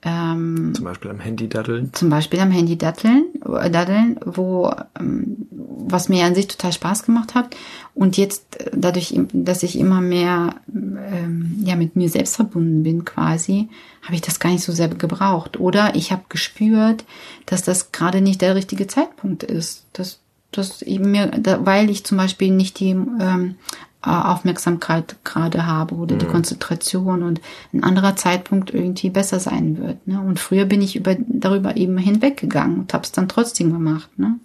Ähm, 0.05 0.73
zum 0.75 0.85
Beispiel 0.85 1.11
am 1.13 1.21
Handy 1.21 1.49
daddeln. 1.49 1.93
Zum 1.93 2.11
Beispiel 2.11 2.41
am 2.41 2.51
Handy 2.51 2.77
daddeln, 2.77 3.27
äh, 3.47 3.71
daddeln, 3.71 4.19
wo 4.25 4.75
ähm, 4.99 5.47
was 5.51 6.09
mir 6.09 6.25
an 6.25 6.35
sich 6.35 6.49
total 6.49 6.73
Spaß 6.73 7.05
gemacht 7.05 7.35
hat. 7.37 7.55
Und 7.95 8.17
jetzt 8.17 8.61
äh, 8.61 8.71
dadurch, 8.75 9.15
dass 9.33 9.63
ich 9.63 9.79
immer 9.79 10.01
mehr 10.01 10.57
ähm, 10.75 11.57
ja 11.65 11.77
mit 11.77 11.95
mir 11.95 12.09
selbst 12.09 12.35
verbunden 12.35 12.83
bin, 12.83 13.05
quasi, 13.05 13.69
habe 14.03 14.17
ich 14.17 14.23
das 14.23 14.41
gar 14.41 14.51
nicht 14.51 14.65
so 14.65 14.73
sehr 14.73 14.89
gebraucht. 14.89 15.61
Oder 15.61 15.95
ich 15.95 16.11
habe 16.11 16.23
gespürt, 16.29 17.05
dass 17.47 17.63
das 17.63 17.93
gerade 17.93 18.21
nicht 18.21 18.41
der 18.41 18.57
richtige 18.57 18.89
Zeitpunkt 18.89 19.45
ist. 19.45 19.87
Dass, 19.93 20.19
dass 20.51 20.83
eben 20.83 21.13
mir, 21.13 21.29
da, 21.29 21.65
weil 21.65 21.91
ich 21.91 22.05
zum 22.05 22.19
Beispiel 22.19 22.51
nicht 22.51 22.81
die 22.81 22.91
ähm, 22.91 23.17
äh, 23.21 23.55
Aufmerksamkeit 24.03 25.17
gerade 25.25 25.67
habe 25.67 25.95
oder 25.95 26.17
mhm. 26.17 26.19
die 26.19 26.27
Konzentration 26.27 27.23
und 27.23 27.41
ein 27.73 27.85
anderer 27.85 28.17
Zeitpunkt 28.17 28.75
irgendwie 28.75 29.11
besser 29.11 29.39
sein 29.39 29.79
wird. 29.79 30.07
Ne? 30.07 30.21
Und 30.21 30.41
früher 30.41 30.65
bin 30.65 30.83
ich 30.83 30.97
über, 30.97 31.17
darüber 31.29 31.77
eben 31.77 31.97
hinweggegangen 31.99 32.81
und 32.81 32.95
habe 32.95 33.05
es 33.05 33.13
dann 33.13 33.29
trotzdem 33.29 33.73
gemacht. 33.73 34.11
Ne? 34.19 34.41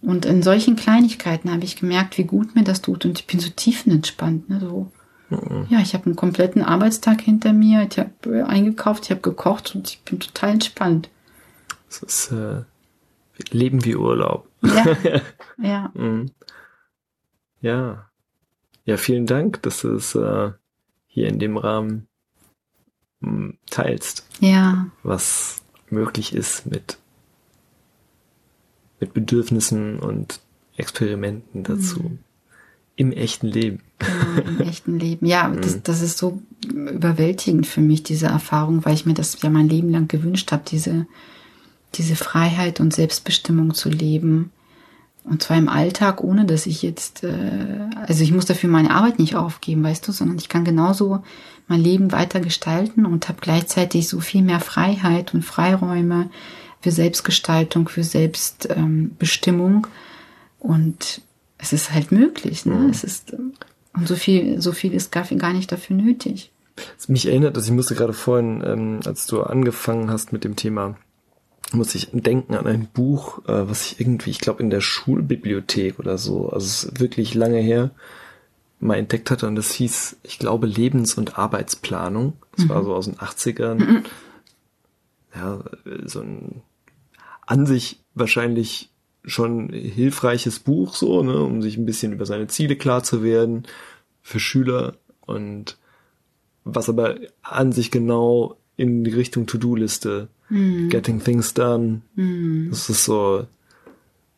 Und 0.00 0.26
in 0.26 0.42
solchen 0.42 0.76
Kleinigkeiten 0.76 1.50
habe 1.50 1.64
ich 1.64 1.76
gemerkt, 1.76 2.18
wie 2.18 2.24
gut 2.24 2.54
mir 2.54 2.62
das 2.62 2.82
tut 2.82 3.04
und 3.04 3.18
ich 3.18 3.26
bin 3.26 3.40
so 3.40 3.50
tiefenentspannt. 3.50 4.48
Ne? 4.48 4.60
So, 4.60 4.92
mhm. 5.30 5.66
Ja, 5.68 5.80
ich 5.80 5.94
habe 5.94 6.06
einen 6.06 6.16
kompletten 6.16 6.62
Arbeitstag 6.62 7.20
hinter 7.20 7.52
mir, 7.52 7.88
ich 7.90 7.98
habe 7.98 8.46
eingekauft, 8.46 9.04
ich 9.04 9.10
habe 9.10 9.20
gekocht 9.22 9.74
und 9.74 9.88
ich 9.90 10.02
bin 10.02 10.20
total 10.20 10.50
entspannt. 10.50 11.08
Das 11.88 12.02
ist 12.02 12.32
äh, 12.32 12.62
Leben 13.50 13.84
wie 13.84 13.96
Urlaub. 13.96 14.48
Ja. 14.62 15.20
ja. 15.62 15.90
mhm. 15.94 16.30
Ja. 17.60 18.08
Ja, 18.84 18.96
vielen 18.96 19.26
Dank, 19.26 19.62
dass 19.62 19.80
du 19.80 19.94
es 19.94 20.14
äh, 20.14 20.50
hier 21.06 21.28
in 21.28 21.38
dem 21.38 21.56
Rahmen 21.56 22.08
mh, 23.20 23.30
hm, 23.30 23.58
teilst. 23.70 24.26
Ja. 24.40 24.88
Was 25.02 25.62
möglich 25.90 26.34
ist 26.34 26.66
mit, 26.66 26.98
mit 28.98 29.14
Bedürfnissen 29.14 29.98
und 29.98 30.40
Experimenten 30.76 31.62
dazu. 31.62 32.00
Mhm. 32.00 32.18
Im 32.94 33.12
echten 33.12 33.46
Leben. 33.46 33.80
Genau, 33.98 34.48
im 34.48 34.60
echten 34.60 34.98
Leben. 34.98 35.26
Ja, 35.26 35.48
mhm. 35.48 35.60
das, 35.60 35.82
das 35.82 36.02
ist 36.02 36.18
so 36.18 36.42
überwältigend 36.66 37.66
für 37.66 37.80
mich, 37.80 38.02
diese 38.02 38.26
Erfahrung, 38.26 38.84
weil 38.84 38.94
ich 38.94 39.06
mir 39.06 39.14
das 39.14 39.40
ja 39.42 39.50
mein 39.50 39.68
Leben 39.68 39.90
lang 39.90 40.08
gewünscht 40.08 40.50
habe, 40.52 40.62
diese, 40.66 41.06
diese 41.94 42.16
Freiheit 42.16 42.80
und 42.80 42.92
Selbstbestimmung 42.92 43.74
zu 43.74 43.88
leben 43.88 44.50
und 45.24 45.42
zwar 45.42 45.56
im 45.56 45.68
Alltag, 45.68 46.22
ohne 46.22 46.44
dass 46.46 46.66
ich 46.66 46.82
jetzt, 46.82 47.22
äh, 47.22 47.88
also 48.06 48.24
ich 48.24 48.32
muss 48.32 48.44
dafür 48.44 48.68
meine 48.68 48.90
Arbeit 48.90 49.18
nicht 49.18 49.36
aufgeben, 49.36 49.84
weißt 49.84 50.06
du, 50.06 50.12
sondern 50.12 50.38
ich 50.38 50.48
kann 50.48 50.64
genauso 50.64 51.22
mein 51.68 51.80
Leben 51.80 52.10
weiter 52.12 52.40
gestalten 52.40 53.06
und 53.06 53.28
habe 53.28 53.38
gleichzeitig 53.40 54.08
so 54.08 54.20
viel 54.20 54.42
mehr 54.42 54.60
Freiheit 54.60 55.32
und 55.32 55.44
Freiräume 55.44 56.30
für 56.80 56.90
Selbstgestaltung, 56.90 57.88
für 57.88 58.02
Selbstbestimmung. 58.02 59.86
Ähm, 59.86 59.92
und 60.58 61.22
es 61.58 61.72
ist 61.72 61.92
halt 61.92 62.10
möglich, 62.10 62.66
ne? 62.66 62.74
Mhm. 62.74 62.90
Es 62.90 63.04
ist, 63.04 63.32
und 63.94 64.08
so 64.08 64.16
viel, 64.16 64.60
so 64.60 64.72
viel 64.72 64.92
ist 64.92 65.12
gar, 65.12 65.24
gar 65.24 65.52
nicht 65.52 65.70
dafür 65.70 65.96
nötig. 65.96 66.50
Mich 67.06 67.26
erinnert, 67.26 67.56
dass 67.56 67.66
ich 67.66 67.72
musste 67.72 67.94
gerade 67.94 68.12
vorhin, 68.12 68.62
ähm, 68.64 69.00
als 69.04 69.26
du 69.26 69.42
angefangen 69.42 70.10
hast 70.10 70.32
mit 70.32 70.42
dem 70.44 70.56
Thema 70.56 70.96
muss 71.74 71.94
ich 71.94 72.10
denken 72.12 72.54
an 72.54 72.66
ein 72.66 72.88
Buch, 72.92 73.44
äh, 73.46 73.68
was 73.68 73.86
ich 73.86 74.00
irgendwie, 74.00 74.30
ich 74.30 74.40
glaube 74.40 74.62
in 74.62 74.70
der 74.70 74.80
Schulbibliothek 74.80 75.98
oder 75.98 76.18
so, 76.18 76.48
also 76.48 76.66
es 76.66 76.84
ist 76.84 77.00
wirklich 77.00 77.34
lange 77.34 77.58
her, 77.58 77.90
mal 78.80 78.96
entdeckt 78.96 79.30
hatte 79.30 79.46
und 79.46 79.54
das 79.54 79.70
hieß, 79.72 80.16
ich 80.22 80.38
glaube, 80.38 80.66
Lebens- 80.66 81.14
und 81.14 81.38
Arbeitsplanung. 81.38 82.34
Das 82.56 82.64
mhm. 82.64 82.68
war 82.70 82.84
so 82.84 82.94
aus 82.94 83.04
den 83.04 83.16
80ern. 83.16 83.74
Mhm. 83.74 84.04
Ja, 85.34 85.64
so 86.04 86.20
ein 86.20 86.62
an 87.46 87.66
sich 87.66 88.00
wahrscheinlich 88.14 88.90
schon 89.24 89.70
hilfreiches 89.70 90.58
Buch, 90.60 90.94
so, 90.94 91.22
ne, 91.22 91.42
um 91.42 91.62
sich 91.62 91.76
ein 91.76 91.86
bisschen 91.86 92.12
über 92.12 92.26
seine 92.26 92.48
Ziele 92.48 92.76
klar 92.76 93.02
zu 93.02 93.22
werden 93.22 93.64
für 94.20 94.40
Schüler 94.40 94.94
und 95.20 95.76
was 96.64 96.88
aber 96.88 97.16
an 97.42 97.72
sich 97.72 97.90
genau 97.90 98.56
in 98.76 99.04
die 99.04 99.12
Richtung 99.12 99.46
To-Do-Liste 99.46 100.28
mm. 100.48 100.88
Getting 100.88 101.22
Things 101.22 101.54
Done. 101.54 102.02
Mm. 102.14 102.70
Das 102.70 102.88
ist 102.88 103.04
so, 103.04 103.46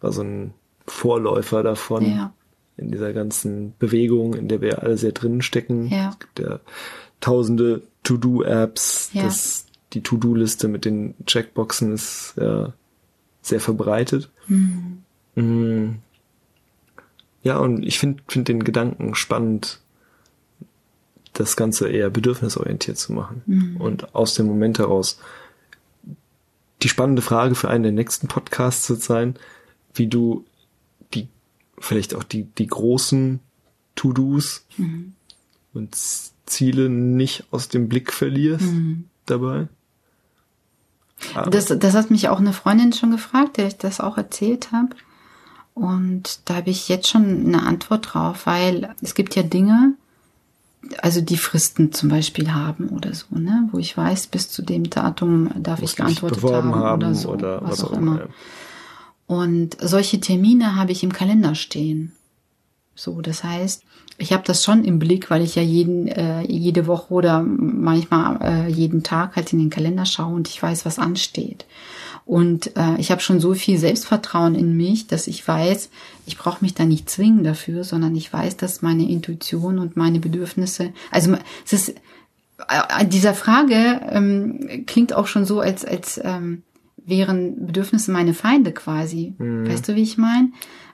war 0.01 0.13
so 0.13 0.23
ein 0.23 0.55
Vorläufer 0.87 1.63
davon. 1.63 2.05
Ja. 2.05 2.33
In 2.77 2.91
dieser 2.91 3.13
ganzen 3.13 3.75
Bewegung, 3.79 4.35
in 4.35 4.49
der 4.49 4.61
wir 4.61 4.83
alle 4.83 4.99
sehr 4.99 5.13
drinnen 5.13 5.43
stecken. 5.43 5.89
Ja. 5.89 6.11
Es 6.11 6.19
gibt 6.19 6.41
ja 6.41 6.61
tausende 7.21 7.83
To-Do-Apps. 8.03 9.11
Ja. 9.13 9.29
die 9.93 10.03
To-Do-Liste 10.03 10.67
mit 10.69 10.85
den 10.85 11.15
Checkboxen 11.25 11.95
ist 11.95 12.35
ja 12.37 12.73
sehr 13.43 13.61
verbreitet. 13.61 14.31
Mm. 14.49 15.93
Ja, 17.45 17.59
und 17.59 17.85
ich 17.85 17.99
finde 17.99 18.23
find 18.27 18.49
den 18.49 18.65
Gedanken 18.65 19.15
spannend, 19.15 19.81
das 21.35 21.57
Ganze 21.57 21.89
eher 21.89 22.11
bedürfnisorientiert 22.11 22.97
zu 22.97 23.13
machen. 23.13 23.43
Mhm. 23.47 23.77
Und 23.81 24.15
aus 24.15 24.35
dem 24.35 24.47
Moment 24.47 24.79
heraus 24.79 25.19
die 26.83 26.89
spannende 26.89 27.23
Frage 27.23 27.55
für 27.55 27.69
einen 27.69 27.83
der 27.83 27.93
nächsten 27.93 28.29
Podcasts 28.29 28.89
wird 28.91 29.03
sein, 29.03 29.37
wie 29.95 30.07
du 30.07 30.45
die, 31.15 31.29
vielleicht 31.79 32.15
auch 32.15 32.25
die, 32.25 32.45
die 32.45 32.67
großen 32.67 33.41
To-Dos 33.95 34.67
mhm. 34.77 35.15
und 35.73 35.97
Ziele 36.47 36.89
nicht 36.89 37.45
aus 37.51 37.69
dem 37.69 37.89
Blick 37.89 38.13
verlierst 38.13 38.67
mhm. 38.67 39.05
dabei. 39.27 39.69
Das, 41.51 41.67
das 41.67 41.95
hat 41.95 42.11
mich 42.11 42.29
auch 42.29 42.39
eine 42.39 42.53
Freundin 42.53 42.93
schon 42.93 43.13
gefragt, 43.13 43.57
der 43.57 43.69
ich 43.69 43.79
das 43.79 44.01
auch 44.01 44.19
erzählt 44.19 44.73
habe. 44.73 44.95
Und 45.73 46.41
da 46.45 46.57
habe 46.57 46.71
ich 46.71 46.89
jetzt 46.89 47.09
schon 47.09 47.47
eine 47.47 47.63
Antwort 47.63 48.13
drauf, 48.13 48.47
weil 48.47 48.95
es 49.01 49.15
gibt 49.15 49.35
ja 49.37 49.43
Dinge, 49.43 49.95
also 51.01 51.21
die 51.21 51.37
Fristen 51.37 51.93
zum 51.93 52.09
Beispiel 52.09 52.53
haben 52.53 52.89
oder 52.89 53.15
so, 53.15 53.27
ne, 53.31 53.69
wo 53.73 53.79
ich 53.79 53.97
weiß, 53.97 54.29
bis 54.29 54.51
zu 54.51 54.63
dem 54.63 54.91
Datum 54.91 55.51
darf 55.63 55.81
Muss 55.81 55.91
ich 55.91 55.97
geantwortet 55.97 56.43
haben, 56.43 56.75
haben, 56.75 57.03
oder 57.03 57.15
so, 57.15 57.31
oder 57.31 57.63
was, 57.63 57.71
was 57.71 57.85
auch 57.85 57.93
immer. 57.93 58.23
immer. 58.23 58.29
Und 59.27 59.77
solche 59.81 60.21
Termine 60.21 60.77
habe 60.77 60.93
ich 60.93 61.03
im 61.03 61.13
Kalender 61.13 61.55
stehen. 61.55 62.13
So, 62.95 63.21
das 63.21 63.43
heißt, 63.43 63.83
ich 64.19 64.33
habe 64.33 64.45
das 64.47 64.63
schon 64.63 64.85
im 64.85 64.99
Blick, 64.99 65.31
weil 65.31 65.43
ich 65.43 65.57
ja 65.57 65.63
jeden, 65.63 66.07
äh, 66.07 66.43
jede 66.43 66.87
Woche 66.87 67.13
oder 67.13 67.43
manchmal 67.43 68.39
äh, 68.43 68.69
jeden 68.69 69.03
Tag 69.03 69.35
halt 69.35 69.53
in 69.53 69.59
den 69.59 69.71
Kalender 69.71 70.07
schaue 70.07 70.35
und 70.35 70.49
ich 70.49 70.63
weiß, 70.63 70.87
was 70.87 70.99
ansteht. 70.99 71.67
Und 72.27 72.75
äh, 72.77 72.97
ich 72.99 73.11
habe 73.11 73.21
schon 73.21 73.39
so 73.39 73.53
viel 73.55 73.79
Selbstvertrauen 73.79 74.55
in 74.55 74.77
mich, 74.77 75.07
dass 75.07 75.27
ich 75.27 75.47
weiß, 75.47 75.91
ich 76.27 76.39
brauche 76.39 76.65
mich 76.65 76.73
da 76.73 76.85
nicht 76.85 77.11
zwingen 77.11 77.45
dafür, 77.45 77.85
sondern 77.85 78.17
ich 78.17 78.33
weiß, 78.33 78.57
dass 78.57 78.81
meine 78.81 79.09
Intuition 79.09 79.79
und 79.79 79.97
meine 79.97 80.21
Bedürfnisse, 80.21 80.93
also 81.11 81.37
es 81.67 81.73
ist 81.75 81.89
äh, 81.89 83.05
dieser 83.07 83.35
Frage 83.35 84.01
ähm, 84.11 84.85
klingt 84.87 85.13
auch 85.13 85.27
schon 85.27 85.45
so, 85.45 85.61
als 85.61 85.85
als 85.85 86.19
ähm, 86.23 86.63
wären 87.05 87.67
Bedürfnisse 87.67 88.11
meine 88.11 88.33
Feinde 88.33 88.73
quasi. 88.73 89.35
Mhm. 89.39 89.69
Weißt 89.69 89.89
du, 89.89 89.95
wie 89.95 90.03
ich 90.03 90.17
meine? 90.17 90.51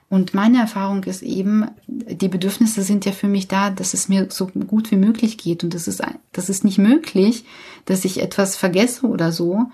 Und 0.09 0.33
meine 0.33 0.57
Erfahrung 0.57 1.05
ist 1.05 1.23
eben, 1.23 1.67
die 1.87 2.27
Bedürfnisse 2.27 2.81
sind 2.83 3.05
ja 3.05 3.13
für 3.13 3.29
mich 3.29 3.47
da, 3.47 3.69
dass 3.69 3.93
es 3.93 4.09
mir 4.09 4.27
so 4.29 4.47
gut 4.47 4.91
wie 4.91 4.97
möglich 4.97 5.37
geht. 5.37 5.63
Und 5.63 5.73
das 5.73 5.87
ist, 5.87 6.03
das 6.33 6.49
ist 6.49 6.65
nicht 6.65 6.79
möglich, 6.79 7.45
dass 7.85 8.03
ich 8.03 8.21
etwas 8.21 8.57
vergesse 8.57 9.07
oder 9.07 9.31
so, 9.31 9.67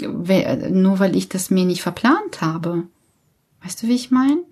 nur 0.00 0.98
weil 0.98 1.16
ich 1.16 1.28
das 1.28 1.50
mir 1.50 1.64
nicht 1.64 1.82
verplant 1.82 2.40
habe. 2.40 2.84
Weißt 3.62 3.82
du, 3.82 3.88
wie 3.88 3.94
ich 3.94 4.10
meine? 4.10 4.42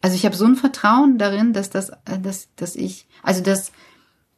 Also 0.00 0.16
ich 0.16 0.26
habe 0.26 0.36
so 0.36 0.44
ein 0.44 0.56
Vertrauen 0.56 1.16
darin, 1.16 1.52
dass 1.52 1.70
das, 1.70 1.90
äh, 1.90 2.18
dass, 2.20 2.48
dass 2.56 2.76
ich, 2.76 3.06
also 3.22 3.42
dass, 3.42 3.72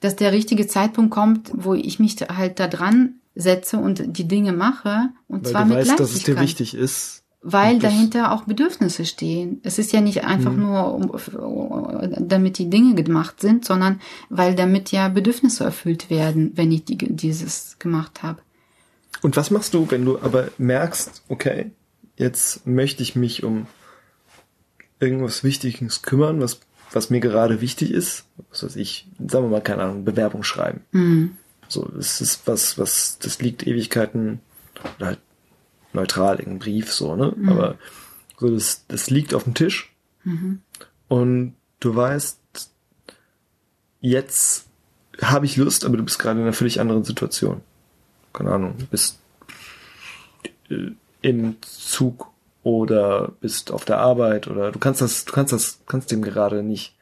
dass 0.00 0.14
der 0.16 0.32
richtige 0.32 0.66
Zeitpunkt 0.66 1.10
kommt, 1.10 1.50
wo 1.54 1.74
ich 1.74 1.98
mich 1.98 2.16
halt 2.16 2.60
da 2.60 2.68
dran 2.68 3.14
setze 3.34 3.78
und 3.78 4.16
die 4.18 4.28
Dinge 4.28 4.52
mache 4.52 5.08
und 5.26 5.44
weil 5.44 5.50
zwar 5.50 5.62
du 5.62 5.68
mit 5.68 5.78
weißt, 5.78 5.98
dass 5.98 6.14
es 6.14 6.22
dir 6.22 6.38
wichtig 6.38 6.74
ist. 6.74 7.22
Weil 7.46 7.78
dahinter 7.78 8.32
auch 8.32 8.44
Bedürfnisse 8.44 9.04
stehen. 9.04 9.60
Es 9.64 9.78
ist 9.78 9.92
ja 9.92 10.00
nicht 10.00 10.24
einfach 10.24 10.52
mhm. 10.52 10.60
nur, 10.60 12.08
damit 12.18 12.56
die 12.56 12.70
Dinge 12.70 12.94
gemacht 12.94 13.40
sind, 13.40 13.66
sondern 13.66 14.00
weil 14.30 14.54
damit 14.54 14.92
ja 14.92 15.08
Bedürfnisse 15.08 15.62
erfüllt 15.62 16.08
werden, 16.08 16.52
wenn 16.54 16.72
ich 16.72 16.86
die, 16.86 16.96
dieses 16.96 17.78
gemacht 17.78 18.22
habe. 18.22 18.40
Und 19.24 19.38
was 19.38 19.50
machst 19.50 19.72
du, 19.72 19.90
wenn 19.90 20.04
du 20.04 20.18
aber 20.18 20.50
merkst, 20.58 21.22
okay, 21.28 21.70
jetzt 22.18 22.66
möchte 22.66 23.02
ich 23.02 23.16
mich 23.16 23.42
um 23.42 23.66
irgendwas 25.00 25.42
Wichtiges 25.42 26.02
kümmern, 26.02 26.42
was, 26.42 26.60
was 26.92 27.08
mir 27.08 27.20
gerade 27.20 27.62
wichtig 27.62 27.90
ist? 27.90 28.26
Was 28.50 28.64
weiß 28.64 28.76
ich, 28.76 29.08
sagen 29.26 29.46
wir 29.46 29.48
mal, 29.48 29.62
keine 29.62 29.84
Ahnung, 29.84 30.04
Bewerbung 30.04 30.42
schreiben. 30.42 30.82
Mhm. 30.92 31.38
So, 31.68 31.90
es 31.98 32.20
ist 32.20 32.46
was, 32.46 32.76
was, 32.76 33.18
das 33.18 33.40
liegt 33.40 33.66
Ewigkeiten, 33.66 34.40
oder 34.98 35.06
halt 35.06 35.20
neutral, 35.94 36.38
irgendein 36.38 36.58
Brief, 36.58 36.92
so, 36.92 37.16
ne? 37.16 37.32
Mhm. 37.34 37.48
Aber 37.48 37.78
so, 38.38 38.50
das, 38.50 38.84
das 38.88 39.08
liegt 39.08 39.32
auf 39.32 39.44
dem 39.44 39.54
Tisch. 39.54 39.90
Mhm. 40.24 40.60
Und 41.08 41.54
du 41.80 41.96
weißt, 41.96 42.38
jetzt 44.02 44.66
habe 45.22 45.46
ich 45.46 45.56
Lust, 45.56 45.86
aber 45.86 45.96
du 45.96 46.02
bist 46.02 46.18
gerade 46.18 46.40
in 46.40 46.44
einer 46.44 46.52
völlig 46.52 46.78
anderen 46.78 47.04
Situation 47.04 47.62
keine 48.34 48.50
Ahnung, 48.50 48.74
bist 48.90 49.18
äh, 50.68 50.90
im 51.22 51.56
Zug 51.62 52.26
oder 52.62 53.32
bist 53.40 53.70
auf 53.70 53.86
der 53.86 53.98
Arbeit 53.98 54.48
oder 54.48 54.72
du 54.72 54.78
kannst 54.78 55.00
das, 55.00 55.24
du 55.24 55.32
kannst 55.32 55.52
das, 55.52 55.78
kannst 55.86 56.10
dem 56.10 56.20
gerade 56.20 56.62
nicht. 56.62 56.94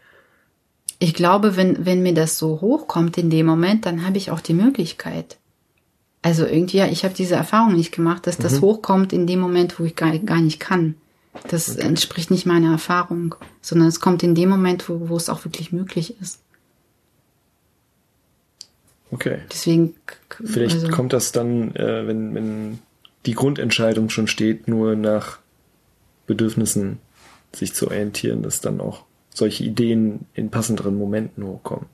Ich 1.00 1.14
glaube, 1.14 1.56
wenn, 1.56 1.84
wenn 1.84 2.02
mir 2.02 2.14
das 2.14 2.38
so 2.38 2.60
hochkommt 2.60 3.18
in 3.18 3.30
dem 3.30 3.46
Moment, 3.46 3.86
dann 3.86 4.06
habe 4.06 4.18
ich 4.18 4.30
auch 4.30 4.40
die 4.40 4.54
Möglichkeit. 4.54 5.38
Also 6.20 6.46
irgendwie, 6.46 6.76
ja, 6.76 6.86
ich 6.86 7.04
habe 7.04 7.14
diese 7.14 7.34
Erfahrung 7.34 7.74
nicht 7.74 7.90
gemacht, 7.90 8.28
dass 8.28 8.38
das 8.38 8.60
mhm. 8.60 8.62
hochkommt 8.62 9.12
in 9.12 9.26
dem 9.26 9.40
Moment, 9.40 9.80
wo 9.80 9.84
ich 9.84 9.96
gar, 9.96 10.16
gar 10.18 10.40
nicht 10.40 10.60
kann. 10.60 10.94
Das 11.48 11.70
okay. 11.70 11.86
entspricht 11.86 12.30
nicht 12.30 12.46
meiner 12.46 12.72
Erfahrung, 12.72 13.34
sondern 13.60 13.88
es 13.88 14.00
kommt 14.00 14.22
in 14.22 14.36
dem 14.36 14.48
Moment, 14.48 14.88
wo, 14.88 15.08
wo 15.08 15.16
es 15.16 15.28
auch 15.28 15.44
wirklich 15.44 15.72
möglich 15.72 16.20
ist. 16.20 16.41
Okay. 19.12 19.38
Deswegen. 19.52 19.94
Vielleicht 20.44 20.76
also, 20.76 20.88
kommt 20.88 21.12
das 21.12 21.32
dann, 21.32 21.76
äh, 21.76 22.06
wenn, 22.06 22.34
wenn 22.34 22.78
die 23.26 23.34
Grundentscheidung 23.34 24.10
schon 24.10 24.26
steht, 24.26 24.66
nur 24.66 24.96
nach 24.96 25.38
Bedürfnissen 26.26 26.98
sich 27.54 27.74
zu 27.74 27.88
orientieren, 27.88 28.42
dass 28.42 28.60
dann 28.60 28.80
auch 28.80 29.04
solche 29.32 29.64
Ideen 29.64 30.26
in 30.34 30.50
passenderen 30.50 30.96
Momenten 30.96 31.44
hochkommen. 31.44 31.86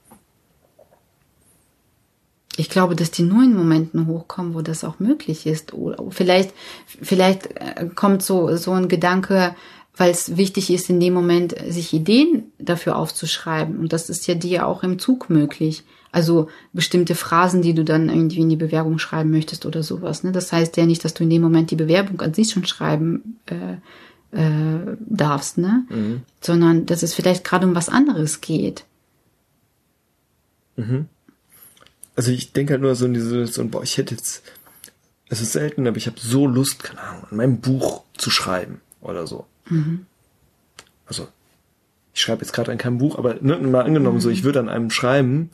Ich 2.56 2.70
glaube, 2.70 2.96
dass 2.96 3.10
die 3.10 3.22
nur 3.22 3.42
in 3.44 3.54
Momenten 3.54 4.06
hochkommen, 4.06 4.54
wo 4.54 4.62
das 4.62 4.82
auch 4.82 4.98
möglich 4.98 5.46
ist. 5.46 5.74
Oder 5.74 6.02
vielleicht, 6.10 6.52
vielleicht 6.86 7.46
äh, 7.56 7.88
kommt 7.94 8.22
so, 8.22 8.56
so 8.56 8.72
ein 8.72 8.88
Gedanke, 8.88 9.54
weil 9.96 10.10
es 10.10 10.36
wichtig 10.36 10.70
ist, 10.70 10.88
in 10.90 11.00
dem 11.00 11.14
Moment 11.14 11.54
sich 11.68 11.92
Ideen 11.92 12.52
dafür 12.58 12.96
aufzuschreiben. 12.96 13.78
Und 13.78 13.92
das 13.92 14.08
ist 14.08 14.26
ja 14.26 14.34
dir 14.34 14.66
auch 14.66 14.82
im 14.82 14.98
Zug 14.98 15.30
möglich. 15.30 15.84
Also 16.10 16.48
bestimmte 16.72 17.14
Phrasen, 17.14 17.60
die 17.62 17.74
du 17.74 17.84
dann 17.84 18.08
irgendwie 18.08 18.40
in 18.40 18.48
die 18.48 18.56
Bewerbung 18.56 18.98
schreiben 18.98 19.30
möchtest 19.30 19.66
oder 19.66 19.82
sowas. 19.82 20.24
Ne? 20.24 20.32
Das 20.32 20.52
heißt 20.52 20.76
ja 20.76 20.86
nicht, 20.86 21.04
dass 21.04 21.14
du 21.14 21.24
in 21.24 21.30
dem 21.30 21.42
Moment 21.42 21.70
die 21.70 21.76
Bewerbung 21.76 22.20
an 22.20 22.34
sich 22.34 22.50
schon 22.50 22.64
schreiben 22.64 23.38
äh, 23.46 23.76
äh, 24.36 24.96
darfst, 25.00 25.58
ne? 25.58 25.84
Mhm. 25.88 26.22
Sondern 26.40 26.86
dass 26.86 27.02
es 27.02 27.14
vielleicht 27.14 27.44
gerade 27.44 27.66
um 27.66 27.74
was 27.74 27.88
anderes 27.88 28.40
geht. 28.40 28.84
Mhm. 30.76 31.06
Also 32.16 32.32
ich 32.32 32.52
denke 32.52 32.74
halt 32.74 32.82
nur 32.82 32.94
so 32.94 33.06
in 33.06 33.14
diese 33.14 33.28
Situation, 33.28 33.70
boah, 33.70 33.82
ich 33.82 33.96
hätte 33.96 34.14
jetzt, 34.14 34.42
es 35.28 35.40
ist 35.40 35.52
selten, 35.52 35.86
aber 35.86 35.96
ich 35.98 36.06
habe 36.06 36.18
so 36.18 36.46
Lust, 36.46 36.82
keine 36.82 37.00
Ahnung, 37.00 37.24
an 37.30 37.36
meinem 37.36 37.60
Buch 37.60 38.02
zu 38.16 38.30
schreiben 38.30 38.80
oder 39.00 39.26
so. 39.26 39.46
Mhm. 39.68 40.06
Also 41.06 41.28
ich 42.12 42.20
schreibe 42.20 42.42
jetzt 42.42 42.52
gerade 42.52 42.72
an 42.72 42.78
keinem 42.78 42.98
Buch, 42.98 43.16
aber 43.16 43.36
ne, 43.40 43.56
mal 43.58 43.84
angenommen, 43.84 44.16
mhm. 44.16 44.20
so 44.20 44.30
ich 44.30 44.42
würde 44.42 44.60
an 44.60 44.68
einem 44.68 44.90
schreiben, 44.90 45.50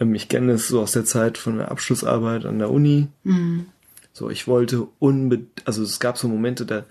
ich 0.00 0.28
kenne 0.28 0.52
es 0.52 0.68
so 0.68 0.80
aus 0.80 0.92
der 0.92 1.04
Zeit 1.04 1.38
von 1.38 1.58
der 1.58 1.70
Abschlussarbeit 1.70 2.46
an 2.46 2.58
der 2.58 2.70
Uni. 2.70 3.08
Mhm. 3.24 3.66
So, 4.12 4.30
ich 4.30 4.46
wollte 4.48 4.88
unbedingt, 4.98 5.66
also 5.66 5.82
es 5.82 6.00
gab 6.00 6.18
so 6.18 6.28
Momente, 6.28 6.66
da 6.66 6.84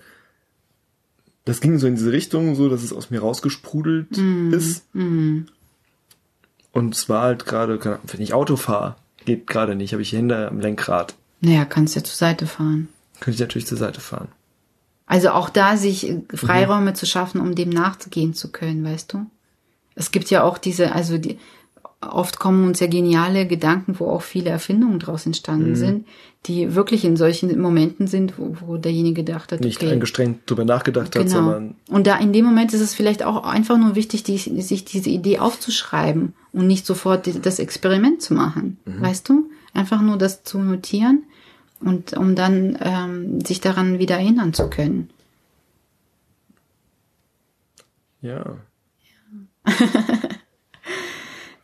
das 1.44 1.60
ging 1.60 1.78
so 1.78 1.86
in 1.86 1.96
diese 1.96 2.12
Richtung, 2.12 2.54
so 2.54 2.68
dass 2.68 2.82
es 2.82 2.92
aus 2.92 3.10
mir 3.10 3.20
rausgesprudelt 3.20 4.16
mhm. 4.16 4.52
ist. 4.52 4.84
Mhm. 4.94 5.46
Und 6.72 6.94
es 6.94 7.08
war 7.08 7.22
halt 7.22 7.46
gerade, 7.46 7.80
wenn 7.80 8.20
ich 8.20 8.34
Auto 8.34 8.56
fahre, 8.56 8.96
geht 9.24 9.46
gerade 9.46 9.74
nicht, 9.74 9.92
habe 9.92 10.02
ich 10.02 10.12
Hände 10.12 10.48
am 10.48 10.60
Lenkrad. 10.60 11.14
Naja, 11.40 11.64
kannst 11.64 11.96
ja 11.96 12.04
zur 12.04 12.14
Seite 12.14 12.46
fahren. 12.46 12.88
Könnte 13.18 13.34
ich 13.34 13.40
natürlich 13.40 13.66
zur 13.66 13.78
Seite 13.78 14.00
fahren. 14.00 14.28
Also 15.06 15.30
auch 15.30 15.50
da 15.50 15.76
sich 15.76 16.14
Freiräume 16.32 16.92
mhm. 16.92 16.94
zu 16.94 17.06
schaffen, 17.06 17.40
um 17.40 17.54
dem 17.54 17.70
nachzugehen 17.70 18.34
zu 18.34 18.52
können, 18.52 18.84
weißt 18.84 19.12
du? 19.12 19.26
Es 19.96 20.12
gibt 20.12 20.30
ja 20.30 20.44
auch 20.44 20.56
diese, 20.56 20.92
also 20.92 21.18
die, 21.18 21.38
oft 22.00 22.38
kommen 22.38 22.66
uns 22.66 22.80
ja 22.80 22.86
geniale 22.86 23.46
Gedanken, 23.46 23.98
wo 23.98 24.06
auch 24.06 24.22
viele 24.22 24.50
Erfindungen 24.50 24.98
draus 24.98 25.26
entstanden 25.26 25.70
mhm. 25.70 25.76
sind, 25.76 26.06
die 26.46 26.74
wirklich 26.74 27.04
in 27.04 27.16
solchen 27.16 27.60
Momenten 27.60 28.06
sind, 28.06 28.38
wo, 28.38 28.56
wo 28.60 28.76
derjenige 28.78 29.22
gedacht 29.22 29.52
hat, 29.52 29.60
nicht 29.60 29.82
okay, 29.82 29.92
angestrengt 29.92 30.48
drüber 30.48 30.64
nachgedacht 30.64 31.12
genau. 31.12 31.24
hat, 31.24 31.30
sondern 31.30 31.74
und 31.88 32.06
da 32.06 32.16
in 32.16 32.32
dem 32.32 32.46
Moment 32.46 32.72
ist 32.72 32.80
es 32.80 32.94
vielleicht 32.94 33.22
auch 33.22 33.44
einfach 33.44 33.76
nur 33.76 33.94
wichtig, 33.94 34.22
die, 34.22 34.38
sich 34.38 34.84
diese 34.86 35.10
Idee 35.10 35.40
aufzuschreiben 35.40 36.32
und 36.52 36.66
nicht 36.66 36.86
sofort 36.86 37.28
das 37.44 37.58
Experiment 37.58 38.22
zu 38.22 38.32
machen, 38.32 38.78
mhm. 38.86 39.02
weißt 39.02 39.28
du? 39.28 39.50
Einfach 39.74 40.00
nur 40.00 40.16
das 40.16 40.42
zu 40.42 40.58
notieren 40.58 41.24
und 41.80 42.14
um 42.14 42.34
dann 42.34 42.78
ähm, 42.80 43.40
sich 43.42 43.60
daran 43.60 43.98
wieder 43.98 44.16
erinnern 44.16 44.54
zu 44.54 44.68
können. 44.68 45.10
Ja. 48.22 48.56
ja. 49.66 49.72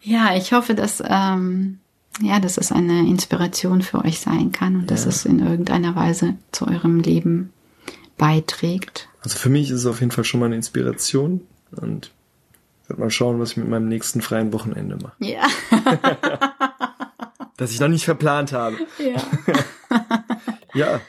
Ja, 0.06 0.36
ich 0.36 0.52
hoffe, 0.52 0.76
dass, 0.76 1.02
ähm, 1.04 1.80
ja, 2.20 2.38
dass 2.38 2.58
es 2.58 2.70
eine 2.70 3.00
Inspiration 3.00 3.82
für 3.82 4.04
euch 4.04 4.20
sein 4.20 4.52
kann 4.52 4.76
und 4.76 4.82
ja. 4.82 4.86
dass 4.86 5.04
es 5.04 5.24
in 5.24 5.40
irgendeiner 5.40 5.96
Weise 5.96 6.36
zu 6.52 6.68
eurem 6.68 7.00
Leben 7.00 7.52
beiträgt. 8.16 9.08
Also 9.22 9.36
für 9.36 9.48
mich 9.48 9.68
ist 9.68 9.80
es 9.80 9.86
auf 9.86 9.98
jeden 9.98 10.12
Fall 10.12 10.22
schon 10.22 10.38
mal 10.38 10.46
eine 10.46 10.54
Inspiration 10.54 11.40
und 11.72 12.12
ich 12.84 12.90
werde 12.90 13.02
mal 13.02 13.10
schauen, 13.10 13.40
was 13.40 13.50
ich 13.50 13.56
mit 13.56 13.68
meinem 13.68 13.88
nächsten 13.88 14.20
freien 14.20 14.52
Wochenende 14.52 14.96
mache. 14.96 15.16
Ja. 15.18 15.42
das 17.56 17.72
ich 17.72 17.80
noch 17.80 17.88
nicht 17.88 18.04
verplant 18.04 18.52
habe. 18.52 18.76
Ja. 19.00 19.20
ja, 20.74 21.00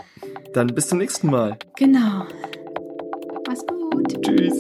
dann 0.54 0.74
bis 0.74 0.88
zum 0.88 0.98
nächsten 0.98 1.30
Mal. 1.30 1.60
Genau. 1.76 2.26
Mach's 3.46 3.64
gut. 3.68 4.26
Tschüss. 4.26 4.58